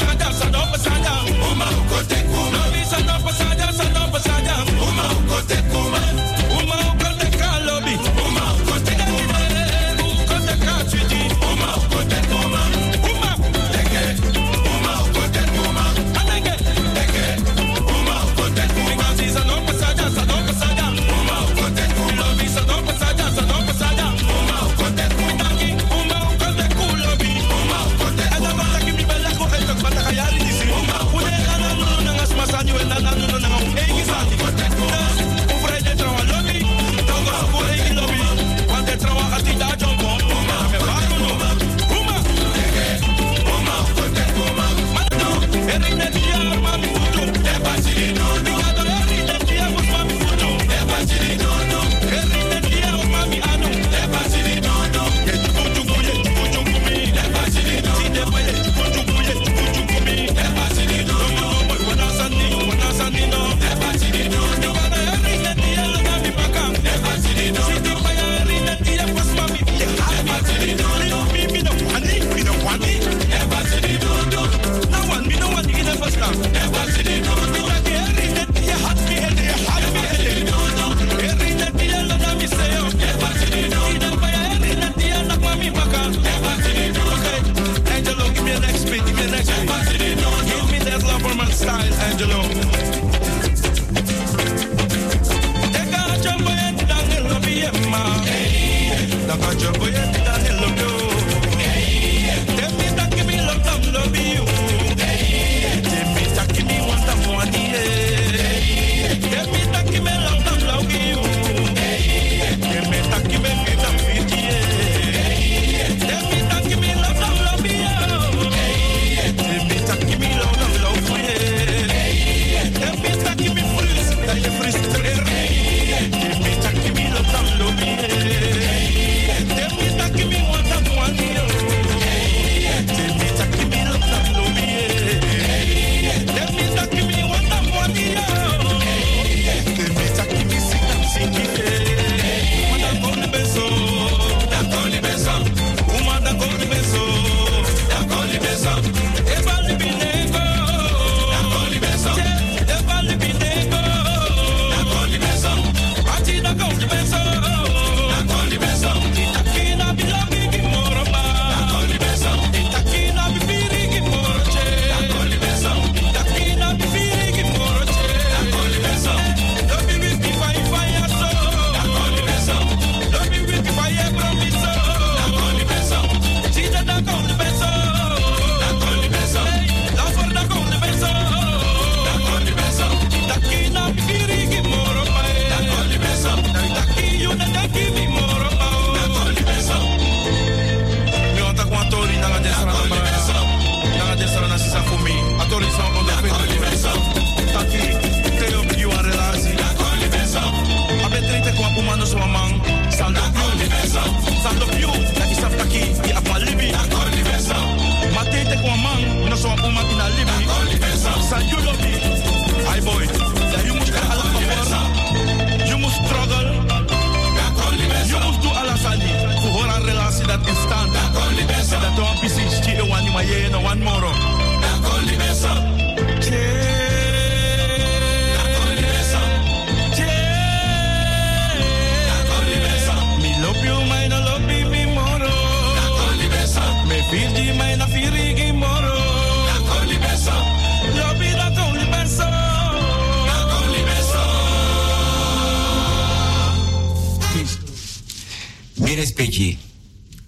Mi 248.95 249.01
respecti. 249.01 249.59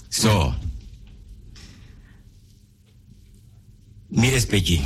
So. 0.08 0.54
Mi 4.08 4.28
respecti. 4.28 4.82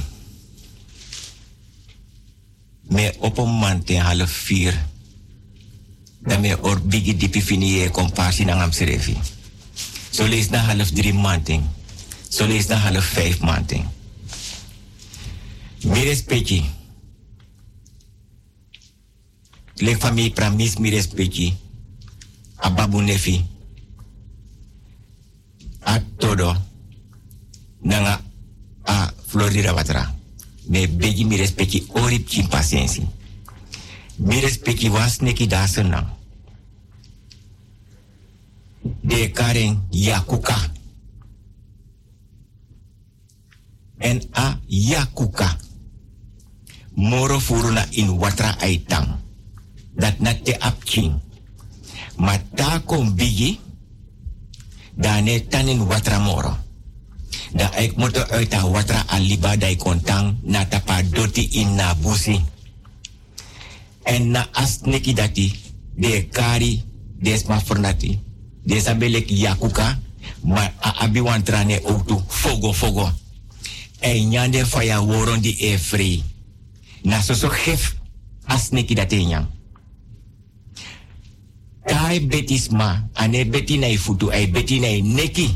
Me 2.83 3.15
op 3.19 3.39
een 3.39 3.51
man 3.51 3.85
ten 3.85 4.01
half 4.01 4.31
vier. 4.31 4.87
Dan 6.21 6.41
me 6.41 6.63
or 6.63 6.81
bigi 6.81 7.17
dipi 7.17 7.43
fini 7.43 7.83
e 7.83 7.91
compassie 7.91 8.45
na 8.45 8.55
ngam 8.55 8.73
serefi. 8.73 9.17
So 10.11 10.29
lees 10.29 10.51
na 10.51 10.59
half 10.59 10.91
drie 10.93 11.15
maanden. 11.15 11.65
So 12.29 12.47
lees 12.47 12.67
na 12.67 12.77
half 12.77 13.05
vijf 13.05 13.41
maanden. 13.41 13.89
Mi 15.83 16.05
respecti. 16.05 16.65
Lek 19.75 20.01
van 20.01 20.15
mi 20.15 20.31
pramis 20.31 20.77
mi 20.77 20.91
respecti. 20.91 21.57
Ababu 22.57 23.01
nefi. 23.01 23.50
A 25.91 25.99
todo. 26.19 26.55
Nanga 27.83 28.23
a 28.85 29.13
Florida 29.27 29.75
watra. 29.75 30.15
Me 30.69 30.87
begi 30.87 31.25
mi 31.25 31.37
respecti 31.37 31.87
orip 31.89 32.29
kin 32.29 32.47
pasiensi. 32.49 33.03
Mi 34.17 34.41
respecti 34.41 34.89
was 34.89 35.19
neki 35.19 35.47
nang. 35.83 36.07
De 39.03 39.31
karen 39.31 39.87
yakuka. 39.91 40.71
En 43.99 44.23
a 44.33 44.61
yakuka. 44.67 45.59
Moro 46.95 47.41
furuna 47.41 47.87
in 47.91 48.19
watra 48.19 48.57
aitang. 48.61 49.09
Dat 49.95 50.19
na 50.19 50.35
te 50.43 50.61
apking. 50.61 51.19
Maar 52.17 52.43
bigi. 53.15 53.59
Dan 55.01 55.25
net 55.25 55.49
tanin 55.49 55.87
watra 55.89 56.19
moro. 56.19 56.57
Da 57.53 57.73
ik 57.77 57.97
moto 57.97 58.21
uit 58.21 58.55
a 58.55 58.69
watra 58.69 59.05
aliba 59.07 59.57
dai 59.57 59.77
kontang 59.77 60.37
na 60.43 60.65
tapa 60.65 61.03
doti 61.03 61.49
in 61.51 61.75
na 61.75 61.95
busi. 61.95 62.45
En 64.03 64.31
na 64.31 64.49
asneki 64.53 65.15
dati 65.15 65.53
de 65.97 66.29
kari 66.29 66.85
desma 67.19 67.61
fornati. 67.61 68.21
De 68.63 68.81
sabelek 68.81 69.29
yakuka 69.29 69.99
ma 70.43 70.73
a 70.81 70.91
abi 71.01 71.21
wantrane 71.21 71.81
outu 71.85 72.21
fogo 72.29 72.73
fogo. 72.73 73.13
En 73.99 74.29
nyande 74.29 74.67
faya 74.67 75.01
woron 75.01 75.41
di 75.41 75.57
e 75.59 75.79
free. 75.79 76.25
Na 77.03 77.23
soso 77.23 77.49
so 77.49 77.55
gif 77.65 77.97
asneki 78.45 78.95
dati 78.95 79.25
nyang. 79.25 79.47
Kai 81.91 82.21
betisma, 82.23 83.11
ane 83.19 83.45
beti 83.51 83.79
na 83.79 83.91
futu, 83.99 84.31
ai 84.31 84.47
beti 84.47 84.79
na 84.79 84.89
neki. 85.03 85.49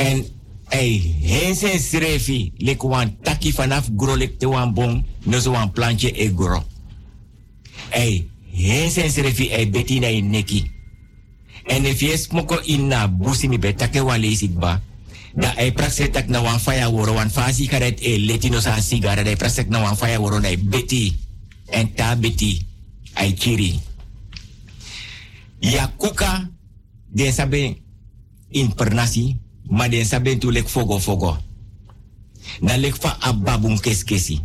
En 0.00 0.24
ai 0.72 0.96
hense 1.20 1.76
srefi, 1.78 2.52
lek 2.64 2.82
wan 2.82 3.18
taki 3.22 3.52
vanaf 3.52 3.90
gro 3.96 4.16
lek 4.16 4.38
te 4.40 4.48
wan 4.48 4.72
bon, 4.72 5.04
no 5.26 5.40
zo 5.40 5.52
wan 5.52 5.72
plantje 5.72 6.08
e 6.08 6.30
gro. 6.32 6.62
Ai 7.92 8.30
hense 8.56 9.04
srefi, 9.12 9.50
ai 9.52 9.68
beti 9.68 10.00
na 10.00 10.08
neki. 10.08 10.64
En 11.68 11.84
if 11.84 12.00
je 12.00 12.16
smoko 12.16 12.62
in 12.64 12.88
na 12.88 13.08
busi 13.08 13.48
mi 13.48 13.58
betake 13.58 14.00
wan 14.00 14.24
ba, 14.56 14.80
da 15.34 15.52
ai 15.56 15.72
praksek 15.72 16.12
tak 16.12 16.28
na 16.28 16.40
wan 16.40 16.58
faya 16.58 16.88
woro 16.88 17.12
wan 17.12 17.30
fasi 17.30 17.68
karet 17.68 18.00
e 18.00 18.18
leti 18.18 18.48
no 18.48 18.60
sa 18.60 18.80
sigara, 18.80 19.22
da 19.22 19.30
ai 19.30 19.36
praksek 19.36 19.68
na 19.68 19.82
wan 19.82 19.96
faya 19.96 20.18
woro 20.18 20.40
na 20.40 20.48
ai 20.48 20.56
beti. 20.56 21.12
En 21.70 21.92
ta 21.94 22.16
beti 22.16 22.69
ai 23.20 23.32
kiri. 23.36 23.80
Ya 25.60 25.86
kuka 25.86 26.48
den 27.12 27.32
sabe 27.32 27.76
in 28.50 28.72
pernasi, 28.72 29.36
ma 29.68 29.88
den 29.88 30.04
sabe 30.04 30.38
tu 30.38 30.50
lek 30.50 30.68
fogo 30.68 30.98
fogo. 30.98 31.36
Na 32.60 32.76
lek 32.76 32.96
fa 32.96 33.16
a 33.20 33.32
babu 33.32 33.76
keskesi. 33.80 34.40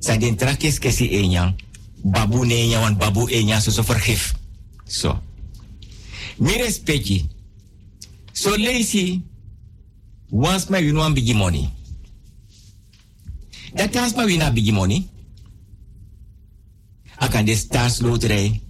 Sa 0.00 0.16
den 0.16 0.36
tra 0.36 0.56
keskesi 0.56 1.08
enyang. 1.20 1.54
Babu 2.04 2.44
ne 2.44 2.54
enyang 2.54 2.82
wan 2.82 2.96
babu 2.96 3.28
enyang 3.28 3.60
so 3.60 3.70
so 3.70 3.82
vergif. 3.82 4.34
So. 4.86 5.20
Mi 6.38 6.56
respecti. 6.56 7.28
So 8.32 8.56
lazy. 8.56 9.22
Once 10.30 10.70
my 10.70 10.80
win 10.80 10.96
one 10.96 11.14
big 11.14 11.34
money. 11.36 11.70
Dat 13.74 13.90
kans 13.90 14.14
maar 14.14 14.26
win 14.26 14.52
big 14.54 14.72
money. 14.72 15.08
Akan 17.18 17.44
de 17.44 17.54
stars 17.54 18.00
loterij. 18.00 18.60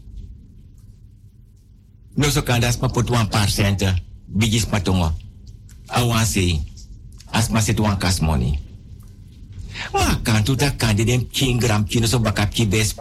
No 2.14 2.30
so 2.30 2.42
kan 2.42 2.61
das 2.61 2.78
ma 2.78 2.88
pot 2.88 3.11
one 3.11 3.28
percent. 3.28 3.82
Bigis 4.26 4.66
matongo. 4.70 5.12
Awan 5.86 6.24
say. 6.24 6.61
As 7.32 7.51
ma 7.51 7.61
set 7.61 7.80
one 7.80 7.97
kas 7.97 8.20
money. 8.20 8.59
Ma 9.92 10.20
kan 10.22 10.45
tu 10.45 10.55
ta 10.57 10.70
kan 10.76 10.97
de 10.97 11.05
dem 11.05 11.26
king 11.28 11.59
gram 11.61 11.84
kino 11.84 12.07
so 12.07 12.18
bakap 12.18 12.55
ki 12.55 12.66
bes 12.66 12.95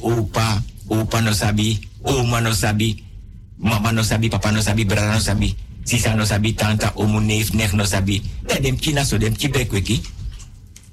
opa. 0.00 0.62
Opa 0.88 1.20
no 1.20 1.32
sabi. 1.32 1.78
Oma 2.02 2.40
no 2.40 2.52
sabi. 2.52 3.04
Mama 3.58 3.92
no 3.92 4.02
sabi. 4.02 4.28
Papa 4.28 4.50
no 4.52 4.60
sabi. 4.60 4.84
Brada 4.84 5.12
no 5.12 5.18
sabi. 5.18 5.56
Sisa 5.84 6.14
no 6.14 6.24
sabi. 6.24 6.54
Tanta 6.54 6.92
omu 6.94 7.20
neef 7.20 7.52
nek 7.54 7.72
no 7.72 7.84
sabi. 7.84 8.22
Dat 8.46 8.62
dem 8.62 8.76
kina 8.76 9.04
so 9.04 9.18
dem 9.18 9.34
ki 9.34 9.48
bekweki. 9.48 10.00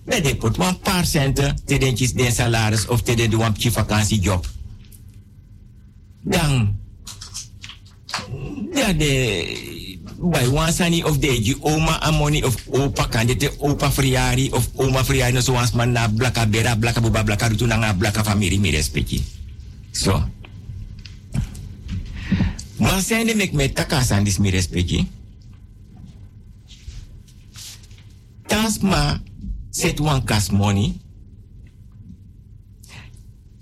Dat 0.08 0.24
dem 0.24 0.38
pot 0.38 0.58
one 0.58 0.80
percent. 0.80 1.36
Te 1.66 1.78
den 1.78 1.96
kis 1.96 2.16
den 2.16 2.32
salaris. 2.32 2.88
Of 2.88 3.04
te 3.04 3.16
den 3.16 3.30
de 3.30 3.52
ki 3.58 3.72
vakantiejob. 3.72 4.48
Dan. 6.24 6.76
Ja, 8.74 8.94
de 8.94 9.76
bij 10.18 10.50
wansani 10.50 11.04
of 11.04 11.18
deji 11.18 11.56
oma 11.60 12.02
amoni 12.02 12.44
of 12.44 12.56
opa 12.68 13.06
kandete 13.08 13.54
opa 13.58 13.92
friari 13.92 14.50
of 14.52 14.70
oma 14.76 15.06
friari 15.06 15.34
no 15.34 15.42
so 15.42 15.54
wans 15.54 15.72
man 15.72 15.92
na 15.92 16.08
blaka 16.08 16.46
bera 16.46 16.76
blaka 16.76 17.02
buba 17.02 17.24
blaka 17.24 17.48
rutu 17.48 17.66
na 17.66 17.78
nga 17.78 17.94
blaka 17.94 18.24
famiri 18.24 18.60
mi 18.60 18.72
respecti. 18.72 19.24
So. 19.92 20.24
Maar 22.78 23.02
zijn 23.02 23.26
de 23.26 23.36
mek 23.36 23.52
met 23.52 23.76
takasan 23.76 24.24
dis 24.24 24.38
mi 24.38 24.50
respecti. 24.50 25.08
Tasma 28.48 29.22
set 29.78 30.00
wan 30.00 30.26
kas 30.26 30.50
money. 30.50 30.98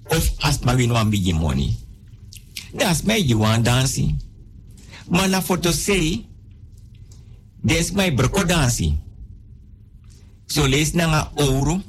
Of 0.07 0.24
asma 0.39 0.76
win 0.76 0.91
wan 0.91 1.09
bigi 1.09 1.34
money. 1.34 1.76
Das 2.74 3.03
mij 3.03 3.26
je 3.28 3.36
wan 3.38 3.63
dansi. 3.63 4.16
Maar 5.09 5.30
na 5.30 5.41
foto 5.41 5.72
sei 5.72 6.26
Des 7.66 7.91
my 7.91 8.13
broko 8.13 8.45
dansi. 8.45 8.93
So 10.47 10.68
lees 10.68 10.93
na 10.93 11.05
nga 11.07 11.22
ouro. 11.41 11.82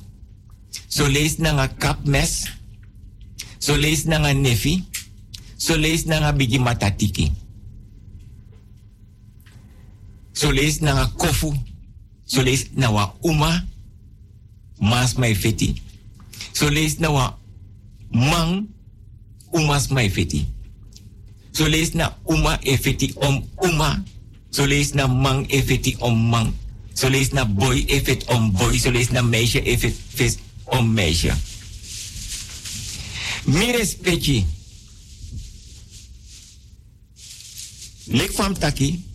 So 0.89 1.07
lees 1.07 1.37
na 1.37 1.53
nga 1.53 1.69
kapmes. 1.69 2.49
So 3.59 3.77
lees 3.77 4.05
na 4.05 4.19
nga 4.19 4.33
nefi. 4.33 4.85
So 5.57 5.77
lees 5.77 6.05
na 6.05 6.19
nga 6.19 6.33
bigi 6.33 6.59
matatiki. 6.59 7.33
So 10.33 10.51
lees 10.51 10.81
na 10.81 10.97
nga 10.97 11.07
kofu. 11.13 11.53
So 12.25 12.41
lees 12.41 12.73
na 12.73 12.91
wa 12.91 13.13
uma. 13.21 13.76
Mas 14.81 15.17
my 15.17 15.35
feti. 15.35 15.81
So 16.53 16.69
lees 16.69 16.99
na 16.99 17.11
wa 17.11 17.35
mang. 18.11 18.69
Umas 19.53 19.91
my 19.91 20.09
feti. 20.09 20.47
So 21.53 21.65
lees 21.65 21.95
na 21.95 22.13
uma 22.25 22.59
e 22.63 22.77
om 23.17 23.43
uma. 23.63 24.05
So 24.51 24.65
lees 24.65 24.93
na 24.93 25.07
man 25.07 25.47
effet 25.49 25.97
om 26.01 26.31
man. 26.31 26.53
So 26.95 27.09
lees 27.09 27.33
na 27.33 27.45
boy 27.45 27.85
effet 27.89 28.29
om 28.29 28.53
boy. 28.53 28.77
So 28.79 28.91
lees 28.91 29.11
na 29.11 29.23
meisje 29.23 29.63
effet 29.65 30.39
om 30.65 30.93
meisje. 30.95 31.33
Mi 33.47 33.73
respecti. 33.73 34.47
Lek 38.05 38.33
fam 38.33 38.55
taki. 38.55 39.06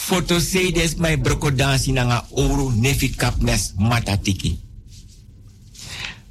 Foto 0.00 0.40
say 0.40 0.72
des 0.72 0.96
my 0.96 1.16
broko 1.16 1.50
dansi 1.50 1.92
na 1.92 2.04
nga 2.04 2.26
ouro 2.30 2.70
nefi 2.72 3.10
kapmes 3.14 3.74
matatiki. 3.78 4.58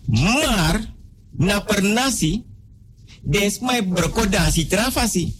Maar 0.06 0.94
na 1.38 1.60
pernasi 1.60 2.44
des 3.22 3.60
my 3.62 3.82
broko 3.82 4.26
dansi 4.26 4.66
trafasi 4.68 5.40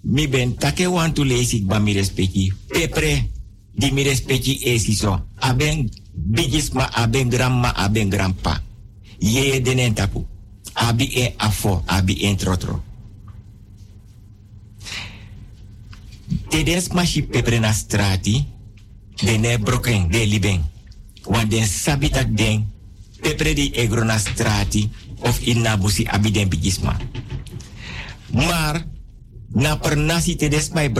mi 0.00 0.28
ben 0.28 0.56
take 0.56 0.86
want 0.86 1.14
to 1.14 1.24
lees 1.24 1.60
ba 1.62 1.78
mi 1.78 1.92
respecti. 1.92 2.52
Pepre 2.66 3.30
di 3.74 3.90
mi 3.90 4.02
respecti 4.02 4.60
esiso. 4.64 5.28
Aben 5.34 5.90
bigisma, 6.12 6.90
aben 6.92 7.28
grandma, 7.28 7.74
aben 7.74 8.08
grandpa. 8.08 8.62
Ye 9.18 9.60
denen 9.60 9.94
tapu. 9.94 10.26
Abi 10.72 11.04
e 11.04 11.34
afo, 11.36 11.82
abi 11.86 12.22
en 12.22 12.36
trotro. 12.36 12.87
Tedes 16.48 16.88
ma 16.88 17.04
si 17.04 17.22
pepre 17.22 17.58
na 17.58 17.72
strati. 17.72 18.46
De 19.18 19.36
ne 19.36 19.58
broken, 19.58 20.10
de 20.10 20.26
liben. 20.26 20.64
Want 21.22 21.50
den 21.50 21.66
sabitak 21.66 22.36
den. 22.36 22.72
Pepre 23.20 23.54
di 23.54 23.70
egro 23.70 24.04
na. 24.04 24.18
Of 25.20 25.40
in 25.40 25.60
nabusi 25.60 26.06
abi 26.06 26.30
den 26.30 26.48
bigisma. 26.48 26.96
Maar 28.32 28.86
na 29.48 29.76
pernasi 29.76 30.36
te 30.36 30.48
des 30.48 30.70
mai. 30.70 30.92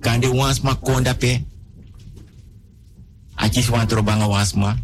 Kan 0.00 0.20
de 0.20 0.28
wans 0.28 0.60
ma 0.60 0.74
konda 0.74 1.14
pe. 1.14 1.44
Achis 3.34 3.68
wan 3.68 3.86
trobanga 3.86 4.26
wans 4.26 4.52
ma. 4.52 4.76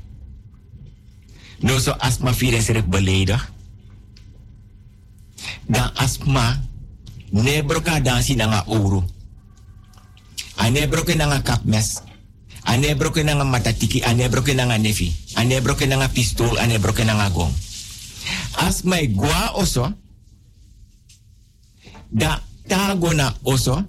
No 1.63 1.79
so 1.79 1.95
asma 1.99 2.33
fire 2.33 2.61
serek 2.61 2.89
beledig. 2.91 3.51
Dan 5.67 5.91
asma 5.95 6.72
ne 7.33 7.63
broka 7.63 8.01
dansi 8.01 8.37
nanga 8.37 8.65
ouro. 8.67 9.05
Ane 10.57 10.87
broke 10.87 11.15
nanga 11.15 11.43
kapmes. 11.43 12.03
Ane 12.65 12.95
broke 12.95 13.23
nanga 13.25 13.45
matatiki, 13.45 14.03
ane 14.05 14.29
broke 14.29 14.55
nanga 14.55 14.79
nefi. 14.79 15.13
Ane 15.35 15.61
broke 15.61 15.87
nanga 15.87 16.09
pistol, 16.09 16.59
ane 16.59 16.79
broke 16.79 17.05
nanga 17.05 17.31
gong. 17.31 17.53
Asma 18.57 18.97
gwa 19.07 19.53
oso 19.55 19.93
da 22.13 22.43
tago 22.69 23.13
na 23.13 23.35
oso 23.43 23.87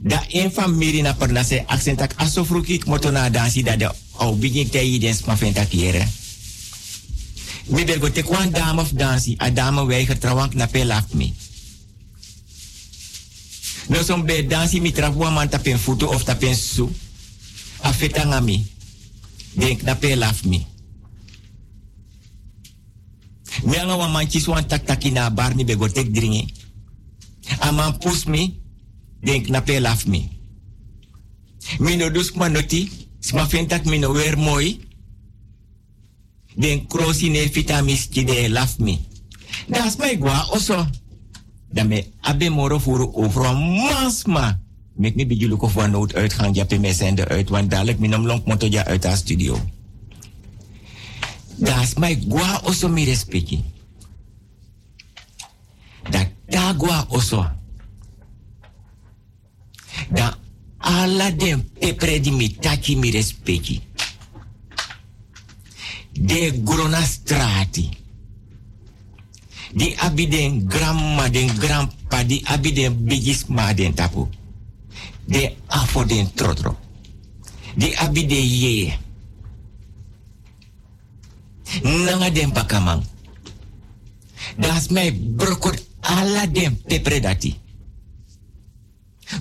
da 0.00 0.22
een 0.28 0.50
familie 0.50 1.02
na 1.02 1.14
perna 1.14 1.42
se 1.42 1.64
accentak 1.66 2.14
aso 2.16 2.44
frukik 2.44 2.84
moto 2.84 3.10
na 3.10 3.28
dansi 3.30 3.62
da 3.62 3.76
de 3.76 3.90
au 4.16 4.36
bigin 4.36 4.68
te 4.68 4.78
yi 4.78 4.98
dens 4.98 5.24
ma 5.24 5.36
fenta 5.36 5.64
kiere 5.64 6.08
mi 7.66 7.84
bergo 7.84 8.10
te 8.10 8.22
kwan 8.22 8.50
dame 8.50 8.80
of 8.80 8.90
dansi 8.92 9.34
a 9.38 9.50
dame 9.50 9.80
weigert 9.80 10.20
trouwank 10.20 10.54
na 10.54 10.66
pe 10.66 10.84
laft 10.84 11.14
mi 11.14 11.34
no 13.88 14.02
som 14.02 14.24
be 14.24 14.42
dansi 14.42 14.80
mi 14.80 14.92
trafwa 14.92 15.30
man 15.30 15.48
tapen 15.48 15.78
futu 15.78 16.06
of 16.06 16.24
tapen 16.24 16.54
su 16.54 16.90
a 17.82 17.92
feta 17.92 18.24
ngami 18.24 18.66
denk 19.56 19.82
na 19.82 19.94
pe 19.94 20.16
laft 20.16 20.44
mi 20.44 20.66
mi 23.64 23.76
anga 23.76 23.96
wa 23.96 24.08
man 24.08 24.28
chiswan 24.28 24.66
tak 24.66 24.84
takina 24.86 25.30
bar 25.30 25.54
ni 25.54 25.64
bego 25.64 25.88
tek 25.88 26.10
dringi 26.10 26.64
Aman 27.60 27.98
pus 27.98 28.24
mi, 28.24 28.60
denk 29.20 29.48
na 29.48 29.60
pe 29.60 29.80
laf 29.80 30.06
mi. 30.06 30.28
Mi 31.78 31.96
no 31.96 32.10
dus 32.10 32.32
ma 32.34 32.48
noti, 32.48 32.88
sma 33.20 33.46
fentak 33.46 33.84
mi 33.84 33.98
no 33.98 34.12
weer 34.12 34.36
mooi. 34.36 34.80
Den 36.56 36.86
krosi 36.86 37.30
ne 37.30 37.48
vitamis 37.52 38.08
ki 38.08 38.24
de 38.24 38.48
laf 38.48 38.78
mi. 38.78 38.98
Das 39.68 39.96
mai 39.96 40.18
gwa 40.18 40.46
oso. 40.54 40.86
Dan 41.74 41.90
me 41.90 42.04
abe 42.22 42.50
moro 42.50 42.78
furu 42.78 43.10
over 43.18 43.50
masma. 43.56 44.60
Mek 44.94 45.14
mi 45.18 45.26
bijulu 45.26 45.56
ko 45.58 45.68
voor 45.68 45.90
nood 45.90 46.14
uitgaan, 46.14 46.54
ja 46.54 46.64
pe 46.64 46.78
me 46.78 46.92
zender 46.94 47.28
uit, 47.28 47.48
want 47.48 47.70
dadelijk 47.70 47.98
lonk 48.06 48.46
moto 48.46 48.66
ja 48.70 48.84
uit 48.84 49.04
haar 49.04 49.16
studio. 49.16 49.58
Das 51.56 51.94
mai 51.94 52.14
gwa 52.28 52.60
oso 52.64 52.88
mi 52.88 53.04
respecti. 53.04 53.64
Dat 56.10 56.28
dagwa 56.46 57.06
oso. 57.08 57.50
Da 60.10 60.38
ala 60.78 61.30
den 61.30 61.70
pepre 61.78 62.20
di 62.20 62.30
mi 62.30 62.54
taki 62.54 62.96
mi 62.96 63.10
respecti. 63.10 63.82
De 66.12 66.60
grona 66.64 67.02
strati. 67.02 68.03
Di 69.74 69.90
abiden 69.98 70.68
grandma 70.70 71.26
den 71.28 71.50
grandpa 71.58 72.22
di 72.22 72.38
abiden 72.46 72.94
bigisma 73.04 73.74
den 73.74 73.94
tapu. 73.94 74.28
De 75.26 75.56
afo 75.66 76.04
den 76.06 76.30
trotro. 76.34 76.78
Di 77.74 77.90
abide 77.96 78.38
ye. 78.38 78.94
Nanga 81.82 82.30
den 82.30 82.52
pakamang. 82.52 83.02
Das 84.56 84.88
mij 84.88 85.10
brokot 85.36 85.82
ala 86.00 86.46
den 86.46 86.78
pepre 86.86 87.20
dati. 87.20 87.58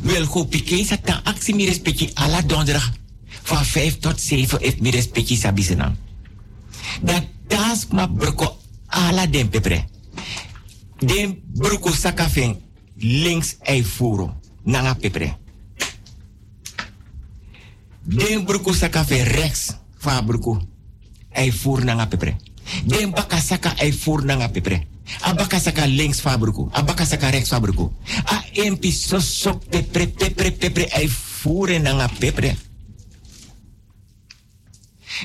Wel 0.01 0.25
go 0.25 0.45
pike 0.45 0.85
sa 0.85 0.97
tan 0.97 1.21
actie 1.23 1.55
mi 1.55 1.65
respecti 1.65 2.09
alla 2.13 2.41
donderdag 2.41 2.91
van 3.43 3.65
5 3.65 3.99
tot 3.99 4.19
7 4.19 4.61
if 4.61 4.79
mi 4.79 4.89
respecti 4.89 5.35
sabisenang. 5.35 5.95
Dat 7.01 7.23
das 7.47 7.87
ma 7.91 8.07
broko 8.07 8.57
ala 8.87 9.27
den 9.27 9.49
pepre. 9.49 9.92
Den 10.99 11.41
broko 11.53 11.91
sakafeng 11.91 12.57
links 12.95 13.57
ei 13.61 13.83
furo 13.83 14.33
nanga 14.63 14.93
pepre. 14.95 15.37
Den 18.03 18.45
broko 18.45 18.73
sakafeng 18.73 19.27
rechts 19.27 19.75
fa 19.97 20.21
broko 20.21 20.61
ei 21.31 21.51
fur 21.51 21.83
nanga 21.83 22.07
pepre. 22.07 22.35
Den 22.85 23.11
baka 23.11 23.39
saka 23.39 23.73
ei 23.77 23.93
nanga 24.23 24.49
pepre. 24.49 24.87
Abaka 25.21 25.59
saka 25.59 25.85
links 25.85 26.21
fa 26.21 26.37
abaka 26.71 27.05
saka 27.05 27.29
rechts 27.29 27.49
fa 27.49 27.59
broko. 27.59 27.93
A 28.25 28.43
empi 28.53 28.91
so 28.91 29.19
so 29.19 29.59
pepre 29.69 30.07
pepre 30.07 30.51
pepre 30.51 30.87
ei 30.91 31.09
fure 31.09 31.79
nanga 31.79 32.07
pepre. 32.19 32.55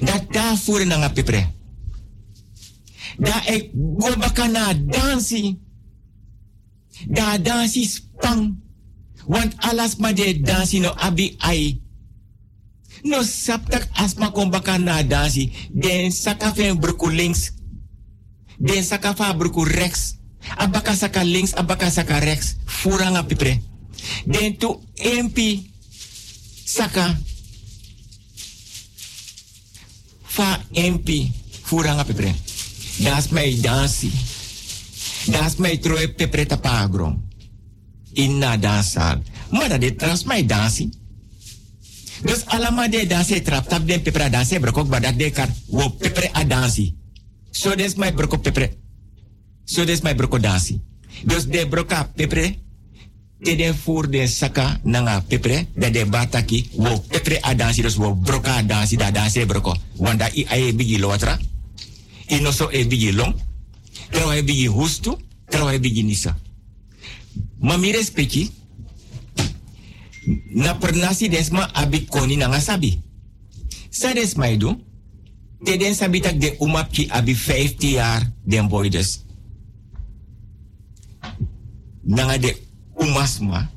Dat 0.01 0.33
daar 0.33 0.57
fure 0.57 0.85
nanga 0.85 1.09
pepre. 1.09 1.58
Da 3.19 3.43
ek 3.47 3.71
go 3.75 4.15
baka 4.17 4.47
na 4.47 4.73
dansi. 4.75 5.59
Da 7.07 7.39
dansi 7.39 7.85
spang. 7.85 8.57
Want 9.27 9.55
alas 9.59 9.97
ma 9.97 10.13
de 10.13 10.41
dansi 10.41 10.81
no 10.81 10.95
abi 10.97 11.35
ai. 11.39 11.81
No 13.03 13.23
saptak 13.23 13.89
asma 13.93 14.31
kon 14.31 14.51
na 14.79 15.03
dansi. 15.03 15.53
Den 15.71 16.13
saka 16.13 16.55
fen 16.55 16.79
bruku 16.79 17.09
links. 17.09 17.53
Den 18.59 18.85
saka 18.85 19.15
fa 19.15 19.35
bruku 19.35 19.65
rechts. 19.65 20.17
Abaka 20.57 20.95
saka 20.95 21.23
links, 21.23 21.55
abaka 21.55 21.91
saka 21.91 22.19
rechts. 22.19 22.57
Furanga 22.65 23.23
pipre. 23.23 23.63
Den 24.25 24.57
tu 24.57 24.81
empi 24.95 25.71
saka. 26.65 27.19
Fa 30.23 30.65
empi 30.73 31.33
furanga 31.63 32.05
pipre. 32.05 32.48
Das 32.99 33.29
mij 33.29 33.59
dansi. 33.61 34.11
Das 35.31 35.57
mij 35.57 35.77
troe 35.77 36.09
pepre 36.09 36.47
tapagrom. 36.47 37.29
Inna 38.13 38.57
dansal. 38.57 39.23
Maar 39.51 39.69
dat 39.69 39.81
dit 39.81 39.99
trans 39.99 40.25
mij 40.25 40.47
dansi. 40.47 40.91
Dus 42.23 42.47
allemaal 42.47 42.91
de 42.91 43.07
dansen 43.07 43.43
trap 43.43 43.69
tap 43.69 43.87
den 43.87 44.03
pepre 44.03 44.31
dansen 44.31 44.61
brokok 44.61 44.89
badak 44.89 45.19
de. 45.19 45.33
Wo 45.67 45.89
pepre 45.89 46.31
a 46.37 46.45
dansi. 46.45 46.95
So 47.51 47.75
des 47.75 47.95
mij 47.95 48.13
broko 48.13 48.39
pepre. 48.39 48.71
So 49.65 49.85
des 49.85 50.01
mij 50.01 50.15
broko 50.15 50.39
dansi. 50.39 50.81
Dus 51.25 51.47
de 51.47 51.67
broka 51.69 52.11
pepre. 52.15 52.55
Te 53.43 53.57
den 53.57 53.77
voor 53.77 54.11
de 54.11 54.27
saka 54.27 54.81
nanga 54.83 55.21
pepre. 55.21 55.67
Dat 55.75 55.93
de 55.93 56.07
bataki. 56.07 56.69
Wo 56.73 56.99
pepre 57.09 57.45
a 57.45 57.55
dansi. 57.55 57.83
Dus 57.83 57.95
wo 57.95 58.15
broka 58.15 58.57
a 58.57 58.63
dansi. 58.63 58.97
Da 58.97 59.11
dansen 59.11 59.47
broko. 59.47 59.77
Wanda 59.97 60.31
i 60.33 60.47
aye 60.49 60.75
bigi 60.75 60.99
lotra 60.99 61.39
ino 62.29 62.53
so 62.53 62.71
e 62.71 62.85
bigi 62.85 63.13
long, 63.13 63.35
tero 64.11 64.33
e 64.33 64.43
bigi 64.43 64.67
hustu, 64.67 65.19
tero 65.49 65.71
e 65.71 65.79
bigi 65.79 66.03
nisa. 66.03 66.37
Ma 67.61 67.77
mi 67.77 67.93
respecti, 67.93 68.51
na 70.55 70.75
pernasi 70.75 71.29
desma 71.29 71.71
abi 71.75 72.05
koni 72.05 72.37
na 72.37 72.49
nga 72.49 72.61
sabi. 72.61 73.01
Sa 73.91 74.13
desma 74.13 74.51
idu, 74.51 74.77
te 75.65 75.77
den 75.77 75.95
sabi 75.95 76.21
tak 76.21 76.39
de 76.39 76.57
umap 76.61 76.93
ki 76.93 77.09
abi 77.11 77.35
50 77.35 77.97
jaar 77.97 78.23
den 78.45 78.69
boy 78.69 78.91
des. 78.91 79.25
Nanga 82.05 82.39
de 82.39 82.57
umasma. 82.97 83.71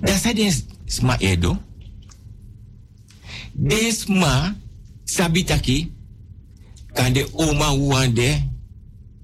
Da 0.00 0.18
sa 0.18 0.32
desma 0.32 1.16
edo, 1.20 1.58
desma 3.54 4.54
sabitaki 5.04 5.92
kande 6.94 7.26
oma 7.32 7.72
wande 7.72 8.42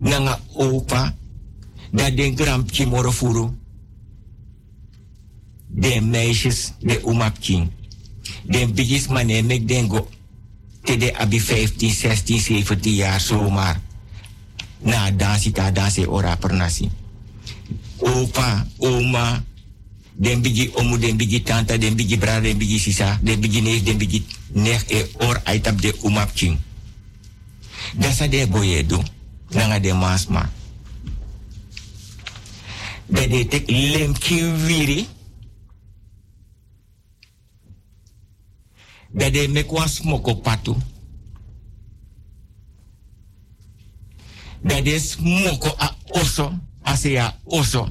nanga 0.00 0.40
opa 0.54 1.14
da 1.92 2.10
den 2.10 2.34
gram 2.34 2.64
kimoro 2.66 3.12
furu. 3.12 3.50
De 5.68 6.00
meisjes 6.00 6.72
de 6.80 7.00
umap 7.04 7.38
king. 7.38 7.70
Den 8.44 8.74
bigis 8.74 9.08
mane 9.08 9.42
mek 9.42 9.66
den 9.68 9.88
go 9.88 10.08
te 10.84 10.96
de 10.96 11.12
abi 11.16 11.38
15 11.40 11.90
16 11.90 12.40
17 12.64 12.96
jaar 12.96 13.20
zomaar 13.20 13.80
na 14.82 15.10
dansi 15.10 15.52
ta 15.52 15.70
dansi 15.70 16.06
ora 16.06 16.36
pernasi. 16.36 16.90
Opa 17.98 18.66
oma 18.78 19.44
den 20.14 20.40
bigi 20.42 20.70
omu 20.74 20.98
den 20.98 21.16
bigi 21.16 21.42
tanta 21.42 21.78
den 21.78 21.94
bigi 21.94 22.16
bra 22.16 22.40
den 22.40 22.58
bigi 22.58 22.78
sisa 22.78 23.18
den 23.22 23.40
bigi 23.40 23.60
neef 23.60 23.82
den 23.82 23.98
bigi 23.98 24.24
neef 24.54 24.84
e 24.90 25.06
or 25.20 25.40
aitab 25.44 25.80
de 25.80 25.94
umap 26.02 26.34
king 26.34 26.58
dasa 27.94 28.28
de 28.28 28.46
boyedo 28.46 29.02
nanga 29.50 29.80
de 29.80 29.92
masma 29.92 30.50
de 33.08 33.26
de 33.28 33.44
tek 33.44 33.70
lem 33.70 34.14
wiri 34.66 35.06
de 39.12 39.30
de 39.30 39.48
mekwa 39.48 39.88
smoko 39.88 40.34
patu. 40.34 40.76
De 44.62 44.82
de 44.82 44.98
smoko 44.98 45.74
a 45.78 45.96
oso 46.08 46.58
ase 46.82 47.18
a 47.18 47.38
oso. 47.44 47.88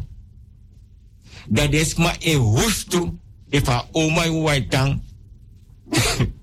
Dat 1.47 1.73
is 1.73 1.95
maar 1.95 2.17
e 2.19 2.35
hustu 2.35 3.17
if 3.49 3.67
a 3.69 3.87
oma 3.91 4.25
i 4.25 4.29
waitang 4.29 5.01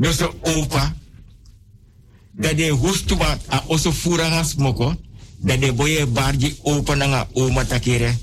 no 0.00 0.12
so 0.12 0.34
opa 0.42 0.94
dat 2.32 2.56
de 2.56 2.70
hustu 2.72 3.14
wat 3.16 3.40
a 3.48 3.64
oso 3.66 3.92
furanga 3.92 4.44
smoko 4.44 4.94
dat 5.38 5.60
de 5.60 5.72
boye 5.72 6.06
barji 6.06 6.56
opa 6.62 6.94
nanga 6.94 7.28
oma 7.32 7.64
takere 7.64 8.16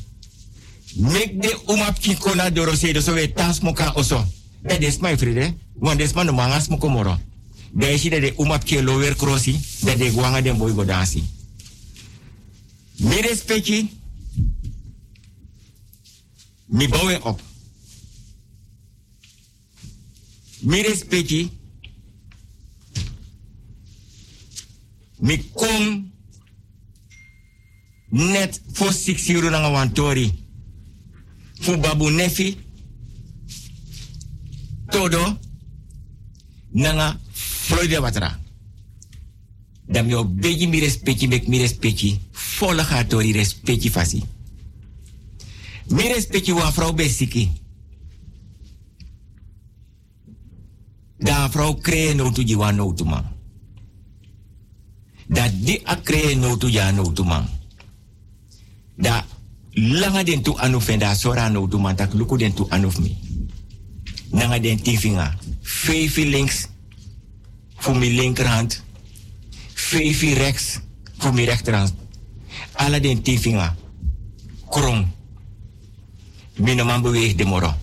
mek 0.96 1.42
de 1.42 1.58
oma 1.66 1.92
piko 1.92 2.36
na 2.36 2.50
doro 2.50 2.76
se 2.76 2.94
do 2.94 3.02
so 3.02 3.14
we 3.14 3.34
tas 3.34 3.60
moka 3.60 3.94
oso 3.96 4.26
dat 4.62 4.82
is 4.82 4.98
my 4.98 5.18
fride 5.18 5.54
want 5.80 6.14
man 6.16 6.26
no 6.26 6.34
manga 6.34 6.60
smoko 6.60 6.90
moro 6.90 7.20
dat 7.72 7.90
is 7.90 8.04
dat 8.10 8.22
de 8.22 8.34
oma 8.36 8.60
lower 8.82 9.16
crossi 9.16 9.60
dat 9.82 9.98
de 9.98 10.10
gwanga 10.10 10.42
den 10.42 10.58
boy 10.58 10.72
go 10.72 10.86
dansi 10.86 11.24
mi 12.98 13.22
respecti 13.22 13.90
mi 16.66 16.88
bouwen 16.90 17.24
op. 17.24 17.42
Mi 20.60 20.82
respecti. 20.82 21.57
Mi 25.28 25.50
kom 25.54 26.12
net 28.10 28.62
voor 28.72 28.94
six 28.94 29.28
euro 29.28 29.50
na 29.50 29.72
wantori. 29.72 30.32
Fu 31.60 31.78
babu 31.78 32.10
nefi. 32.10 32.58
Todo. 34.90 35.40
Nanga 36.72 37.20
Floyd 37.32 37.98
watra. 37.98 38.40
Dan 39.88 40.08
yo 40.08 40.26
beji 40.26 40.68
mi 40.68 40.80
respecti 40.80 41.28
mek 41.28 41.48
mi 41.48 41.58
respecti. 41.58 42.20
Volle 42.60 42.84
gatori 42.84 43.32
respecti 43.32 43.90
fasi. 43.90 44.24
Mi 45.88 46.08
respecti 46.08 46.52
wa 46.52 46.72
vrouw 46.72 46.94
besiki. 46.94 47.52
Da 51.18 51.50
vrouw 51.50 51.74
kree 51.76 52.14
no 52.14 52.32
tu 52.32 52.44
jiwa 52.44 52.72
no 52.72 52.94
tu 52.94 53.06
man. 55.28 55.36
Da 55.36 55.50
di 55.50 55.82
a 55.84 55.96
kree 55.96 56.36
no 56.36 56.58
tu 56.58 56.68
ja 56.70 56.92
no 56.92 57.12
tu 57.14 57.24
man. 57.24 57.50
Da 58.96 59.26
langa 59.72 60.24
den 60.24 60.42
tu 60.42 60.56
anu 60.58 60.80
fenda 60.80 61.16
sora 61.16 61.50
no 61.50 61.68
tu 61.68 61.78
man 61.80 61.96
tak 61.96 62.14
luku 62.14 62.38
den 62.38 62.54
tu 62.54 62.66
anu 62.70 62.92
mi. 63.00 63.18
Nanga 64.32 64.60
den 64.60 64.82
tifinga. 64.82 65.38
Vijfie 65.62 66.26
links 66.26 66.68
voor 67.76 67.98
mijn 67.98 68.12
linkerhand. 68.12 68.84
Vijfie 69.74 70.34
rechts 70.34 70.80
voor 71.18 71.34
mijn 71.34 71.46
rechterhand. 71.46 71.94
Alle 72.72 73.00
den 73.00 73.22
tifinga. 73.22 73.76
Krom. 74.70 75.16
Mina 76.56 76.84
man 76.84 77.02
beweegt 77.02 77.38
de 77.38 77.46
moro. 77.46 77.76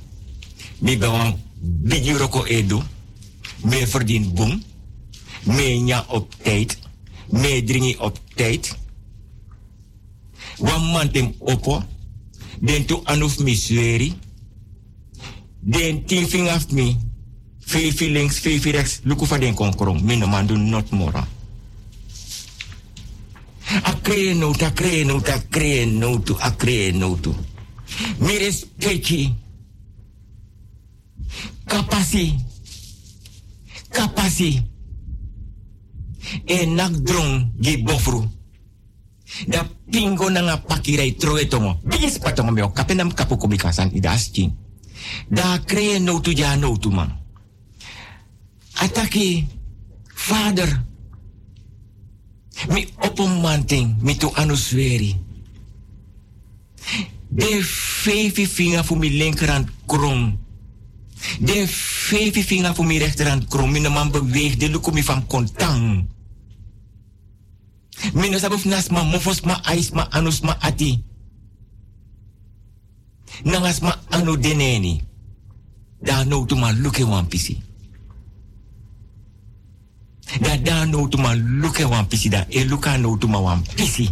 Mi 0.79 0.99
bewan 0.99 1.41
bigi 1.61 2.12
roko 2.12 2.45
edu. 2.45 2.83
Me 3.62 3.87
verdient 3.87 4.35
boom. 4.35 4.62
Me 5.43 5.62
nya 5.62 6.05
op 6.09 6.35
tijd. 6.43 6.79
Me 7.30 7.62
dringi 7.64 7.96
op 7.96 8.18
tijd. 8.34 8.76
Wan 10.59 10.90
man 10.90 11.10
tem 11.10 11.34
opo. 11.38 11.82
Den 12.60 12.86
tu 12.86 13.01
anuf 13.05 13.38
mi 13.38 13.55
sweri. 13.55 14.14
Den 15.60 16.05
tien 16.05 16.28
vingaf 16.28 16.70
mi. 16.70 16.96
Vijf 17.59 18.01
links, 18.01 18.38
vijf 18.38 18.64
rechts. 18.64 19.01
Luku 19.02 19.26
van 19.26 19.40
den 19.40 19.55
konkrong. 19.55 20.46
Do 20.46 20.56
not 20.56 20.90
moro. 20.90 21.26
Akre 23.82 24.34
notu, 24.34 24.64
akre 24.64 25.05
notu, 25.05 25.30
akre 25.30 25.84
notu, 25.84 26.36
akre 26.38 26.92
notu. 26.92 27.34
Mi 28.18 28.38
respecti. 28.38 29.34
Kapasi. 31.64 32.38
Kapasi. 33.88 34.73
E 36.44 36.66
nak 36.66 36.92
drong 37.06 37.52
gi 37.60 37.82
bofru. 37.82 38.28
Da 39.46 39.68
pingo 39.90 40.30
na 40.30 40.40
nga 40.40 40.56
pakirai 40.56 41.16
troe 41.16 41.48
tongo. 41.48 41.80
Bigis 41.84 42.18
patongo 42.18 42.52
meo 42.52 42.72
kapenam 42.72 43.14
kapu 43.14 43.36
komikasan 43.36 43.90
ida 43.94 44.10
asking. 44.10 44.52
Da 45.28 45.59
kree 45.64 45.98
notu 45.98 46.32
ja 46.32 46.56
notu 46.56 46.90
man. 46.90 47.12
Ataki, 48.74 49.46
vader. 50.28 50.82
Mi 52.68 52.86
opomanting, 52.98 53.96
mi 54.01 54.16
tu 54.16 54.30
anusweri. 54.34 55.16
De 57.28 57.59
vijf 57.62 58.55
vinger 58.55 58.84
voor 58.84 58.98
linkerhand 58.98 59.68
krom. 59.86 60.38
De 61.40 61.64
vijf 61.68 62.46
vinger 62.46 62.74
voor 62.74 62.92
rechterhand 62.92 63.48
krom. 63.48 63.70
Mijn 63.70 63.92
man 63.92 64.10
beweegt, 64.10 64.60
de 64.60 64.70
lukum 64.70 65.02
van 65.02 65.26
Mijn 68.12 68.39
sabuf 68.39 68.64
nas 68.64 68.89
ma 68.89 69.02
mofos 69.02 69.40
ma 69.40 69.60
ais 69.62 69.90
ma 69.90 70.06
anus 70.10 70.40
ma 70.40 70.56
ati. 70.60 71.05
Nangas 73.43 73.81
ma 73.81 73.98
anu 74.09 74.36
deneni. 74.36 75.02
Da 76.02 76.24
no 76.24 76.44
tu 76.44 76.56
ma 76.56 76.70
luke 76.72 77.05
wan 77.05 77.26
pisi. 77.26 77.62
Da 80.40 80.56
da 80.56 80.85
no 80.85 81.09
tu 81.09 81.18
ma 81.18 81.35
luke 81.35 81.85
wan 81.85 82.06
pisi 82.06 82.28
da 82.28 82.47
e 82.48 82.64
luka 82.64 82.97
no 82.97 83.16
tu 83.16 83.28
ma 83.28 83.39
wan 83.39 83.62
pisi. 83.74 84.10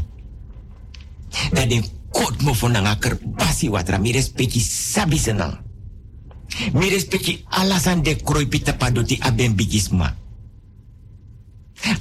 Da 1.53 1.67
den 1.67 1.85
kot 2.11 2.43
mo 2.43 2.55
fo 2.55 2.69
nanga 2.69 2.97
ker 2.97 3.19
basi 3.21 3.69
watra 3.69 3.99
mi 3.99 4.13
respecti 4.13 4.61
sabi 4.61 5.19
senang. 5.19 5.61
Mi 6.73 6.89
respecti 6.91 7.45
alasan 7.49 8.03
de 8.03 8.17
kroi 8.17 8.47
pita 8.47 8.73
padoti 8.73 9.19
aben 9.21 9.55
bigisma. 9.55 10.22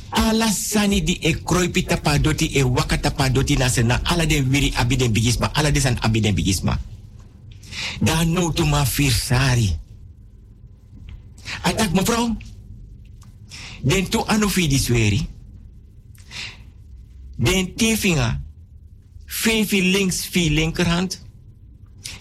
Alasani 0.10 1.02
di 1.04 1.18
e 1.20 1.44
kroi 1.44 1.70
pita 1.70 1.98
padoti 1.98 2.52
e 2.54 2.62
wakata 2.64 3.12
padoti 3.12 3.56
na 3.56 3.70
sena 3.70 4.02
ala 4.04 4.26
den 4.26 4.50
wiri 4.50 4.74
abi 4.76 4.96
den 4.96 5.12
bigisma 5.12 5.52
ala 5.54 5.72
de 5.72 5.80
san 5.80 5.98
abi 6.02 6.20
den 6.20 6.36
bigisma. 6.36 6.80
Da 8.00 8.24
no 8.24 8.52
tu 8.52 8.66
ma 8.66 8.86
firsari. 8.86 9.80
Atak 11.62 11.94
mevrouw. 11.94 12.38
Den 13.82 14.10
tu 14.10 14.24
anu 14.28 14.50
fi 14.50 14.68
di 14.68 14.78
sweri. 14.78 15.28
Den 17.36 17.76
tifinga. 17.76 18.42
Vijf 19.26 19.72
links, 19.72 20.26
vier 20.26 20.52
linkerhand. 20.52 21.22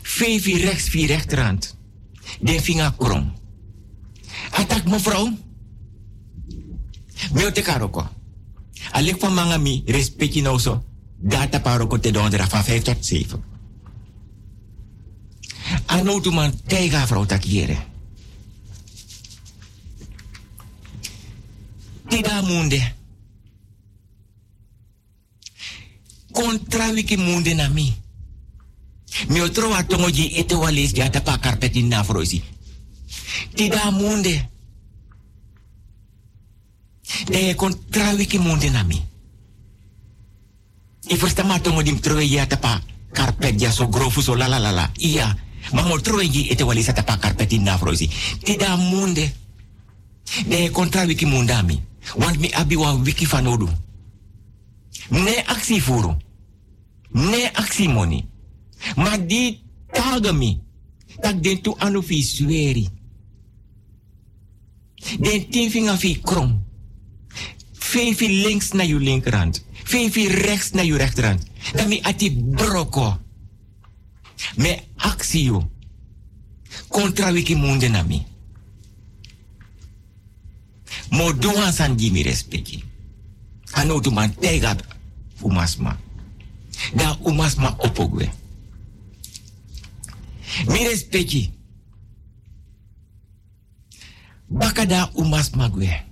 Vijf 0.02 0.46
rechts, 0.46 0.88
vier 0.88 1.06
rechterhand. 1.06 1.76
Den 2.40 2.60
vinger 2.60 2.94
krom. 2.96 3.32
Atak 4.50 4.88
mevrouw. 4.88 5.36
Meu 7.32 7.52
te 7.52 7.62
karoko. 7.62 8.08
Alek 8.92 9.20
van 9.20 9.34
manga 9.34 9.58
mi 9.58 9.82
respecti 9.86 10.40
nou 10.40 10.58
zo. 10.58 10.84
Data 11.16 11.60
paroko 11.60 12.00
te 12.00 12.10
dondera 12.10 12.46
van 12.46 12.64
5 12.64 12.82
tot 12.82 13.04
7. 13.04 13.38
Ano 15.86 16.20
tu 16.20 16.30
man 16.30 16.52
takiere. 17.26 17.88
Tida 22.08 22.42
munde. 22.42 22.94
Contra 26.32 26.90
wiki 26.90 27.16
munde 27.16 27.54
na 27.54 27.68
mi. 27.68 27.94
Mi 29.28 29.40
otro 29.40 29.74
atongo 29.74 30.10
ji 30.10 30.36
ete 30.38 30.54
walis 30.54 30.92
ja 30.92 31.10
tapa 31.10 31.38
karpeti 31.38 31.82
na 31.82 32.04
froisi. 32.04 32.42
Tida 33.54 33.90
munde. 33.90 34.48
De 37.30 37.54
contra 37.54 38.14
wiki 38.14 38.38
munde 38.38 38.70
na 38.70 38.82
mi. 38.82 39.08
I 41.08 41.16
first 41.16 41.42
ma 41.44 41.58
tongo 41.58 41.82
dim 41.82 42.00
troe 42.00 42.28
ja 42.28 42.46
tapa 42.46 42.82
karpet 43.12 43.60
ja 43.60 43.70
so 43.70 43.88
grofu 43.88 44.20
so 44.20 44.34
la 44.34 44.48
la 44.48 44.58
la 44.58 44.70
la. 44.70 44.90
Iya. 44.96 45.36
Ma 45.72 45.82
mo 45.82 46.00
troe 46.00 46.28
ji 46.28 46.50
ete 46.50 46.64
walis 46.64 46.86
ja 46.86 46.92
tapa 46.92 47.16
karpeti 47.18 47.58
na 47.58 47.78
froisi. 47.78 48.10
Tida 48.42 48.76
munde. 48.76 49.32
De 50.48 50.70
contra 50.70 51.06
wiki 51.06 51.26
mundami. 51.26 51.82
Want 52.16 52.38
mi 52.38 52.50
abi 52.52 52.76
wa 52.76 52.94
wiki 52.94 53.26
fanodu. 53.26 53.68
Ne 55.10 55.44
actie 55.46 55.82
voeren. 55.82 56.16
Ne 57.10 57.50
actie 57.52 57.88
money. 57.88 58.26
Maar 58.96 59.26
die 59.26 59.60
tagami. 59.92 60.60
Tak 61.20 61.42
den 61.42 61.60
tu 61.62 61.74
anu 61.78 62.02
fi 62.02 62.22
sweri. 62.22 62.88
Den 65.20 65.50
tien 65.50 65.70
vinger 65.70 65.98
fi 65.98 66.20
krom. 66.20 66.68
Vijf 67.90 68.20
links 68.20 68.72
naar 68.72 68.86
je 68.86 68.98
linkerhand. 68.98 69.64
Vijf 69.84 70.14
rechts 70.14 70.70
naar 70.70 70.84
je 70.84 70.96
rechterhand. 70.96 71.42
Dan 71.72 71.88
mi 71.88 72.00
ati 72.02 72.44
broko. 72.44 73.20
Me 74.56 74.78
actio. 74.96 75.70
Contra 76.88 77.32
wiki 77.32 77.54
munde 77.54 77.88
na 77.88 78.02
mi. 78.02 78.26
Mo 81.10 81.34
doan 81.38 81.72
san 81.72 81.96
di 81.96 82.10
mi 82.10 82.22
respecti. 82.22 82.84
Ano 83.70 84.00
tu 84.00 84.10
man 84.10 84.34
tega 84.34 84.76
umasma. 85.40 85.98
Da 86.94 87.18
umasma 87.22 87.74
opogwe. 87.78 88.30
Mi 90.66 90.88
respecti. 90.88 91.50
Baka 94.46 94.86
da 94.86 95.10
umasma 95.14 95.68
gwe. 95.68 96.08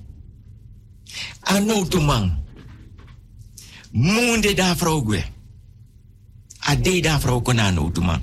Ano 1.41 1.87
tu 1.87 2.01
man. 2.01 2.45
Munde 3.91 4.55
da 4.55 4.75
gwe. 4.75 5.25
Ade 6.59 7.01
da 7.01 7.19
kona 7.19 7.67
ano 7.67 7.91
tu 7.91 8.01
man. 8.01 8.23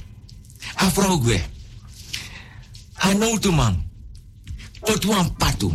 A 0.76 0.90
vrouw 0.90 1.20
gwe. 1.20 1.42
Ano 2.94 3.40
tu 3.40 3.52
man. 3.52 3.84
Potwan 4.80 5.36
patu. 5.38 5.74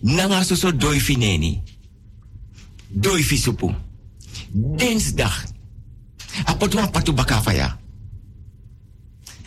Nanga 0.00 0.44
so 0.44 0.54
so 0.54 0.72
doi 0.72 1.00
fineni. 1.00 1.62
Doi 2.88 3.22
fisupu. 3.22 3.74
Dinsdag. 4.52 5.52
Apotwan 6.44 6.90
patu 6.90 7.12
bakafaya. 7.12 7.78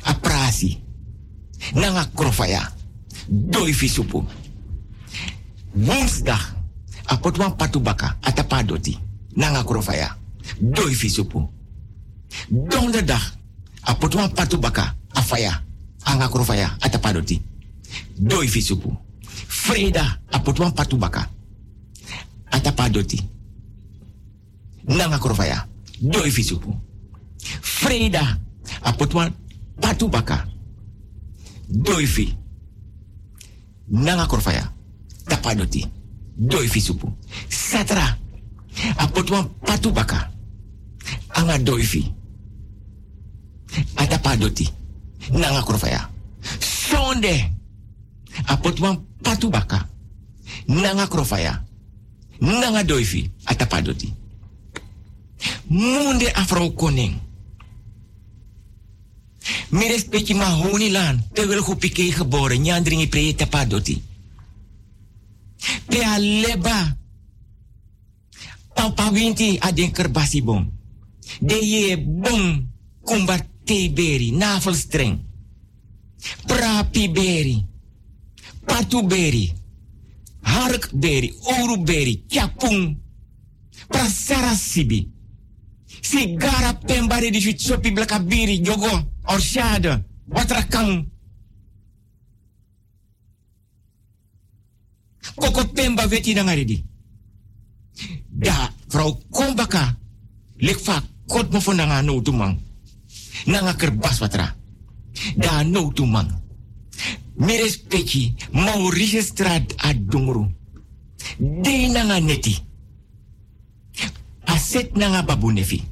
A 0.04 0.14
prasi. 0.14 0.82
Nanga 1.74 2.06
krofaya. 2.16 2.74
Doi 3.28 3.74
fisupu. 3.74 4.26
Woensdag. 5.86 6.56
Apotwan 7.06 7.56
patu 7.56 7.80
baka. 7.80 8.18
Atapadoti. 8.22 9.00
Nanga 9.36 9.64
krofaya. 9.64 10.18
Doi 10.60 10.94
fisupu. 10.96 11.50
Donderdag. 12.50 13.22
Apotwan 13.82 14.34
patu 14.34 14.58
baka. 14.58 14.96
Afaya. 15.14 15.64
Anga 16.04 16.28
krofaya. 16.28 16.78
Atapadoti. 16.80 17.42
Doi 18.18 18.48
fisupu. 18.48 18.98
Freda 19.48 20.20
apotwan 20.32 20.74
patubaka. 20.74 21.30
Atapadoti. 22.50 23.30
Nanga 24.84 25.18
krofaya. 25.20 25.68
Doi 26.02 26.32
fisupu. 26.32 26.76
Freda 27.62 28.40
apotwan 28.82 29.34
patubaka. 29.80 30.48
Doi 31.68 32.08
fi. 32.08 32.38
Nanga 33.88 34.26
krofaya. 34.28 34.77
Tapadoti. 35.28 35.86
Doi 36.36 36.68
fisupu. 36.68 37.18
Satra 37.48 38.18
apotwan 38.98 39.50
patubaka. 39.66 40.32
Anga 41.28 41.58
doi 41.58 41.84
fi. 41.84 42.12
Atapadoti. 43.96 44.70
Nanga 45.32 45.64
krofaya. 45.64 46.10
Sonde 46.60 47.58
apotwan 48.46 49.06
patu 49.22 49.50
baka 49.50 49.90
nanga 50.68 51.08
krofaya 51.08 51.64
nanga 52.40 52.84
doifi 52.84 53.32
atapadoti 53.46 54.14
munde 55.70 56.32
afro 56.34 56.70
koning 56.72 57.16
mi 59.70 59.88
respecti 59.88 60.34
ma 60.34 60.46
honi 60.46 60.90
lan 60.90 61.24
terwijl 61.34 61.62
go 61.62 61.76
pike 61.76 62.12
geboren 62.12 62.62
nyandringi 62.62 63.08
pre 63.08 63.34
tapadoti 63.34 64.02
pe 65.88 66.04
aleba 66.04 66.98
papa 68.74 69.10
winti 69.12 69.58
aden 69.60 69.92
kerbasi 69.92 70.42
bom 70.42 70.72
de 71.40 71.56
ye 71.56 71.98
bom 71.98 72.68
kumbar 73.02 73.42
te 73.64 73.90
beri 73.90 74.32
navelstreng 74.32 75.20
prapi 76.48 77.10
beri 77.10 77.66
patuberi, 78.68 79.54
harkberi, 80.44 81.34
oruberi, 81.42 82.26
chapung, 82.28 82.98
Prasara 83.88 84.54
sibi. 84.54 85.08
Si 86.02 86.36
gara 86.36 86.74
pembare 86.74 87.30
di 87.30 87.40
blakabiri 87.92 88.60
jogo 88.60 88.92
orshade 89.24 90.04
watrakang. 90.28 91.08
Koko 95.38 95.66
pemba 95.74 96.08
veti 96.08 96.34
nangaridi. 96.34 96.84
Da 98.30 98.74
vrouw 98.90 99.22
kombaka 99.30 99.98
lekfa 100.58 101.04
kot 101.28 101.52
mo 101.52 101.74
nanga 101.74 102.02
no 102.02 102.22
tumang. 102.22 102.60
Nanga 103.46 103.74
kerbas 103.74 104.20
watra. 104.20 104.56
Da 105.36 105.64
no 105.64 105.92
tumang. 105.92 106.30
Meres 107.36 107.78
peki 107.78 108.34
Maurice 108.52 109.22
Strad 109.22 109.74
adungru. 109.78 110.52
De 111.38 111.88
nanga 111.88 112.20
neti. 112.20 112.58
Aset 114.44 114.96
nanga 114.96 115.24
babu 115.24 115.52
nefi. 115.52 115.84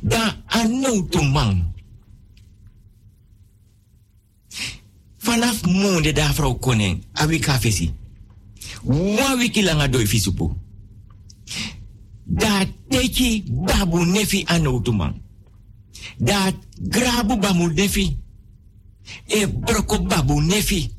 Da 0.00 0.42
ano 0.46 1.06
tumang. 1.08 1.68
Vanaf 5.20 5.62
monde 5.66 6.12
da 6.12 6.32
vrouw 6.32 6.58
koning, 6.58 7.04
awi 7.12 7.38
kafesi. 7.38 7.99
Wa 8.84 9.34
wiki 9.34 9.62
langa 9.62 9.88
doi 9.88 10.06
fisupu. 10.06 10.54
Da 12.26 12.66
teki 12.88 13.44
babu 13.48 14.04
nefi 14.04 14.44
ano 14.46 14.80
tumang. 14.80 15.14
Da 16.18 16.52
grabu 16.78 17.36
babu 17.36 17.68
nefi. 17.68 18.16
E 19.26 19.46
broko 19.46 19.98
babu 19.98 20.40
nefi. 20.40 20.90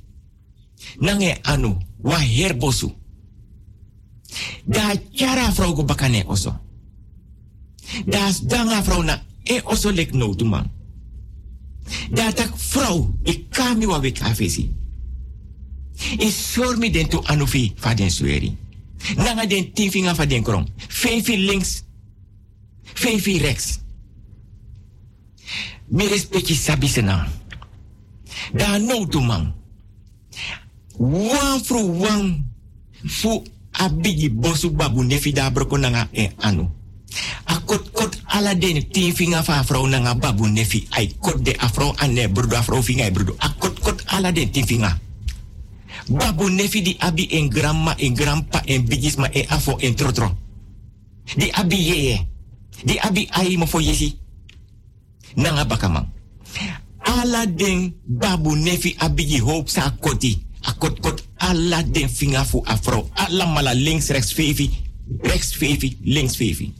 Nange 0.99 1.39
anu, 1.43 1.77
wa 2.03 2.17
herbosu. 2.19 2.91
Da 4.65 4.95
cara 5.15 5.51
vrouw 5.51 5.73
go 5.73 5.83
bakane 5.83 6.23
oso. 6.27 6.59
Da 8.05 8.31
danga 8.43 8.81
vrouw 8.81 9.03
na 9.03 9.23
e 9.43 9.61
oso 9.63 9.91
lek 9.91 10.13
no 10.13 10.35
tumang. 10.35 10.69
Da 12.11 12.31
tak 12.31 12.57
vrouw, 12.57 13.13
ik 13.23 13.49
kami 13.49 13.85
wa. 13.85 14.01
I 16.19 16.31
sormi 16.31 16.89
den 16.89 17.07
tu 17.07 17.21
anufi 17.25 17.73
fa 17.75 17.93
den 17.93 18.11
sueri. 18.11 18.55
Nanga 19.15 19.45
den 19.45 19.71
tifinga 19.73 20.15
fa 20.15 20.25
den 20.25 20.43
krom. 20.43 20.65
Fefi 20.87 21.37
links. 21.37 21.83
Fefi 22.93 23.37
rechts. 23.39 23.79
Mi 25.87 26.07
respecti 26.07 26.55
sabi 26.55 26.87
sena. 26.87 27.27
Da 28.53 28.77
no 28.77 29.05
tumang. 29.07 29.53
Wan 30.97 31.63
fru 31.63 31.97
wan 31.99 32.45
fu 33.07 33.43
abigi 33.71 34.29
bosu 34.29 34.71
babu 34.71 35.03
nefi 35.03 35.31
da 35.31 35.49
broko 35.49 35.77
nanga 35.77 36.07
e 36.11 36.31
anu. 36.39 36.69
Akot 37.45 37.91
kot 37.91 38.21
ala 38.25 38.55
den 38.55 38.87
tin 38.91 39.13
finga 39.15 39.43
fa 39.43 39.59
afro 39.59 39.87
nanga 39.87 40.15
babu 40.15 40.47
nefi 40.47 40.87
ai 40.91 41.15
kot 41.19 41.41
de 41.41 41.55
afro 41.59 41.93
ane 41.97 42.27
brudo 42.27 42.55
afro 42.55 42.81
finga 42.81 43.05
e 43.05 43.11
brudo. 43.11 43.35
Akot 43.39 43.79
kot 43.79 44.03
ala 44.07 44.31
den 44.31 44.51
tin 44.51 44.65
Babu 46.07 46.49
nefi 46.49 46.81
di 46.81 46.95
abi 46.99 47.27
en 47.31 47.49
grandma 47.49 47.95
en 47.97 48.13
grandpa 48.13 48.61
en 48.65 48.85
bigisma 48.85 49.29
e 49.31 49.45
afo 49.49 49.77
en 49.79 49.95
trotro. 49.95 50.37
Di 51.35 51.49
abi 51.51 51.75
yeye. 51.75 52.27
Di 52.83 52.97
abi 52.97 53.27
ai 53.31 53.57
mo 53.57 53.65
fo 53.65 53.79
yesi. 53.79 54.17
Nanga 55.35 55.65
bakamang. 55.65 56.07
Ala 56.99 57.45
den 57.45 57.93
babu 58.05 58.55
nefi 58.55 58.95
abigi 58.97 59.39
hoop 59.39 59.69
sa 59.69 59.91
koti. 59.99 60.45
Akot 60.61 60.99
kot 60.99 61.23
ala 61.37 61.83
den 61.83 62.09
finga 62.09 62.43
fu 62.43 62.61
afro. 62.65 63.09
Ala 63.13 63.45
mala 63.45 63.73
links 63.73 64.09
rechts 64.09 64.33
fevi. 64.33 64.69
Rechts 65.21 65.53
fevi, 65.53 65.97
links 66.03 66.35
fevi. 66.35 66.73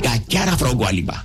Da 0.00 0.18
kara 0.28 0.52
afro 0.52 0.74
gwaliba. 0.74 1.24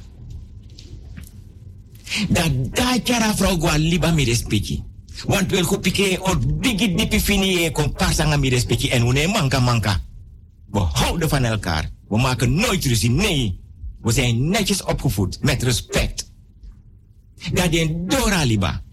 Da 2.29 2.49
da 2.49 2.99
kara 3.03 3.29
afro 3.29 3.57
gwaliba 3.57 4.11
mi 4.11 4.23
respecti. 4.25 4.83
Want 5.23 5.51
wel 5.51 5.63
goed 5.63 5.81
pike 5.81 6.17
or 6.21 6.37
bigi 6.37 6.95
dipi 6.95 7.19
fini 7.19 7.65
e 7.65 7.71
komparsa 7.71 8.25
nga 8.25 8.37
mi 8.37 8.49
respecti 8.49 8.89
en 8.89 9.05
une 9.07 9.27
manka 9.27 9.59
manka. 9.59 10.01
We 10.69 10.79
houden 10.79 11.29
van 11.29 11.43
elkaar. 11.43 11.89
We 12.07 12.17
maken 12.17 12.55
nooit 12.55 12.85
ruzie. 12.85 13.09
Nee. 13.09 13.59
We 14.01 14.11
zijn 14.11 14.49
netjes 14.49 14.83
opgevoed. 14.83 15.41
Met 15.41 15.63
respect. 15.63 16.31
Dat 17.53 17.71
den 17.71 18.07
dora 18.07 18.43
liba. 18.43 18.83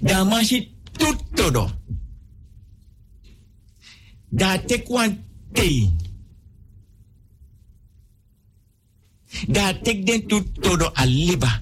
Da 0.00 0.24
manchi 0.24 0.74
tuttodo. 0.92 1.70
Da 4.28 4.58
tekwan 4.58 5.24
te. 5.52 5.90
Da 9.48 9.78
tek 9.82 10.06
den 10.06 10.26
tuttodo 10.26 10.90
aliba. 10.92 11.60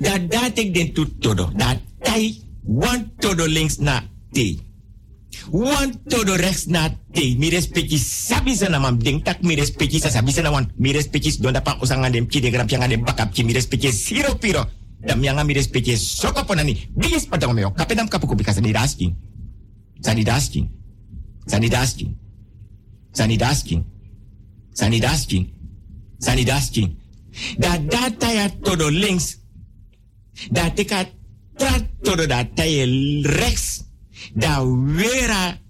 Da 0.00 0.18
da 0.18 0.50
tek 0.52 0.74
den 0.74 0.92
tuttodo. 0.92 1.50
Da 1.56 1.80
tai 2.02 2.36
one 2.64 3.10
todo 3.18 3.46
links 3.46 3.78
na 3.78 4.02
te. 4.32 4.58
One 5.50 5.92
todo 6.08 6.36
rechts 6.36 6.66
na 6.66 6.88
te. 7.12 7.34
Mi 7.38 7.50
respecti 7.50 7.98
sabi 7.98 8.54
sana 8.54 8.78
mam 8.78 8.98
ding 8.98 9.22
tak 9.22 9.42
mi 9.42 9.54
respecti 9.54 9.98
sa 10.00 10.10
sabi 10.10 10.32
sana 10.32 10.50
wan. 10.50 10.72
Mi 10.76 10.92
respecti 10.92 11.40
don 11.40 11.52
da 11.52 11.60
pa 11.60 11.78
usanga 11.80 12.10
dem 12.10 12.26
ki 12.26 12.40
de 12.40 12.50
gram 12.50 12.66
pianga 12.66 12.88
dem 12.88 13.04
bakap 13.04 13.32
ki 13.32 13.44
mi 13.44 13.52
respecti 13.52 13.92
siro 13.92 14.36
piro. 14.38 14.66
Dam 15.00 15.22
yanga 15.24 15.44
mi 15.44 15.54
respecti 15.54 15.96
soko 15.96 16.44
ponani. 16.44 16.76
Bigis 16.96 17.26
patang 17.26 17.54
meo. 17.54 17.72
Kapedam 17.72 18.08
kapuko 18.08 18.34
bika 18.34 18.52
sa 18.52 18.60
nidasking. 18.60 19.16
Sa 20.00 20.12
nidasking. 20.12 20.68
Sa 21.46 21.58
nidasking. 21.58 22.14
Sa 23.12 23.26
nidasking. 23.26 23.84
Sa 24.74 24.88
nidasking. 24.88 25.46
Sa 26.20 26.34
nidasking. 26.34 26.96
Da 27.58 27.78
data 27.78 28.28
ya 28.32 28.48
todo 28.60 28.90
links. 28.90 29.39
Da 30.48 30.70
teka 30.72 31.04
trat 31.56 31.84
todo 32.02 32.26
da 32.26 32.44
taye 32.54 32.86
rechts. 33.22 33.84
Da 34.32 34.62
wera 34.64 35.60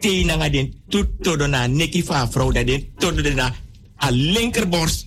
te 0.00 0.24
nanga 0.24 0.48
den 0.48 0.72
tut 0.88 1.20
todo 1.22 1.46
na 1.46 1.66
neki 1.66 2.02
fa 2.02 2.26
vrouw 2.26 2.52
da 2.52 2.64
den 2.64 2.94
todo 2.96 3.22
de 3.22 3.34
na 3.34 3.52
a 3.96 4.10
linkerborst. 4.10 5.06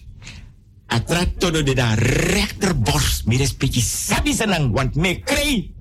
A 0.88 1.00
trat 1.00 1.40
todo 1.40 1.64
de 1.64 1.74
da 1.74 1.94
rechterborst. 1.96 3.26
Mi 3.26 3.38
respecti 3.38 3.82
sabi 3.82 4.34
sanang 4.34 4.74
want 4.74 4.96
me 4.96 5.20
krei. 5.24 5.74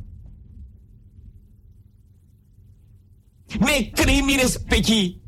Me 3.58 3.90
krei 3.90 4.22
mi 4.22 4.36
respecti. 4.36 5.20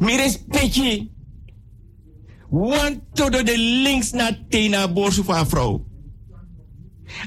Mi 0.00 0.16
respecti. 0.16 1.18
Want 2.50 3.02
todo 3.14 3.42
de 3.42 3.58
links 3.58 4.10
na 4.10 4.38
te 4.48 4.68
na 4.68 4.92
borsu 4.92 5.22
van 5.24 5.48
vrouw. 5.48 5.86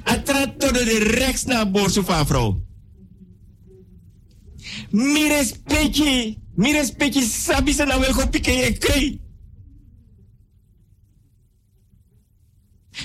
Atra 0.04 0.54
todo 0.58 0.84
de 0.84 1.00
rechts 1.00 1.44
na 1.44 1.66
borsu 1.66 2.04
van 2.04 2.28
vrouw. 2.28 2.66
Mi 4.90 5.28
respecti. 5.28 6.42
Mi 6.56 6.72
respecti 6.72 7.22
sabi 7.22 7.74
sa 7.74 7.86
na 7.86 8.00
wel 8.00 8.14
go 8.14 8.28
pike 8.28 8.52
ye 8.52 8.78
krei. 8.78 9.22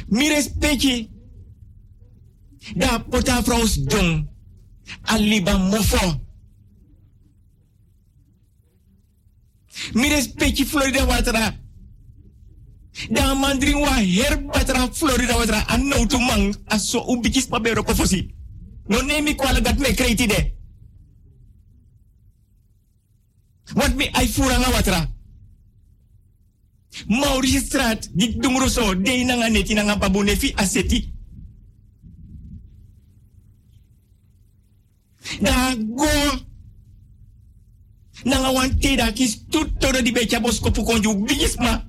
Mi 0.09 0.29
respecti. 0.29 1.11
Da 2.75 2.99
pota 2.99 3.43
vrouws 3.43 3.75
dong. 3.75 4.27
Aliba 5.03 5.59
mofo. 5.59 6.21
Mi 9.93 10.09
respecti 10.09 10.67
Florida 10.67 11.07
watra. 11.07 11.67
Da 13.07 13.35
mandring 13.35 13.81
wa 13.81 13.95
her 14.03 14.37
batra 14.37 14.89
Florida 14.93 15.37
watra. 15.37 15.65
Ano 15.69 16.07
tu 16.07 16.19
mang 16.19 16.55
aso 16.67 17.05
ubikis 17.07 17.47
pa 17.47 17.59
bero 17.59 17.83
ko 17.83 17.95
fosi. 17.95 18.35
No 18.89 19.01
nemi 19.01 19.35
kwala 19.35 19.61
gat 19.61 19.79
me 19.79 19.95
kreiti 19.95 20.27
de. 20.27 20.53
Wat 23.75 23.95
me 23.95 24.11
ai 24.15 24.27
fura 24.27 24.59
nga 24.59 24.71
watra. 24.71 25.09
Maurice 27.07 27.61
Strat, 27.61 28.09
di 28.15 28.35
dungro 28.39 28.69
so, 28.69 28.95
de 28.95 29.25
na 29.25 29.35
nga 29.37 29.49
neti 29.49 29.75
na 29.75 29.83
nga 29.83 29.97
pabune 29.97 30.37
fi 30.37 30.53
aseti. 30.57 31.13
Da 35.41 35.75
go. 35.77 36.07
Na 38.25 38.39
nga 38.41 38.51
wan 38.51 38.79
te 38.79 38.97
da 38.97 39.13
kis 39.13 39.47
tutto 39.47 39.93
di 40.03 40.13
becha 40.13 40.41
bosko 40.41 40.71
pukonju 40.71 41.15
bigisma. 41.15 41.88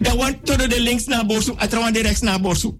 Da 0.00 0.14
wan 0.16 0.40
todo 0.40 0.66
de 0.66 0.80
links 0.80 1.06
na 1.06 1.24
borsu, 1.24 1.54
atrawan 1.56 1.92
de 1.92 2.02
rechts 2.02 2.22
na 2.22 2.38
borsu. 2.38 2.78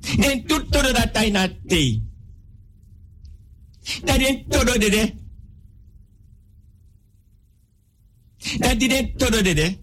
Den 0.00 0.46
tutto 0.46 0.82
da 0.82 1.10
tai 1.10 1.30
na 1.30 1.48
te. 1.66 2.02
Da 4.04 4.18
den 4.18 4.48
todo 4.48 4.78
de 4.78 4.90
de. 4.90 5.14
Da 8.58 8.74
di 8.74 8.88
den 8.88 9.16
todo 9.16 9.42
de 9.42 9.54
de. 9.54 9.78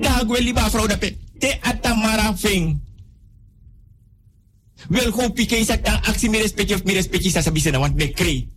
Da 0.00 0.20
Agwe 0.20 0.40
liba 0.40 0.70
vrouw 0.70 0.86
dape. 0.86 1.16
Te 1.38 1.58
atamara 1.60 2.36
fing. 2.36 2.80
Wel 4.88 5.12
gewoon 5.12 5.32
pike 5.32 5.56
is 5.56 5.66
dan 5.66 6.02
actie 6.02 6.30
meer 6.30 6.40
respectje 6.40 6.74
of 6.74 6.84
meer 6.84 6.94
respectje 6.94 7.30
sa 7.30 7.42
sabi 7.42 7.70
na 7.70 7.78
want 7.78 7.94
me. 7.94 8.55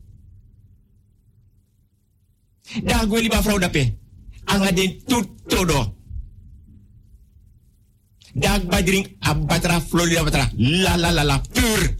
Da 2.84 3.00
agwe 3.00 3.22
liba 3.22 3.42
vrouw 3.42 3.60
dape. 3.60 3.98
Anga 4.46 4.72
den 4.72 5.04
tut 5.06 5.28
todo. 5.48 5.96
Dag 8.34 8.66
badring 8.70 9.16
abatra 9.20 9.82
florida 9.82 10.24
batra. 10.24 10.52
La 10.56 10.96
la 10.98 11.12
la 11.12 11.24
la 11.24 11.42
pur. 11.42 11.96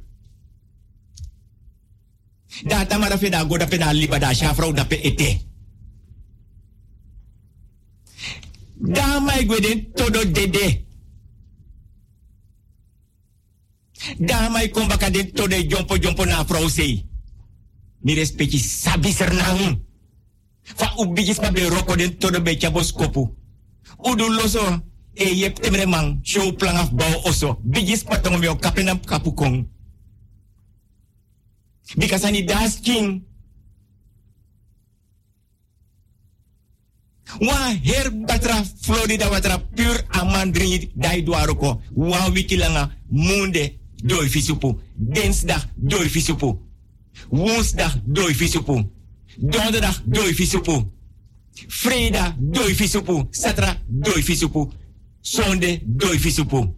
Da 2.64 2.86
tamara 2.86 3.18
fe 3.18 3.30
da 3.30 3.44
goda 3.44 3.68
pe 3.68 3.78
da 3.78 3.92
liba 3.92 4.20
da 4.20 4.34
sha 4.34 4.54
vrouw 4.54 4.74
dape 4.74 5.02
ete. 5.02 5.42
Da 8.76 9.20
mai 9.20 9.46
gweden 9.46 9.92
todo 9.94 10.32
dede. 10.32 10.86
Da 14.18 14.50
mai 14.50 14.70
kombaka 14.70 15.10
den 15.10 15.32
todo 15.34 15.56
jompo 15.68 15.98
jompo 15.98 16.26
na 16.26 16.46
vrouw 16.46 16.70
sei. 16.70 17.06
Mi 18.02 18.14
respecti 18.14 18.58
sabi 18.60 19.12
sernang. 19.12 19.88
Fa 20.76 20.94
ubigis 20.98 21.40
ma 21.42 21.52
be 21.52 21.70
roko 21.70 21.96
den 21.96 22.18
todo 22.18 22.42
be 22.42 22.58
chabos 22.58 22.92
kopu. 22.92 23.36
Udu 23.98 24.30
loso 24.30 24.60
e 25.14 25.24
yep 25.24 25.60
temre 25.60 25.86
show 26.24 26.52
plan 26.52 26.76
af 26.76 26.92
bau 26.92 27.22
oso. 27.26 27.60
Bigis 27.64 28.04
patong 28.04 28.40
meo 28.40 28.56
kapenam 28.56 29.00
kapukong. 29.00 29.68
Because 31.98 32.26
ani 32.26 32.44
das 32.44 32.80
king. 32.80 33.26
Wa 37.40 37.74
her 37.84 38.12
batra 38.12 38.64
Florida 38.82 39.30
batra 39.30 39.58
pur 39.58 39.98
amandri 40.10 40.92
dai 40.96 41.24
duaroko. 41.24 41.82
Wa 41.96 42.30
wiki 42.30 42.58
langa 42.58 42.92
munde 43.10 43.80
doi 44.04 44.30
fisupu. 44.30 44.80
Dinsdag 44.96 45.70
doi 45.76 46.10
fisupu. 46.10 46.60
Woensdag 47.30 48.02
doi 48.06 48.34
fisupu. 48.34 48.99
Donderdag 49.38 50.02
doi 50.06 50.34
fisupu. 50.34 50.92
Vrijdag 51.68 52.36
doi 52.40 52.76
fisupu. 52.76 53.28
Satra 53.30 53.82
doi 53.88 54.24
fisupu. 54.24 54.72
Zonde 55.22 55.82
doi 55.86 56.20
fisupu. 56.20 56.76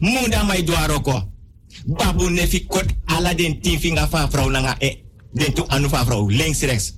Munda 0.00 0.42
mai 0.42 0.64
duaroko. 0.64 1.32
Babu 1.86 2.30
nefi 2.30 2.66
kot 2.66 2.86
ala 3.04 3.34
den 3.34 3.60
tien 3.60 3.80
finga 3.80 4.08
fa 4.08 4.28
vrouw 4.28 4.50
nanga 4.50 4.76
e. 4.78 5.04
Den 5.32 5.52
tu 5.54 5.64
anu 5.66 5.88
fa 5.88 6.04
vrouw. 6.04 6.28
Links 6.28 6.60
rechts. 6.60 6.96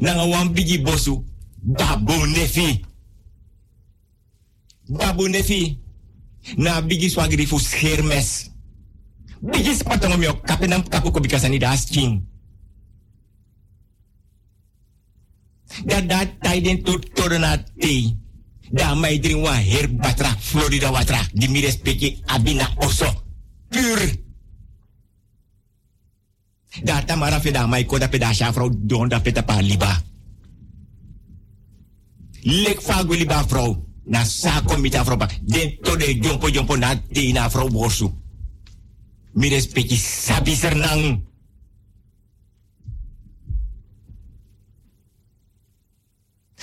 Nanga 0.00 0.26
wan 0.26 0.52
bigi 0.52 0.80
bosu. 0.82 1.24
Babu 1.60 2.26
nefi. 2.26 2.84
Babu 4.86 5.28
nefi. 5.28 5.78
Na 6.56 6.82
bigi 6.82 7.10
swagri 7.10 7.46
fu 7.46 7.58
schermes. 7.58 8.50
Bigi 9.40 9.74
spatong 9.74 10.18
mio 10.18 10.40
kapenam 10.40 10.82
kapu 10.88 11.10
ko 11.10 11.20
bikasani 11.20 11.58
das 11.58 11.84
king. 11.84 12.22
Da 15.82 16.00
da 16.00 16.26
taiden 16.40 16.82
tot 16.82 17.14
torna 17.14 17.56
te. 17.78 18.14
Da 18.70 18.94
mai 18.94 19.18
drin 19.18 19.40
wa 19.40 19.54
her 19.54 19.88
batra 19.90 20.36
Florida 20.38 20.90
watra. 20.90 21.20
Di 21.32 21.48
mi 21.48 21.60
respecti 21.60 22.22
abina 22.26 22.70
oso. 22.76 23.24
Pur. 23.68 24.22
Da 26.82 27.02
tamara 27.02 27.40
fe 27.40 27.50
da 27.50 27.66
mai 27.66 27.84
koda 27.86 28.08
pe 28.08 28.18
da 28.18 28.32
sha 28.32 28.52
vrouw 28.52 28.70
don 28.72 29.08
da 29.08 29.20
peta 29.20 29.42
pa 29.42 29.60
liba. 29.60 30.02
Lek 32.42 32.80
fa 32.80 33.04
go 33.04 33.14
liba 33.14 33.44
vrouw. 33.44 33.92
Na 34.04 34.24
sa 34.24 34.60
komita 34.62 35.04
vrouw 35.04 35.16
pa. 35.16 35.28
Den 35.42 35.78
to 35.82 35.96
de 35.96 36.18
jompo 36.18 36.50
jompo 36.50 36.76
na 36.76 36.94
te 37.12 37.32
na 37.32 37.50
vrouw 37.50 37.68
borsu. 37.68 38.12
Mi 39.32 39.48
respecti 39.48 39.96
sabi 39.96 40.54
sernang. 40.54 41.22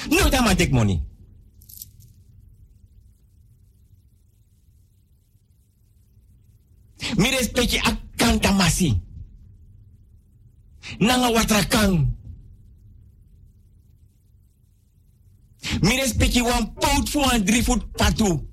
No 0.10 0.30
tama 0.30 0.56
tek 0.56 0.72
money. 0.72 1.02
Mi 7.18 7.30
respecti 7.30 7.78
akang 7.78 8.40
tamasi. 8.40 9.02
Nanga 11.00 11.30
watrakang. 11.32 12.16
Mi 15.82 15.96
respecti 15.98 16.42
wan 16.42 16.74
pout 16.74 17.10
fu 17.10 17.20
an 17.20 17.44
drie 17.44 17.64
voet 17.64 17.92
patu. 17.92 18.50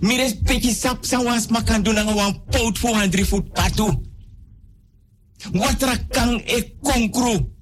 Mi 0.00 0.16
respecti 0.16 0.72
sap 0.72 1.04
sa 1.04 1.22
wan 1.22 1.40
smakan 1.40 1.82
do 1.82 1.92
nanga 1.92 2.14
wan 2.14 2.44
pout 2.50 2.78
fu 2.78 2.88
an 2.94 3.10
drie 3.10 3.24
voet 3.24 3.52
patu. 3.52 3.88
Watrakang 5.52 6.40
e 6.46 6.76
konkru. 6.82 7.53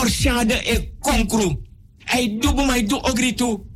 Orshade 0.00 0.54
e 0.54 0.94
konkru. 1.00 1.62
Ai 2.06 2.38
dubu 2.38 2.64
mai 2.64 2.82
du 2.86 2.96
ogritu. 2.96 3.66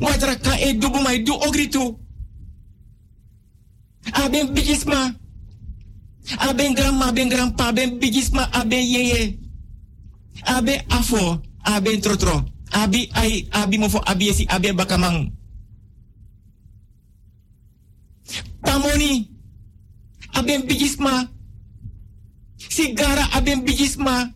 Watrakang 0.00 0.58
e 0.60 0.74
dubu 0.74 1.00
mai 1.02 1.22
du 1.22 1.32
ogritu. 1.32 1.98
Aben 4.12 4.52
bigisma. 4.54 5.14
Aben 6.38 6.74
grandma, 6.74 7.06
aben 7.06 7.28
grandpa, 7.28 7.66
aben 7.68 7.98
bigisma, 7.98 8.48
aben 8.52 8.82
yeye. 8.84 9.38
Abe 10.42 10.84
afo, 10.88 11.40
aben 11.62 12.00
trotro. 12.00 12.44
Abi 12.70 13.08
ai, 13.12 13.46
abi 13.50 13.78
mofo, 13.78 13.98
abi 14.04 14.28
esi, 14.28 14.46
aben 14.48 14.76
bakamang. 14.76 15.32
Pamoni, 18.60 19.30
aben 20.32 20.66
bigisma. 20.66 21.30
Sigara, 22.68 23.24
aben 23.32 23.64
bigisma. 23.64 24.35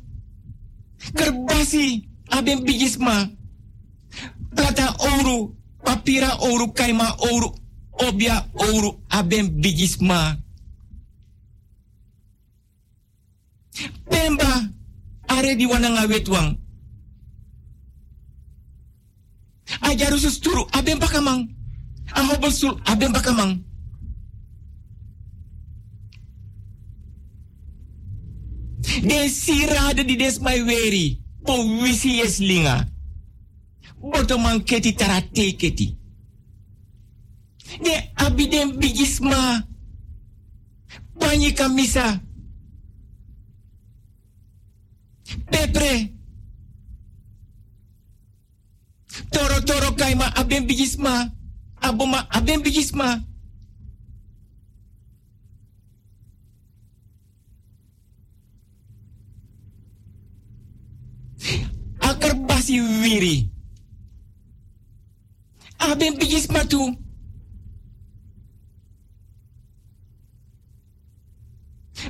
Kerbasi, 1.16 2.09
aben 2.28 2.64
bigisma. 2.64 3.31
Plata 4.55 4.94
ouro, 4.98 5.56
papira 5.85 6.36
ouro, 6.40 6.72
kaima 6.72 7.16
ouro, 7.18 7.55
obia 7.93 8.47
ouro, 8.55 9.01
aben 9.09 9.60
bigisma. 9.60 10.36
Pemba, 14.10 14.68
are 15.28 15.56
di 15.56 15.66
wana 15.66 15.89
nga 15.89 16.06
wetwang. 16.06 16.59
Ajaru 19.81 20.18
susturu, 20.18 20.66
aben 20.72 20.98
bakamang. 20.98 21.48
Ahobel 22.12 22.52
sul, 22.52 22.74
aben 22.85 23.12
bakamang. 23.12 23.69
De 28.98 29.28
sirade 29.28 30.04
di 30.04 30.16
des 30.16 30.38
mai 30.38 30.62
weri, 30.62 31.22
po 31.44 31.52
wisi 31.82 32.20
es 32.20 32.38
linga. 32.38 32.88
Botoman 34.00 34.64
keti 34.64 34.92
tarate 34.92 35.56
keti. 35.56 35.96
De 37.82 38.10
abiden 38.14 38.78
bigisma. 38.78 39.66
Panyi 41.18 41.52
kamisa. 41.52 42.20
Pepre. 45.50 46.12
Toro 49.30 49.60
toro 49.62 49.94
kaima 49.94 50.34
aben 50.34 50.66
bigisma. 50.66 51.32
Aboma 51.80 52.26
bigisma. 52.62 53.30
Akar 62.10 62.34
basi 62.48 62.80
wiri. 62.80 63.50
Aben 65.78 66.18
bigisma 66.20 66.68
tu. 66.68 66.80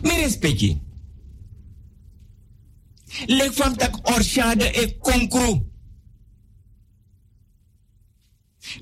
Mi 0.03 0.15
respecti. 0.23 0.81
Lek 3.29 3.53
fam 3.53 3.77
tak 3.77 3.95
orshade 4.15 4.65
e 4.65 4.99
konkru. 4.99 5.69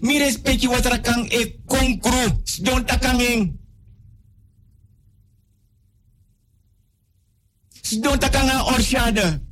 Mi 0.01 0.19
respecti 0.19 0.67
wat 0.67 0.87
rakang 0.87 1.27
e 1.33 1.43
konkru. 1.67 2.43
Don 2.63 2.85
takangeng. 2.85 3.59
Don 8.03 8.19
takanga 8.19 8.65
orshade. 8.75 9.48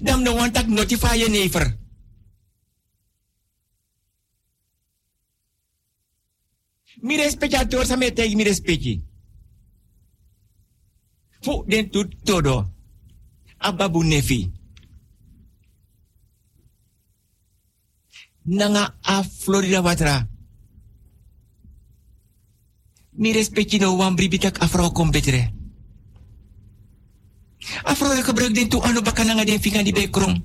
Dam 0.00 0.22
no 0.22 0.34
want 0.34 0.54
tak 0.54 0.66
notify 0.66 1.16
je 1.16 1.28
never. 1.28 1.78
Mi 7.02 7.16
respecti 7.16 7.56
ator 7.56 7.86
sa 7.86 7.96
me 7.96 8.10
mi 8.34 8.44
respecti. 8.44 9.00
Fu 11.42 11.64
den 11.66 11.90
tu 11.90 12.08
todo. 12.24 12.74
Ababu 13.58 14.02
nefi. 14.02 14.52
Nanga 18.44 18.98
a 19.02 19.22
Florida 19.22 19.82
watra. 19.82 20.28
Mi 23.10 23.32
respecti 23.32 23.78
no 23.78 23.96
wan 23.96 24.14
bribitak 24.14 24.62
afro 24.62 24.90
kompetre. 24.90 25.55
Afro 27.84 28.12
e 28.12 28.22
gebruik 28.22 28.54
den 28.54 28.68
tu 28.68 28.80
anu 28.80 29.02
baka 29.02 29.24
nanga 29.24 29.44
den 29.44 29.60
finga 29.60 29.82
di 29.82 29.92
bekrom. 29.92 30.44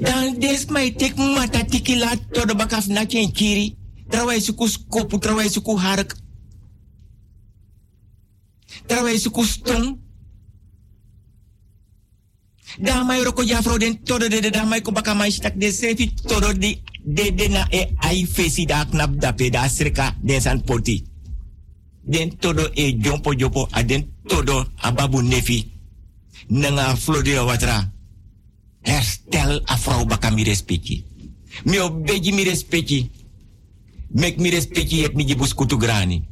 Dan 0.00 0.38
des 0.38 0.66
mai 0.66 0.92
tek 0.92 1.16
mata 1.16 1.64
tiki 1.64 1.96
la 1.96 2.16
todo 2.32 2.54
bakaf 2.54 2.86
na 2.86 3.06
chen 3.06 3.32
kiri. 3.32 3.76
Trawai 4.08 4.40
suku 4.40 4.66
skopu, 4.68 5.18
trawai 5.18 5.48
suku 5.48 5.76
hark. 5.78 6.14
Trawai 8.86 9.18
suku 9.18 9.44
stung. 9.44 9.98
Damai 12.78 13.24
roko 13.24 13.42
jafro 13.42 13.78
den 13.78 14.02
todo 14.04 14.28
de 14.28 14.40
de 14.40 14.50
damai 14.50 14.82
ko 14.82 14.92
baka 14.92 15.14
mai 15.14 15.30
stak 15.30 15.56
de 15.56 15.72
sefi 15.72 16.14
todo 16.28 16.52
di 16.52 16.82
de 17.04 17.30
de 17.30 17.48
na 17.48 17.66
e 17.70 17.94
ai 18.02 18.26
fesi 18.26 18.66
da 18.66 18.84
knap 18.84 19.10
da 19.16 19.32
pe 19.32 19.50
da 19.50 19.68
sreka 19.68 20.14
den 20.22 20.40
san 20.40 20.60
poti. 20.62 21.15
Den 22.06 22.36
todo 22.38 22.70
e 22.74 22.96
jompo 23.02 23.68
a 23.72 23.82
den 23.82 24.06
todo 24.28 24.66
ababu 24.76 25.22
nefi. 25.22 25.66
Nanga 26.48 26.96
Florida 26.96 27.44
watra. 27.44 27.92
Herstel 28.82 29.62
a 29.66 29.76
vrouw 29.76 30.06
baka 30.06 30.30
mi 30.30 30.44
respecti. 30.44 31.04
Mi 31.64 31.78
obeji 31.78 32.32
mi 32.32 32.44
respecti. 32.44 33.10
Mek 34.14 34.38
mi 34.38 34.50
respecti 34.50 35.02
et 35.04 35.14
mi 35.14 35.24
jibus 35.24 35.54
kutu 35.54 35.76
grani. 35.76 36.22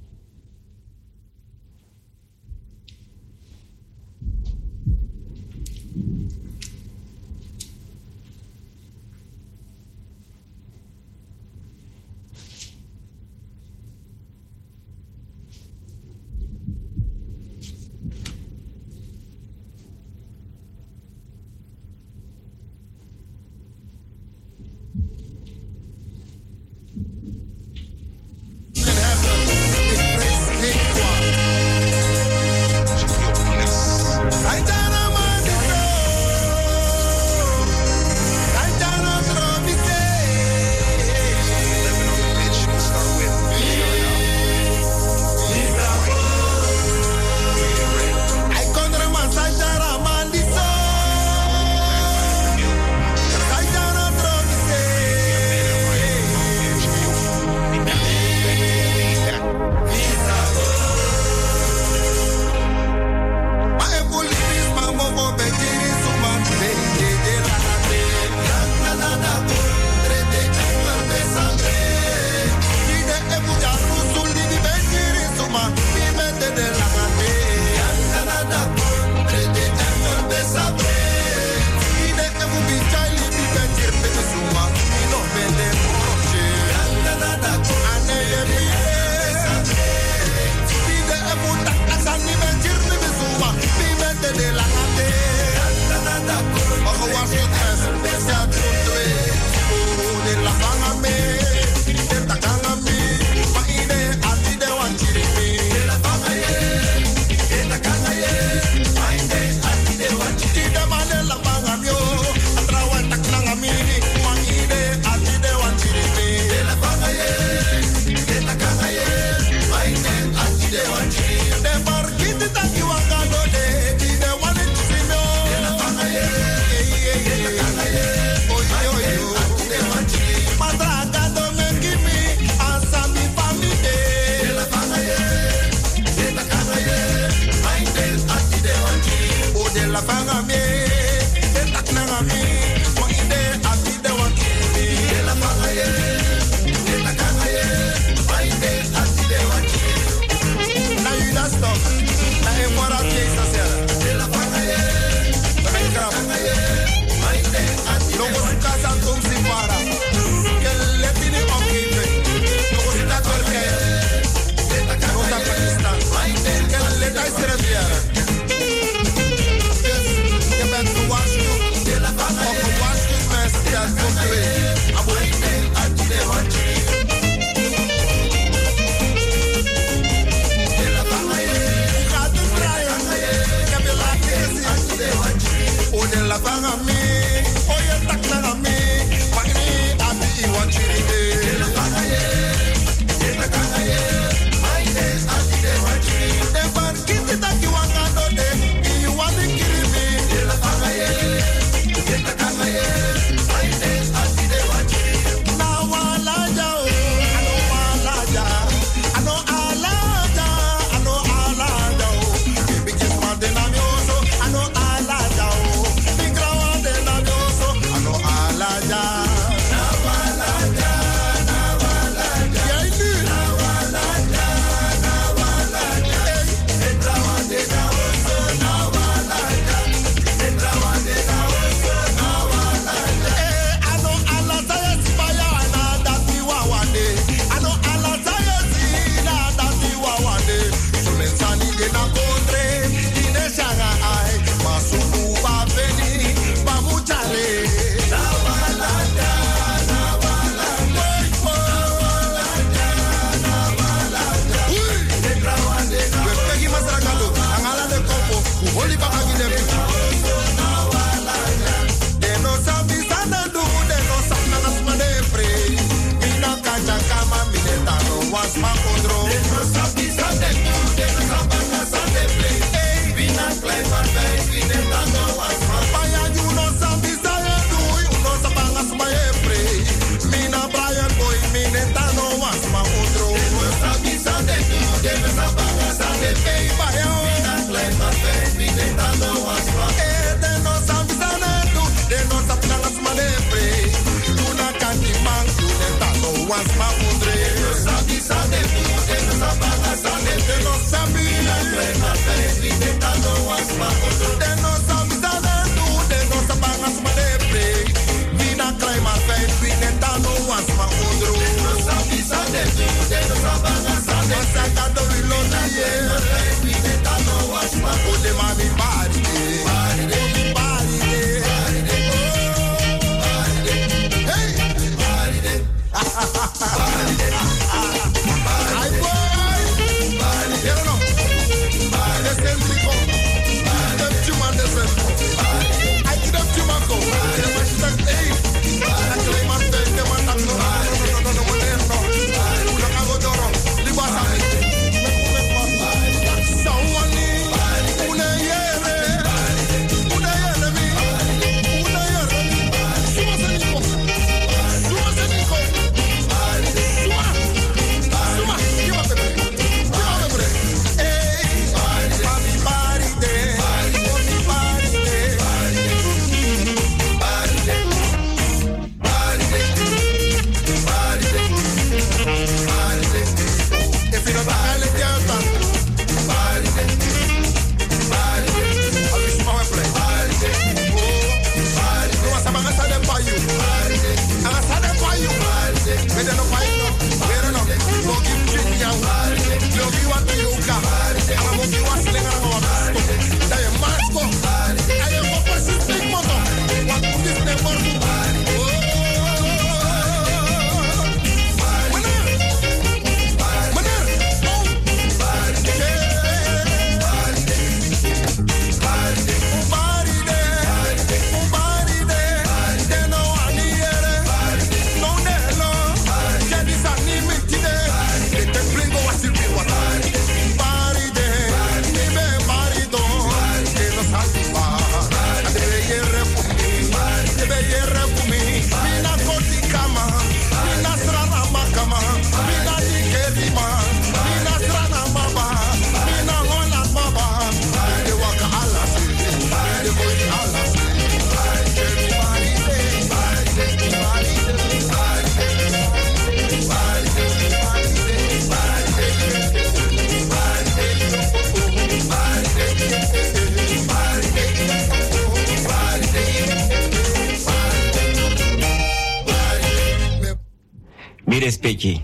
Mi 461.34 461.40
respecti. 461.40 462.00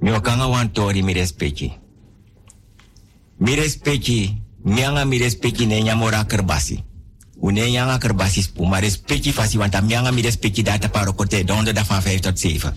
Mi 0.00 0.10
wakanga 0.10 0.46
wan 0.46 0.70
tori 0.72 1.02
mi 1.02 1.12
respecti. 1.12 1.72
Mi 3.36 3.54
respecti. 3.54 4.42
Mi 4.62 4.84
anga 4.84 5.04
mi 5.04 5.16
respecti 5.16 5.66
ne 5.66 5.80
nyamora 5.80 6.24
kerbasi. 6.24 6.84
Une 7.40 7.70
nyanga 7.70 7.98
kerbasi 7.98 8.42
spu. 8.42 8.64
Maar 8.64 8.80
respecti 8.80 9.32
fasi 9.32 9.56
wanta 9.56 9.80
mi 9.80 9.94
anga 9.94 10.10
mi 10.10 10.20
respecti 10.20 10.62
data 10.62 10.88
paro 10.88 11.12
kote 11.12 11.44
donde 11.44 11.72
da 11.72 11.84
van 11.84 12.02
5 12.02 12.20
tot 12.20 12.38
7. 12.38 12.72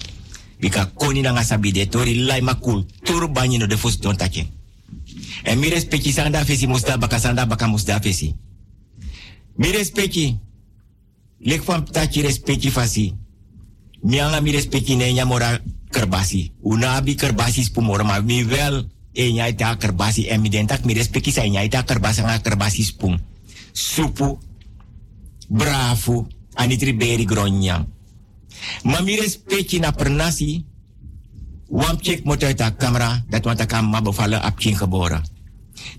Bika 0.59 0.85
koni 0.85 1.21
nanga 1.21 1.43
sabi 1.43 1.71
de 1.71 1.87
tori 1.87 2.23
lai 2.23 2.41
makul. 2.41 2.85
Turu 3.03 3.27
no 3.57 3.65
de 3.65 3.77
fos 3.77 3.99
don. 3.99 4.15
En 5.43 5.59
mi 5.59 5.69
respecti 5.69 6.11
sanda 6.11 6.45
fesi 6.45 6.67
musta 6.67 6.97
baka 6.97 7.19
sanda 7.19 7.45
baka 7.45 7.67
musta 7.67 7.99
fesi. 7.99 8.35
Mi 9.55 9.71
respecti. 9.71 10.39
Lek 11.39 11.63
van 11.63 11.83
tachi 11.83 12.21
respecti 12.21 12.69
fasi. 12.69 13.15
Mianga 14.01 14.41
mi 14.41 14.51
respecti 14.51 14.95
ne 14.95 15.13
nyamora 15.13 15.61
kerbasi. 15.89 16.51
Una 16.61 16.95
abi 16.95 17.15
kerbasi 17.15 17.63
spumora 17.63 18.03
ma 18.03 18.19
mi 18.19 18.43
wel 18.43 18.89
e 19.13 19.31
nya 19.31 19.47
ita 19.47 19.77
kerbasi 19.77 20.25
mi 20.37 20.49
dentak 20.49 20.85
mi 20.85 20.93
respecti 20.93 21.31
sa 21.31 21.45
nya 21.45 21.61
ita 21.61 21.83
kerbasi 21.83 22.21
nga 22.21 22.41
kerbasi 22.41 22.83
spum. 22.83 23.19
Supu. 23.71 24.39
Bravo. 25.47 26.27
Anitri 26.55 26.93
beri 26.93 27.25
gronyang. 27.25 27.85
Ma 28.83 29.01
mi 29.01 29.15
respecti 29.15 29.79
na 29.79 29.91
pernasi. 29.91 30.65
Wam 31.71 31.97
check 32.01 32.25
motor 32.25 32.49
ita 32.49 32.75
kamera 32.75 33.23
dat 33.29 33.45
wanta 33.45 33.65
kam 33.65 33.87
ma 33.87 34.01
bevallen 34.01 34.41
ap 34.41 34.57
king 34.57 34.75
geboren. 34.75 35.23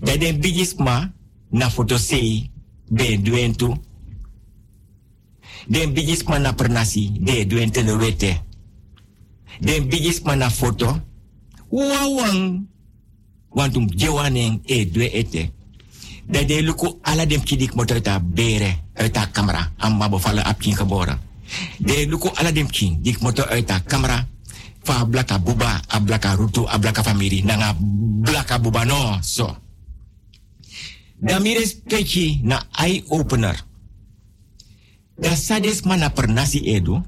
Dat 0.03 0.19
bigis 0.19 0.75
ma 0.77 1.07
na 1.49 1.69
foto 1.69 1.97
sei 1.97 2.51
be 2.89 3.17
duentu 3.21 3.73
den 5.67 5.93
bigis 5.93 6.23
mana 6.23 6.53
pernasi 6.53 7.09
de 7.19 7.45
duente 7.45 7.83
no 7.83 7.97
wete 7.97 8.41
den 9.61 9.87
bigis 9.87 10.21
mana 10.23 10.49
foto. 10.49 11.01
Wawang. 11.71 12.67
Wantum 13.53 13.89
jewanen 13.95 14.61
e 14.65 14.85
due 14.85 15.09
ete 15.13 15.51
da 16.25 16.43
de 16.43 16.61
luku 16.61 16.99
ala 17.03 17.25
dem 17.25 17.41
kidik 17.43 17.75
moto 17.75 18.01
ta 18.01 18.19
bere 18.19 18.89
eta 18.95 19.29
kamera. 19.31 19.71
Amma 19.77 20.09
bo 20.09 20.17
fala 20.17 20.41
apkin 20.41 20.75
kabora. 20.75 21.19
De 21.79 22.05
luku 22.05 22.29
ala 22.35 22.51
dem 22.51 22.67
kin 22.67 23.01
dik 23.01 23.21
moto 23.21 23.43
eta 23.49 23.79
kamera. 23.79 24.25
Fa 24.83 25.05
blaka 25.05 25.39
buba 25.39 25.81
a 25.87 25.99
blaka 25.99 26.35
rutu 26.35 26.65
a 26.67 26.77
blaka 26.77 27.03
famiri. 27.03 27.43
Nanga 27.43 27.75
blaka 27.79 28.59
buba 28.59 28.85
no 28.85 29.19
so. 29.21 29.57
Damires 31.21 31.73
pechi 31.87 32.41
na 32.43 32.59
eye 32.79 33.03
opener 33.09 33.55
da 35.23 35.35
sades 35.39 35.87
mana 35.87 36.11
pernasi 36.11 36.59
edu 36.75 36.99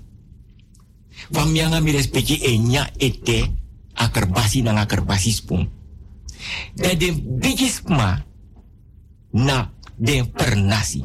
fam 1.36 1.52
yang 1.52 1.76
mi 1.84 1.92
respecti 1.92 2.40
enya 2.48 2.88
ete 2.96 3.52
akerbasi 4.00 4.64
nang 4.64 4.80
akerbasi 4.80 5.32
spung 5.36 5.68
da 6.80 6.96
de 6.96 7.12
bigisma 7.12 8.24
na 9.36 9.68
de 10.00 10.24
pernasi 10.24 11.04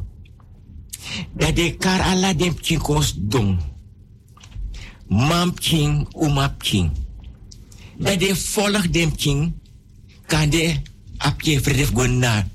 da 1.34 1.50
de 1.50 1.74
kar 1.74 2.00
ala 2.00 2.30
dem 2.34 2.54
chinkos 2.54 3.18
dong 3.18 3.58
mam 5.10 5.50
king 5.58 6.06
umap 6.14 6.62
king 6.62 6.94
da 7.98 8.14
de 8.14 8.30
volg 8.54 8.86
dem 8.94 9.10
king 9.10 9.50
kan 10.30 10.46
de 10.50 10.78
apje 11.18 11.58
verdef 11.58 11.90
gona 11.92 12.46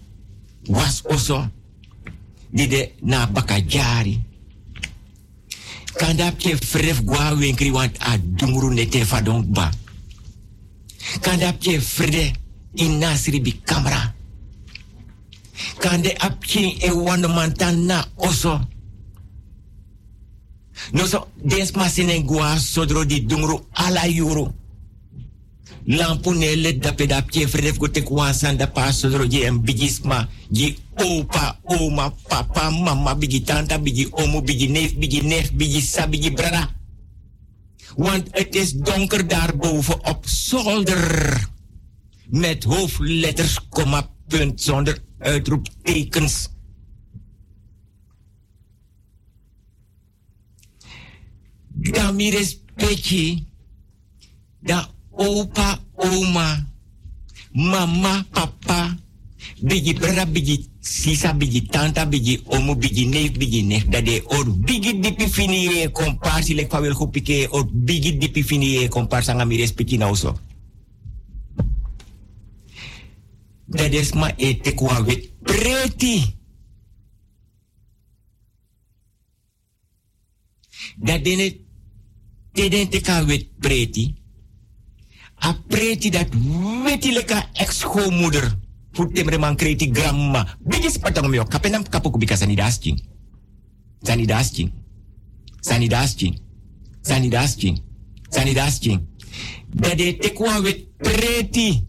was 0.72 1.04
oso. 1.06 1.44
Di 2.56 2.68
de 2.68 2.96
na 3.04 3.28
bakajari 3.28 4.16
kanda 5.98 6.32
pje 6.32 6.58
fref 6.58 7.02
gwa 7.02 7.32
wenkri 7.40 7.72
want 7.72 7.98
a 8.00 8.18
dumuru 8.18 8.74
nete 8.74 9.06
fadon 9.06 9.44
ba. 9.54 9.72
Kanda 11.22 11.54
pje 11.54 11.80
frede 11.80 12.34
in 12.76 13.00
nasri 13.00 13.40
bi 13.40 13.52
kamera 13.64 14.16
kande 15.80 16.16
apje 16.20 16.78
e 16.82 16.92
wando 16.92 17.28
mantan 17.30 17.86
na 17.86 18.06
oso. 18.18 18.60
No 20.94 21.06
so, 21.06 21.28
des 21.44 21.72
masine 21.76 22.24
gua 22.24 22.60
sodro 22.60 23.06
di 23.06 23.22
dungru 23.22 23.66
ala 23.74 24.08
yuru. 24.08 24.48
Lampu 25.86 26.34
nele 26.34 26.80
da 26.80 26.94
je 27.30 27.46
vref 27.46 27.78
go 27.78 27.88
tek 27.88 28.10
wansan 28.10 28.58
da 28.58 28.66
pa 28.68 28.92
sodro 28.92 29.24
je 29.24 29.46
en 29.46 29.62
bigisma. 29.62 30.28
Je 30.50 30.76
opa, 30.96 31.60
oma, 31.64 32.10
papa, 32.28 32.70
mama, 32.70 33.16
bigi 33.16 33.44
tanta, 33.44 33.78
bigi 33.78 34.08
omo, 34.12 34.42
bigi 34.42 34.68
neef, 34.68 34.96
bigi 34.98 35.22
neef, 35.22 35.52
bigi 35.52 35.82
sa, 35.82 36.08
bigi 36.08 36.32
brada. 36.32 36.74
Want 37.96 38.28
het 38.32 38.56
is 38.56 38.74
donker 38.74 39.28
daarboven 39.28 40.06
op 40.06 40.28
zolder. 40.28 41.50
Met 42.30 42.64
hoofdletters, 42.64 43.60
komma, 43.70 44.10
punt, 44.28 44.62
zonder 44.62 44.98
uitroeptekens. 45.20 46.50
Da 51.70 52.12
mi 52.12 52.30
respecti. 52.30 53.48
Da 54.60 54.95
opa, 55.18 55.80
oma, 55.96 56.66
mama, 57.54 58.26
papa. 58.32 58.98
Bigi 59.62 59.94
bra, 59.94 60.26
bigi 60.26 60.70
sisa, 60.82 61.34
bigi 61.34 61.62
tanta, 61.62 62.06
bigi 62.06 62.42
omo, 62.46 62.76
bigi 62.76 63.06
neef, 63.06 63.38
bigi 63.38 63.64
neef. 63.64 63.88
Da 63.88 64.02
de 64.02 64.22
or 64.26 64.46
bigi 64.46 65.00
dipi 65.00 65.28
fini 65.28 65.82
e 65.82 65.90
komparsi 65.92 66.56
lek 66.56 66.70
fa 66.70 66.82
hopike 66.82 67.48
or 67.52 67.66
bigi 67.66 68.18
dipi 68.18 68.44
fini 68.44 68.84
e 68.84 68.88
komparsa 68.88 69.34
nga 69.34 69.46
mi 69.46 69.58
respecti 69.58 69.98
na 69.98 70.10
uso. 70.10 70.40
Dat 73.66 73.92
is 73.92 74.14
maar 74.14 74.34
ete 74.38 74.74
kwa 74.74 75.04
wet 75.04 75.32
preti. 75.42 76.36
Dat 80.96 81.24
dene 81.24 81.58
wet 83.26 83.48
preti. 83.60 84.25
A 85.44 85.54
preti 85.68 86.10
dat 86.10 86.28
weti 86.84 87.14
leka 87.14 87.50
ex-schoonmoeder. 87.54 88.58
Voor 88.92 89.40
man 89.40 89.56
kreti 89.56 89.90
grandma. 89.94 90.58
Bigis 90.60 90.98
patang 90.98 91.28
mio 91.28 91.44
kapenam 91.44 91.84
kapoku 91.90 92.18
bika 92.18 92.36
sani 92.36 92.56
dasking. 92.56 93.04
Sani 94.02 94.26
dasking. 94.26 94.72
Sani 95.60 95.88
dasking. 95.88 96.40
Sani 97.02 97.30
dasking. 97.30 97.82
Sani 98.30 98.54
dasking. 98.54 99.08
Dat 99.68 99.98
de 99.98 100.18
te 100.18 100.32
kwa 100.34 100.62
wet 100.62 100.98
preti. 100.98 101.88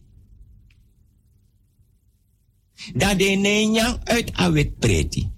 Dat 2.95 3.19
de 3.19 3.25
nenyang 3.25 3.99
uit 4.05 4.33
awet 4.33 4.79
preti. 4.79 5.31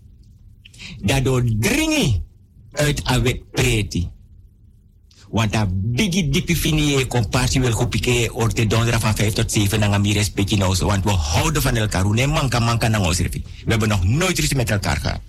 Dat 1.04 1.24
do 1.24 1.42
dringi 1.58 2.22
uit 2.72 3.04
awet 3.04 3.50
preti. 3.50 4.10
Want 5.28 5.52
dat 5.52 5.68
bigi 5.92 6.28
dipi 6.28 6.56
fini 6.56 6.96
e 6.96 7.06
compartie 7.06 7.60
wil 7.60 7.74
kopike 7.74 8.30
orte 8.32 8.66
donderdag 8.66 9.00
van 9.00 9.14
5 9.14 9.32
tot 9.32 9.52
7 9.52 9.78
na 9.78 9.98
mi 9.98 10.12
respecti 10.12 10.56
nou 10.56 10.74
zo. 10.74 10.86
Want 10.86 11.04
we 11.04 11.10
houden 11.10 11.62
van 11.62 11.76
elkaar. 11.76 12.02
Hoe 12.02 12.26
manka 12.26 12.58
manka 12.58 12.88
na 12.88 13.00
ons 13.00 13.18
We 13.18 13.42
hebben 13.66 13.88
nog 13.88 14.04
nooit 14.04 14.38
ruzie 14.38 14.56
met 14.56 14.70
elkaar 14.70 14.96
gehad. 14.96 15.20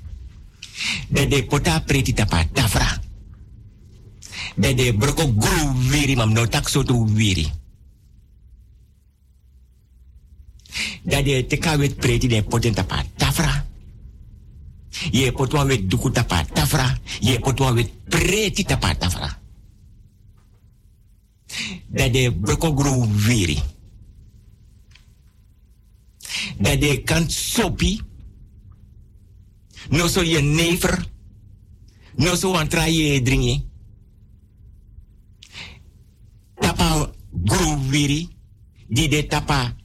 Dat 1.07 1.29
de 1.29 1.45
pota 1.45 1.79
preti 1.79 2.13
tapa 2.13 2.45
tafra. 2.53 3.01
Dat 4.55 4.77
de 4.77 4.95
broko 4.97 5.33
guru 5.39 5.89
wiri 5.89 6.15
mam 6.15 6.33
no 6.33 6.47
tak 6.47 6.69
so 6.69 6.83
to 6.83 7.05
wiri. 7.05 7.51
Dat 11.03 11.25
de 11.25 11.45
teka 11.47 11.77
wet 11.77 11.95
preti 11.95 12.27
de 12.27 12.43
poten 12.43 12.73
tapa 12.73 13.03
tafra. 13.15 13.65
Ye 15.11 15.31
potwa 15.31 15.65
wet 15.65 15.89
duku 15.89 16.11
tapa 16.11 16.45
tafra. 16.53 16.97
Ye 17.19 17.39
potwa 17.39 17.73
wet 17.73 17.89
preti 18.09 18.63
tapa 18.63 18.95
tafra. 18.95 19.38
Dat 21.87 22.13
de 22.13 22.33
brokogro 22.41 23.07
wiri. 23.07 23.59
Dat 26.57 26.81
de 26.81 27.01
kant 27.03 27.31
sopi. 27.31 28.01
No 29.89 30.07
so 30.07 30.21
je 30.21 30.41
never. 30.41 31.07
No 32.15 32.35
so 32.35 32.53
an 32.53 32.67
traye 32.67 33.21
dringi. 33.21 33.69
Tapa 36.55 37.11
gro. 37.43 37.77
Di 38.87 39.07
de 39.07 39.25
tapa 39.27 39.75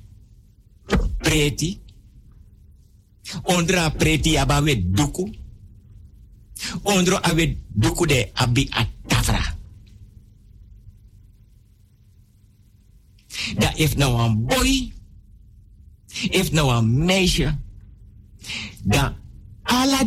preti. 1.18 1.80
Ondra 3.42 3.90
preti 3.90 4.36
abawe 4.36 4.82
duku. 4.90 5.32
Ondro 6.82 7.16
awe 7.16 7.56
duku 7.68 8.06
de 8.06 8.30
abi 8.32 8.68
atafra. 8.70 9.63
Dat 13.58 13.78
if 13.78 13.96
nou 13.96 14.18
een 14.20 14.44
boy, 14.46 14.92
if 16.30 16.52
nou 16.52 16.74
een 16.74 17.04
meisje, 17.04 17.58
dat 18.82 19.12
alle 19.62 20.06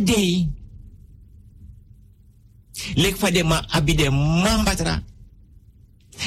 lek 2.94 3.16
van 3.16 3.46
ma 3.46 3.64
abide 3.68 4.10
man 4.10 4.64
batra, 4.64 5.02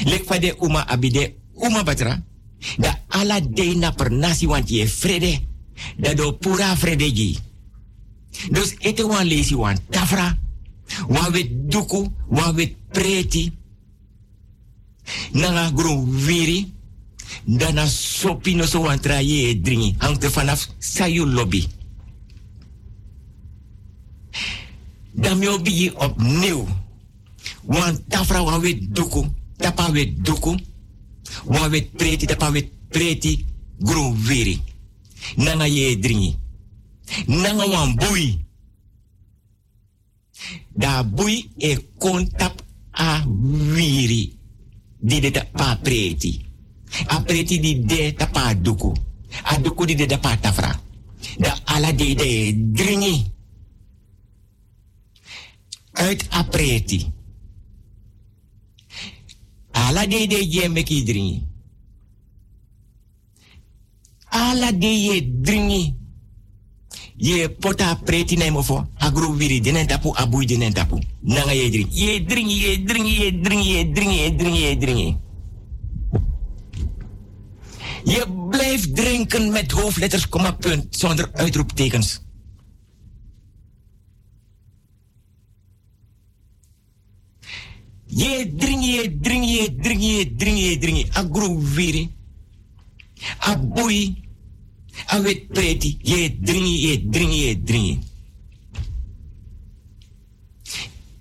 lek 0.04 0.24
van 0.26 0.44
uma 0.60 0.86
abide 0.86 1.34
uma 1.54 1.82
batra, 1.82 2.22
dat 2.76 2.98
alle 3.08 3.40
day 3.50 3.74
na 3.74 3.90
per 3.90 4.12
nasi 4.12 4.46
want 4.46 4.68
je 4.68 4.88
vrede, 4.88 5.40
dat 5.96 6.16
do 6.16 6.32
pura 6.32 6.76
vrede 6.76 7.12
ji. 7.12 7.38
Dus 8.50 8.74
ete 8.78 9.06
wan 9.06 9.26
lezi 9.26 9.56
wan 9.56 9.78
tafra, 9.90 10.38
wan 11.08 11.32
wet 11.32 11.50
duku, 11.70 12.08
wan 12.28 12.54
wet 12.54 12.76
preti, 12.88 13.52
nanga 15.32 15.70
gro 15.74 16.06
wiri, 16.06 16.72
dana 17.44 17.86
sopi 17.86 18.54
no 18.54 18.66
so 18.66 18.80
wan 18.80 18.98
e 19.48 19.60
dringi. 19.60 19.94
Hangt 19.98 20.24
er 20.24 20.30
vanaf 20.30 20.68
lobby. 21.26 21.68
Dan 25.12 25.38
mi 25.38 25.48
obi 25.48 25.92
opnieuw. 25.94 26.66
Wan 27.62 28.04
tafra 28.08 28.42
wan 28.42 28.60
duku. 28.92 29.26
Tapa 29.56 29.90
wet 29.92 30.24
duku. 30.24 30.56
Wan 31.44 31.70
preti, 31.96 32.26
tapa 32.26 32.50
wet 32.50 32.68
preti. 32.88 33.44
Gro 33.78 34.12
veri. 34.14 34.62
Nanga 35.36 35.66
ye 35.66 35.98
dringi. 35.98 36.36
Nanga 37.26 37.66
wan 37.66 37.94
bui. 37.94 38.44
Da 40.72 41.04
bui 41.04 41.50
e 41.56 41.78
kontap 41.98 42.62
a 42.90 43.24
wiri. 43.74 44.38
Di 44.98 45.20
de 45.20 45.30
tapa 45.30 45.76
preti. 45.82 46.51
A 47.06 47.20
preti 47.22 47.58
di 47.58 47.84
de 47.84 48.12
tapa 48.12 48.54
duku. 48.54 48.92
A 49.42 49.58
duku 49.58 49.84
di 49.84 49.94
de 49.94 50.06
tapa 50.06 50.36
tafra. 50.36 50.80
Da 51.38 51.58
ala 51.64 51.92
de 51.92 52.14
de 52.14 52.52
dringi. 52.72 53.30
Uit 55.92 56.26
a 56.30 56.42
preti. 56.44 57.12
Ala 59.72 60.06
de 60.06 60.26
de 60.26 60.48
je 60.48 60.68
meki 60.68 61.02
dringi. 61.04 61.46
Ala 64.28 64.72
de 64.72 64.92
je 65.02 65.40
dringi. 65.40 65.96
Je 67.16 67.48
pota 67.50 67.94
preti 68.04 68.36
na 68.36 68.50
mofo. 68.50 68.86
Agro 68.98 69.32
viri 69.32 69.60
denen 69.60 69.86
tapu 69.86 70.12
abui 70.14 70.46
denen 70.46 70.72
tapu. 70.72 70.98
Nanga 71.20 71.52
ye 71.52 71.70
dringi. 71.70 72.04
Ye 72.04 72.24
dringi, 72.24 72.56
ye 72.60 72.82
dringi, 72.84 73.12
ye 73.18 73.40
dringi, 73.40 73.70
ye 73.70 73.92
dringi, 73.92 74.16
ye 74.16 74.34
dringi, 74.36 74.60
ye 74.60 74.76
dringi. 74.76 75.16
Je 78.04 78.46
blijft 78.50 78.96
drinken 78.96 79.52
met 79.52 79.70
hoofdletters, 79.70 80.28
komma, 80.28 80.50
punt, 80.50 80.96
zonder 80.96 81.30
uitroeptekens. 81.32 82.20
Je 88.06 88.52
dringi, 88.56 88.92
je 88.92 89.18
dringi, 89.20 89.52
je 89.56 89.76
dringi, 89.76 90.12
je 90.18 90.34
dringi, 90.36 90.62
je 90.62 90.78
dringi. 90.78 91.06
Agro 91.12 91.58
viri. 91.58 92.12
Abui. 93.38 94.20
Awet 95.06 95.48
preti. 95.48 95.98
Je 96.02 96.38
dringi, 96.40 96.88
je 96.88 97.08
dringi, 97.08 97.46
je 97.46 97.62
dringi. 97.62 97.98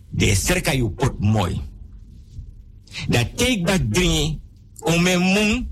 De 0.09 0.35
serka 0.35 0.73
you 0.73 0.89
pot 0.89 1.19
mooi. 1.19 1.61
Dat 3.07 3.37
take 3.37 3.61
dat 3.63 3.93
dringi. 3.93 4.39
Ome 4.79 5.17
mung. 5.17 5.70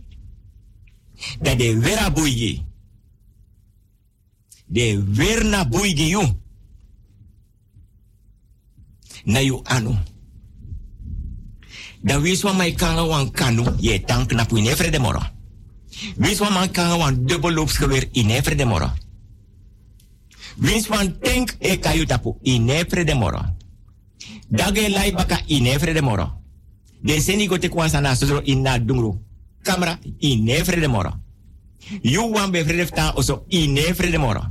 Dat 1.42 1.58
de 1.58 1.80
vera 1.82 2.12
boeigi. 2.12 2.66
De 4.66 5.04
verna 5.12 5.68
boeigi 5.68 6.08
you. 6.08 6.36
Na 9.24 9.40
you 9.40 9.62
anu. 9.64 9.96
Da 12.02 12.20
wiswa 12.20 12.54
mai 12.54 12.74
kanga 12.74 13.04
wan 13.06 13.32
kanu 13.32 13.76
ye 13.80 14.04
tank 14.04 14.32
na 14.32 14.46
pu 14.46 14.58
inefre 14.58 14.90
de 14.90 15.00
moro. 15.00 15.20
Wiswa 16.18 16.50
man 16.50 16.72
kanga 16.72 16.98
wan 16.98 17.26
dubbel 17.26 17.54
loopsgeweer 17.54 18.08
inefre 18.12 18.56
de 18.56 18.66
moro. 18.66 18.92
Tank 21.22 21.56
e 21.60 21.80
kayu 21.80 22.06
tapu 22.06 22.38
inefre 22.42 23.04
de 23.04 23.14
moro. 23.14 23.40
Dage 24.48 24.90
lai 24.90 25.12
baka 25.12 25.42
inefre 25.46 25.94
de 25.94 26.02
moro. 26.02 26.42
Den 27.02 27.22
seni 27.22 27.48
go 27.48 27.58
te 27.58 27.70
kwansa 27.70 28.02
na 28.02 28.16
sodro 28.16 28.42
inna 28.44 28.80
dungru. 28.80 29.28
Kamera 29.64 30.00
inefre 30.20 30.80
de 30.80 30.88
moro. 30.88 31.14
You 32.02 32.32
wan 32.32 32.52
be 32.52 32.64
frede 32.64 32.86
ta 32.92 33.14
oso 33.16 33.46
inefre 33.50 34.12
de 34.12 34.18
moro. 34.18 34.42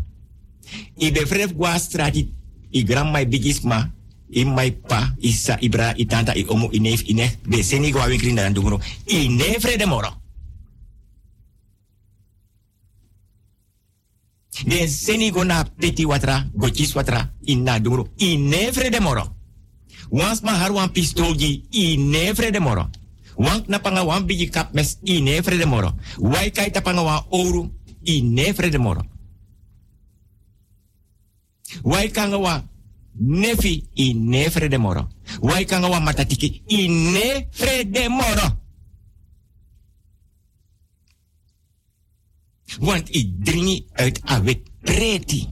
I 0.97 1.11
be 1.11 1.27
frede 1.27 1.55
gwa 1.55 1.79
strati 1.79 2.33
i 2.71 2.85
grandma 2.85 3.21
i 3.21 3.27
bigisma 3.27 3.93
i 4.31 4.45
mai 4.45 4.73
pa 4.73 5.15
isa 5.19 5.57
ibra 5.61 5.95
i 5.97 6.07
tanta 6.07 6.35
i 6.35 6.45
omu 6.49 6.69
i 6.73 6.81
neef 6.81 7.03
i 7.09 7.15
nef 7.15 7.37
de 7.47 7.63
seni 7.63 7.91
go 7.91 8.01
awen 8.01 8.19
krinda 8.19 8.51
dungru. 8.51 8.79
Inefre 9.07 9.77
de 9.77 9.87
moro. 9.87 10.13
Den 14.67 14.89
seni 14.89 15.31
go 15.31 15.45
na 15.45 15.65
peti 15.65 16.05
watra, 16.05 16.51
go 16.53 16.69
chis 16.69 16.95
watra, 16.95 17.31
inna 17.47 17.79
dungru. 17.79 18.09
Inefre 18.17 18.91
de 18.91 19.01
moro. 19.01 19.37
Wans 20.11 20.43
ma 20.43 20.53
har 20.53 20.73
wan 20.73 20.93
pistolji 20.93 21.65
i 21.71 21.97
nefre 21.97 22.51
de 22.51 22.61
moro. 22.61 22.91
Wank 23.39 23.69
na 23.71 23.79
panga 23.79 24.03
wan 24.03 24.27
kap 24.51 24.75
mes 24.75 24.99
i 25.07 25.23
nefre 25.23 25.57
de 25.57 25.67
moro. 25.67 25.95
Wai 26.19 26.51
kai 26.51 26.71
oru 27.31 27.71
i 28.03 28.21
nefre 28.23 28.71
de 28.71 28.79
moro. 28.79 29.03
Wai 31.83 32.11
kanga 32.11 32.69
nefi 33.15 33.89
i 33.95 34.15
nefre 34.15 34.69
de 34.69 34.79
moro. 34.79 35.09
Wai 35.41 35.65
kanga 35.65 35.89
matatiki 36.01 36.63
i 36.67 36.89
nefre 36.89 37.85
de 37.91 38.09
moro. 38.09 38.59
Want 42.81 43.09
i 43.15 43.35
dringi 43.39 43.87
uit 43.93 44.21
awet 44.25 44.61
preti. 44.83 45.47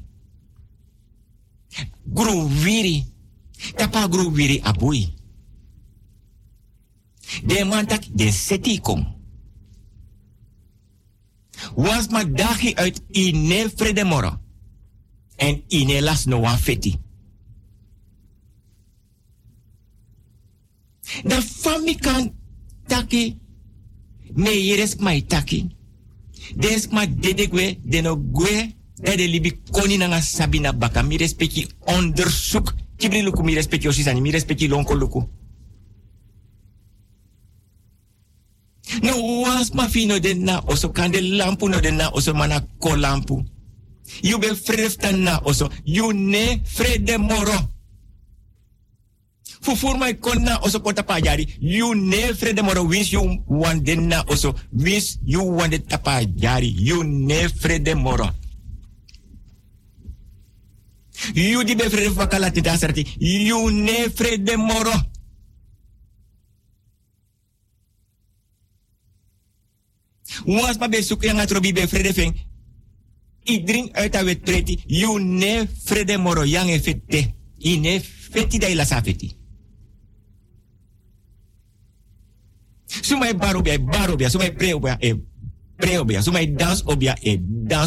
Gru 2.05 2.49
wiri. 2.63 3.05
Tapa 3.77 4.09
abui. 4.63 5.16
De 7.45 7.65
mantak 7.65 8.05
de 8.13 8.31
seti 8.33 8.81
kom. 8.81 9.15
Was 11.75 12.09
ma 12.09 12.25
dagi 12.25 12.75
uit 12.75 13.03
ine 13.11 13.71
vrede 13.77 14.05
moro. 14.05 14.41
En 15.37 15.63
ine 15.69 16.03
las 16.03 16.25
no 16.25 16.41
wan 16.41 16.59
feti. 16.59 16.99
Da 21.25 21.43
fami 21.43 21.97
kan 21.97 22.33
taki. 22.87 23.39
Me 24.35 24.51
yeres 24.51 24.97
mai 24.97 25.27
taki. 25.27 25.77
Des 26.57 26.89
ma 26.89 27.07
dedegwe 27.07 27.79
deno 27.83 28.17
gwe. 28.33 28.75
De 28.95 29.29
libi 29.29 29.61
koni 29.71 29.97
nanga 29.97 30.21
sabina 30.21 30.73
baka. 30.73 31.03
Mi 31.03 31.17
respecti 31.17 31.67
onderzoek. 31.85 32.75
Kibri 32.97 33.23
luku 33.23 33.43
mi 33.43 33.55
respecti 33.55 33.89
osisani. 33.89 34.21
Mi 34.21 34.31
respecti 34.31 34.69
lonko 34.69 34.95
luku. 34.95 35.29
No 39.03 39.43
was 39.43 39.75
ma 39.75 39.89
fino 39.89 40.19
den 40.19 40.45
na 40.45 40.61
oso 40.61 40.89
kande 40.93 41.21
lampu 41.21 41.69
no 41.69 41.81
den 41.81 41.97
na 41.97 42.11
oso 42.11 42.35
mana 42.35 42.61
ko 42.81 42.91
lampu. 42.97 43.45
You 44.23 44.39
be 44.39 44.49
freftan 44.55 45.25
na 45.25 45.41
oso. 45.41 45.71
You 45.85 46.13
ne 46.13 46.63
frede 46.65 47.19
moro. 47.19 47.59
Fufur 49.61 49.99
mai 49.99 50.15
kon 50.15 50.45
na 50.45 50.59
oso 50.61 50.81
kota 50.81 51.03
pajari. 51.03 51.57
You 51.59 51.95
ne 51.95 52.33
frede 52.33 52.63
moro. 52.63 52.85
Wins 52.85 53.13
you 53.13 53.43
want 53.47 53.85
den 53.85 54.09
na 54.09 54.23
oso. 54.25 54.55
Wins 54.73 55.19
you 55.25 55.43
want 55.43 55.73
de 55.73 55.79
tapajari. 55.79 56.73
You 56.77 57.03
ne 57.05 57.49
frede 57.49 57.95
moro. 57.97 58.31
You 61.35 61.65
di 61.65 61.75
be 61.75 61.85
frede 61.91 62.15
fakala 62.15 62.53
tita 62.53 62.79
sarti. 62.79 63.05
You 63.19 63.71
ne 63.73 64.09
frede 64.09 64.57
moro. 64.57 64.93
Was 70.45 70.79
ma 70.79 70.89
be 70.89 71.03
zoek 71.03 71.25
yang 71.25 71.41
atrobi 71.41 71.73
be 71.73 71.87
vrede 71.87 72.13
feng. 72.13 72.35
I 73.47 73.63
drink 73.63 73.97
uit 73.97 74.15
a 74.15 74.25
wet 74.25 74.43
preti. 74.43 74.83
You 74.87 75.19
ne 75.19 75.69
vrede 75.85 76.19
moro 76.19 76.43
yang 76.43 76.69
e 76.69 76.81
fete. 76.81 77.35
I 77.59 77.79
ne 77.79 78.01
feti 78.01 78.59
da 78.59 78.67
ila 78.69 78.85
sa 78.85 79.01
feti. 79.01 79.35
Sumai 82.87 83.35
baro 83.35 83.63
bia, 83.63 83.79
baro 83.79 84.17
bia. 84.17 84.29
Sumai 84.29 84.53
pre 84.53 84.73
obia, 84.73 84.97
e 85.01 85.15
pre 85.77 85.99
obia. 85.99 86.23
Sumai 86.23 86.47
dans 86.47 86.83
obia, 86.87 87.15
e 87.23 87.41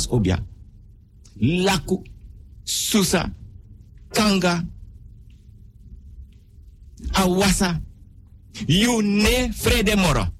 obia. 0.09 0.45
Laku, 1.41 2.03
susa, 2.63 3.31
kanga, 4.13 4.65
awasa. 7.13 7.81
You 8.67 9.01
ne 9.01 9.49
vrede 9.51 9.95
moro. 9.95 10.38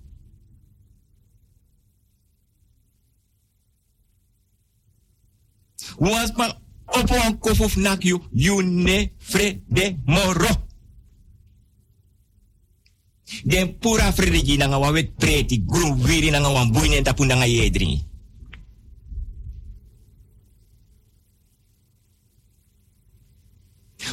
Was 5.99 6.31
ma 6.37 6.47
opo 6.87 7.15
an 7.15 7.37
kofof 7.39 7.77
nak 7.77 8.03
you, 8.03 8.19
you 8.31 8.61
ne 8.63 9.11
frede 9.19 9.99
moro. 10.05 10.67
Den 13.43 13.77
pura 13.79 14.11
frede 14.11 14.57
nanga 14.57 14.79
wawet 14.79 15.15
preti, 15.17 15.65
gru 15.65 15.95
viri 15.95 16.31
nanga 16.31 16.49
wan 16.49 16.71
buine 16.71 17.03
tapu 17.03 17.25
nanga 17.25 17.45
yedri. 17.45 18.05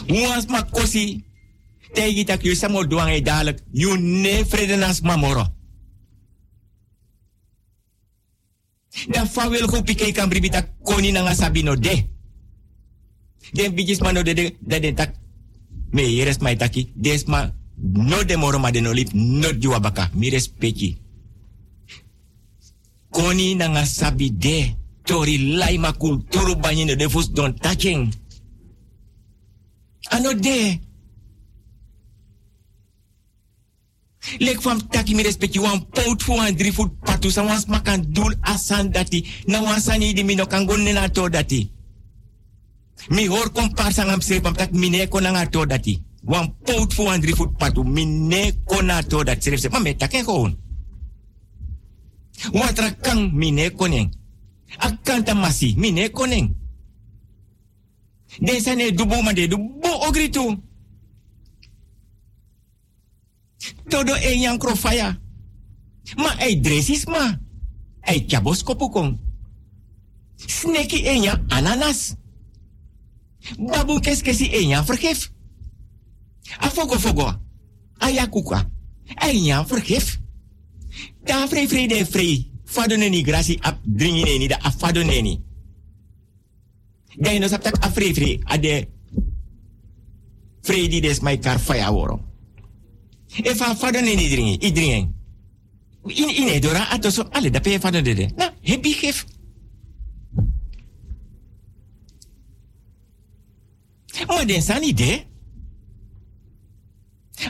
Was 0.08 0.46
ma 0.46 0.62
kosi, 0.62 1.24
tegi 1.94 2.24
tak 2.24 2.44
you 2.44 2.54
samo 2.54 2.84
doang 2.84 3.10
e 3.10 3.20
dalek, 3.20 3.58
you 3.72 3.96
ne 3.96 4.44
frede 4.44 4.76
nas 4.76 5.00
mamoro. 5.00 5.55
Dan 9.04 9.28
fa 9.28 9.48
wil 9.48 9.66
go 9.66 9.82
pike 9.82 10.12
kan 10.12 10.28
bribita 10.28 10.62
koni 10.82 11.12
nanga 11.12 11.34
sabino 11.34 11.76
de. 11.76 12.04
Den 13.52 13.74
bijis 13.74 14.00
mano 14.00 14.22
de 14.22 14.34
de 14.60 14.94
tak 14.94 15.14
me 15.92 16.02
yeres 16.02 16.38
mai 16.38 16.56
taki 16.56 16.92
des 16.94 17.24
ma 17.26 17.52
no 17.92 18.24
de 18.24 18.36
moro 18.36 18.58
ma 18.58 18.70
de 18.70 18.80
no 18.80 18.92
no 19.12 19.48
juwa 19.60 19.80
baka 19.80 20.10
mi 20.14 20.30
respecti. 20.30 20.96
Koni 23.10 23.54
nanga 23.54 23.84
sabi 23.84 24.30
de 24.30 24.74
tori 25.04 25.38
lai 25.56 25.78
ma 25.78 25.92
kulturu 25.92 26.56
banyi 26.56 26.96
de 26.96 27.08
fus 27.08 27.30
don 27.30 27.54
touching. 27.54 28.12
Ano 30.10 30.32
de. 30.34 30.85
Lek 34.40 34.60
fam 34.60 34.80
taki 34.90 35.14
mi 35.14 35.22
respecti 35.22 35.58
wan 35.58 35.86
pout 35.90 36.22
fu 36.22 36.32
wan 36.32 36.54
drie 36.54 36.70
voet 36.70 36.90
patu 37.04 37.30
sa 37.30 37.42
wan 37.42 37.60
smakan 37.60 38.04
dul 38.12 38.34
asan 38.42 38.90
dati. 38.90 39.24
Na 39.46 39.62
wan 39.62 39.80
sani 39.80 40.12
di 40.12 40.24
mino 40.24 40.46
kan 40.46 40.66
gon 40.66 40.82
nena 40.82 41.08
to 41.08 41.28
dati. 41.28 41.70
Mi 43.10 43.26
hor 43.26 43.52
komparsa 43.52 44.04
ngam 44.04 44.20
se 44.20 44.40
pam 44.40 44.54
tak 44.54 44.72
mine 44.72 45.06
ko 45.08 45.20
nanga 45.20 45.46
to 45.46 45.64
dati. 45.66 46.02
Wan 46.24 46.54
pout 46.64 46.92
fu 46.92 47.04
wan 47.04 47.20
drie 47.20 47.34
voet 47.34 47.56
patu 47.58 47.84
mine 47.84 48.52
ko 48.64 48.80
na 48.82 49.02
to 49.02 49.24
dati. 49.24 49.42
Seref 49.42 49.60
se, 49.60 49.68
ma 49.68 49.78
me 49.78 49.94
take 49.94 50.22
gewoon. 50.24 50.56
Wan 52.52 52.74
tra 52.74 52.90
kang 52.90 53.30
mine 53.32 53.70
koning. 53.70 54.10
Akanta 54.78 55.34
masi 55.34 55.74
mine 55.76 56.08
koning. 56.10 56.54
Desa 58.40 58.74
ne 58.74 58.90
dubu 58.90 59.22
mande 59.22 59.48
dubu 59.48 59.88
ogritu. 60.08 60.56
Todo 63.88 64.14
e 64.16 64.34
yang 64.38 64.58
krofaya. 64.58 65.18
Ma 66.16 66.36
ei 66.38 66.60
dresis 66.60 67.06
ma. 67.06 67.38
Ei 68.06 68.26
chabos 68.26 68.62
kopukong. 68.62 69.18
Sneki 70.36 71.06
e 71.06 71.14
yang 71.22 71.46
ananas. 71.50 72.16
Babu 73.58 74.00
keskesi 74.00 74.50
e 74.52 74.60
yang 74.68 74.84
vergif. 74.84 75.30
Afogo 76.58 76.98
fogo. 76.98 77.32
Ayakuka. 77.98 78.70
E 79.22 79.32
yang 79.32 79.66
vergif. 79.66 80.18
Da 81.24 81.46
vrij 81.48 81.68
vrij 81.68 81.88
de. 81.88 82.54
Fado 82.66 82.96
neni 82.96 83.22
grasi 83.22 83.58
ap 83.62 83.78
dringi 83.82 84.22
neni 84.22 84.48
da 84.48 84.58
afado 84.62 85.02
neni. 85.02 85.42
Dai 87.16 87.38
no 87.38 87.46
afrij 87.80 88.12
vrij 88.14 88.40
ade 88.44 88.88
vrij 90.60 90.88
di 90.88 91.00
des 91.00 91.20
mai 91.20 91.38
kar. 91.38 91.60
E 93.28 93.54
fa 93.54 93.74
fado 93.74 94.00
neni 94.00 94.28
dringi, 94.28 94.58
i 94.60 94.72
dringen. 94.72 95.14
In 96.06 96.28
in 96.28 96.48
edora 96.48 96.88
ato 96.90 97.10
so 97.10 97.28
ale 97.30 97.50
da 97.50 97.60
pe 97.60 97.80
fado 97.80 98.00
dede. 98.00 98.30
Na, 98.36 98.54
hebi 98.62 98.92
gif. 98.94 99.24
Maar 104.26 104.46
den 104.46 104.62
san 104.62 104.82
ide. 104.82 105.24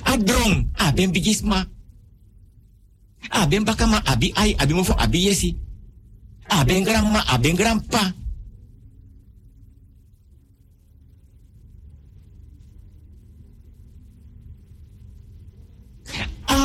A 0.03 0.17
drong, 0.17 0.69
a 0.73 0.93
ben 0.93 1.11
bigisma. 1.13 1.69
A 3.29 3.47
ben 3.47 3.65
bakama 3.65 4.03
abi 4.05 4.33
ai, 4.35 4.55
abi 4.57 4.75
mofo 4.75 4.93
abi 4.93 5.19
yesi. 5.19 5.57
A 6.49 6.65
ben 6.65 6.85
grandma, 6.85 7.23
a 7.27 7.39
ben 7.39 7.55
grandpa. 7.55 8.15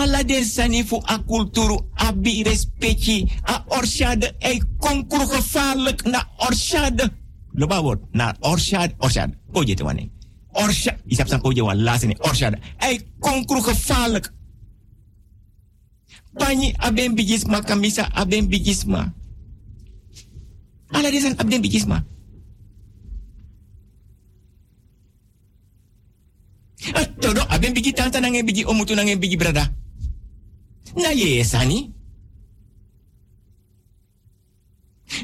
Ala 0.01 0.23
de 0.23 0.43
sani 0.43 0.83
fu 0.83 0.97
a 1.05 1.17
kulturu, 1.19 1.77
abi 1.93 2.41
respecti, 2.43 3.29
a 3.45 3.65
orshade, 3.67 4.35
ei 4.39 4.61
konkuru 4.77 5.25
gevaarlijk 5.27 6.03
na 6.03 6.27
orshade. 6.37 7.05
Loba 7.53 7.81
woord, 7.81 8.01
na 8.11 8.35
orshade, 8.39 8.95
orshade. 8.97 9.37
Koje 9.53 9.75
te 9.75 9.83
wane. 9.83 10.09
Orshade, 10.51 10.97
isap 11.05 11.27
san 11.27 11.41
koje 11.41 11.61
wan 11.61 11.83
laatste 11.83 12.07
ni 12.07 12.15
orshade. 12.19 12.57
Ei 12.77 13.01
konkuru 13.19 13.61
gevaarlijk. 13.61 14.33
Pani 16.33 16.73
aben 16.77 17.15
bigisma 17.15 17.61
kamisa 17.61 18.09
aben 18.13 18.47
bigisma. 18.47 19.13
Ala 20.87 21.11
de 21.11 21.19
san 21.21 21.35
aben 21.37 21.61
bigisma. 21.61 22.03
Todo 27.19 27.41
aben 27.49 27.73
bigi 27.73 27.93
tanta 27.93 28.19
nangen 28.19 28.45
bigi 28.45 28.65
omutu 28.65 28.95
nangen 28.95 29.19
bigi 29.19 29.37
brada. 29.37 29.69
Na 30.95 31.09
ye 31.09 31.43
sani. 31.43 31.93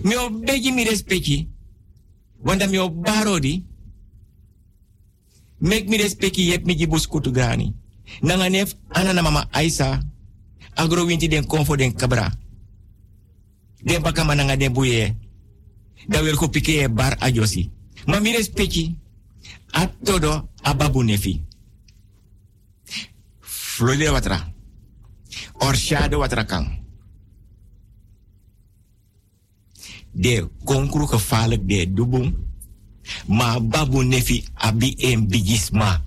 Mi 0.04 0.16
o 0.16 0.30
begi 0.30 0.72
mi 0.72 0.84
respecti. 0.84 1.48
Wanda 2.44 2.68
mi 2.68 2.78
o 2.78 2.90
barodi. 2.90 3.66
Mek 5.60 5.88
mi 5.90 5.98
respecti 5.98 6.50
yep 6.50 6.66
mi 6.66 6.76
gibus 6.76 7.08
kutu 7.08 7.32
grani. 7.32 7.74
Nanganef 8.22 8.76
anana 8.90 9.22
mama 9.22 9.48
Aisa. 9.52 10.00
Agro 10.76 11.06
winti 11.06 11.28
den 11.28 11.46
konfo 11.46 11.76
den 11.76 11.94
kabra. 11.94 12.32
Den 13.84 14.02
baka 14.02 14.24
mananga 14.24 14.56
den 14.56 14.74
buye. 14.74 15.16
Da 16.08 16.22
wel 16.22 16.36
ko 16.36 16.48
pike 16.50 16.84
e 16.84 16.88
bar 16.88 17.18
ajosi. 17.20 17.70
Ma 18.08 18.20
mi 18.20 18.32
respecti. 18.32 18.96
Atodo 19.72 20.50
ababu 20.64 21.04
nefi. 21.04 21.42
Flode 23.42 24.10
watra. 24.10 24.54
Orshade 25.60 26.16
watra 26.16 26.44
kang. 26.44 26.86
De 30.12 30.50
konkru 30.64 31.08
gevaarlijk 31.08 31.68
de 31.68 31.94
dubung. 31.94 32.36
Ma 33.28 33.60
babu 33.60 34.04
nefi 34.04 34.46
abi 34.54 34.96
en 34.96 35.28
bigisma. 35.28 36.04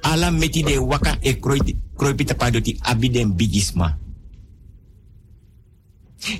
Ala 0.00 0.30
meti 0.30 0.62
de 0.62 0.80
waka 0.80 1.16
e 1.20 1.38
kroi 1.38 1.78
kroi 1.96 2.14
pita 2.14 2.34
padoti 2.34 2.76
abi 2.80 3.10
den 3.10 3.36
bigisma. 3.36 3.98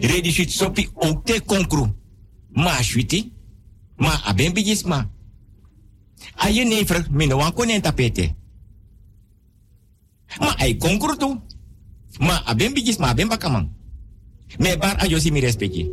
Redi 0.01 0.33
shit 0.33 0.51
sopi 0.51 0.89
ook 0.95 1.27
te 1.27 1.41
konkru. 1.47 1.95
Ma 2.49 2.83
shwiti. 2.83 3.33
Ma 3.97 4.21
aben 4.25 4.53
bigisma. 4.53 5.11
Aye 6.35 6.65
never 6.65 7.07
mino 7.11 7.37
wan 7.37 7.53
konen 7.53 7.81
tapete. 7.81 8.35
Ma 10.41 10.55
ay 10.59 10.79
konkru 10.79 11.15
tu. 11.17 11.31
Ma 12.19 12.43
aben 12.47 12.75
bigisma 12.75 13.11
aben 13.11 13.29
bakamang. 13.29 13.69
Me 14.59 14.77
bar 14.77 14.97
ayo 15.03 15.19
si 15.19 15.31
mi 15.31 15.41
respecti. 15.41 15.87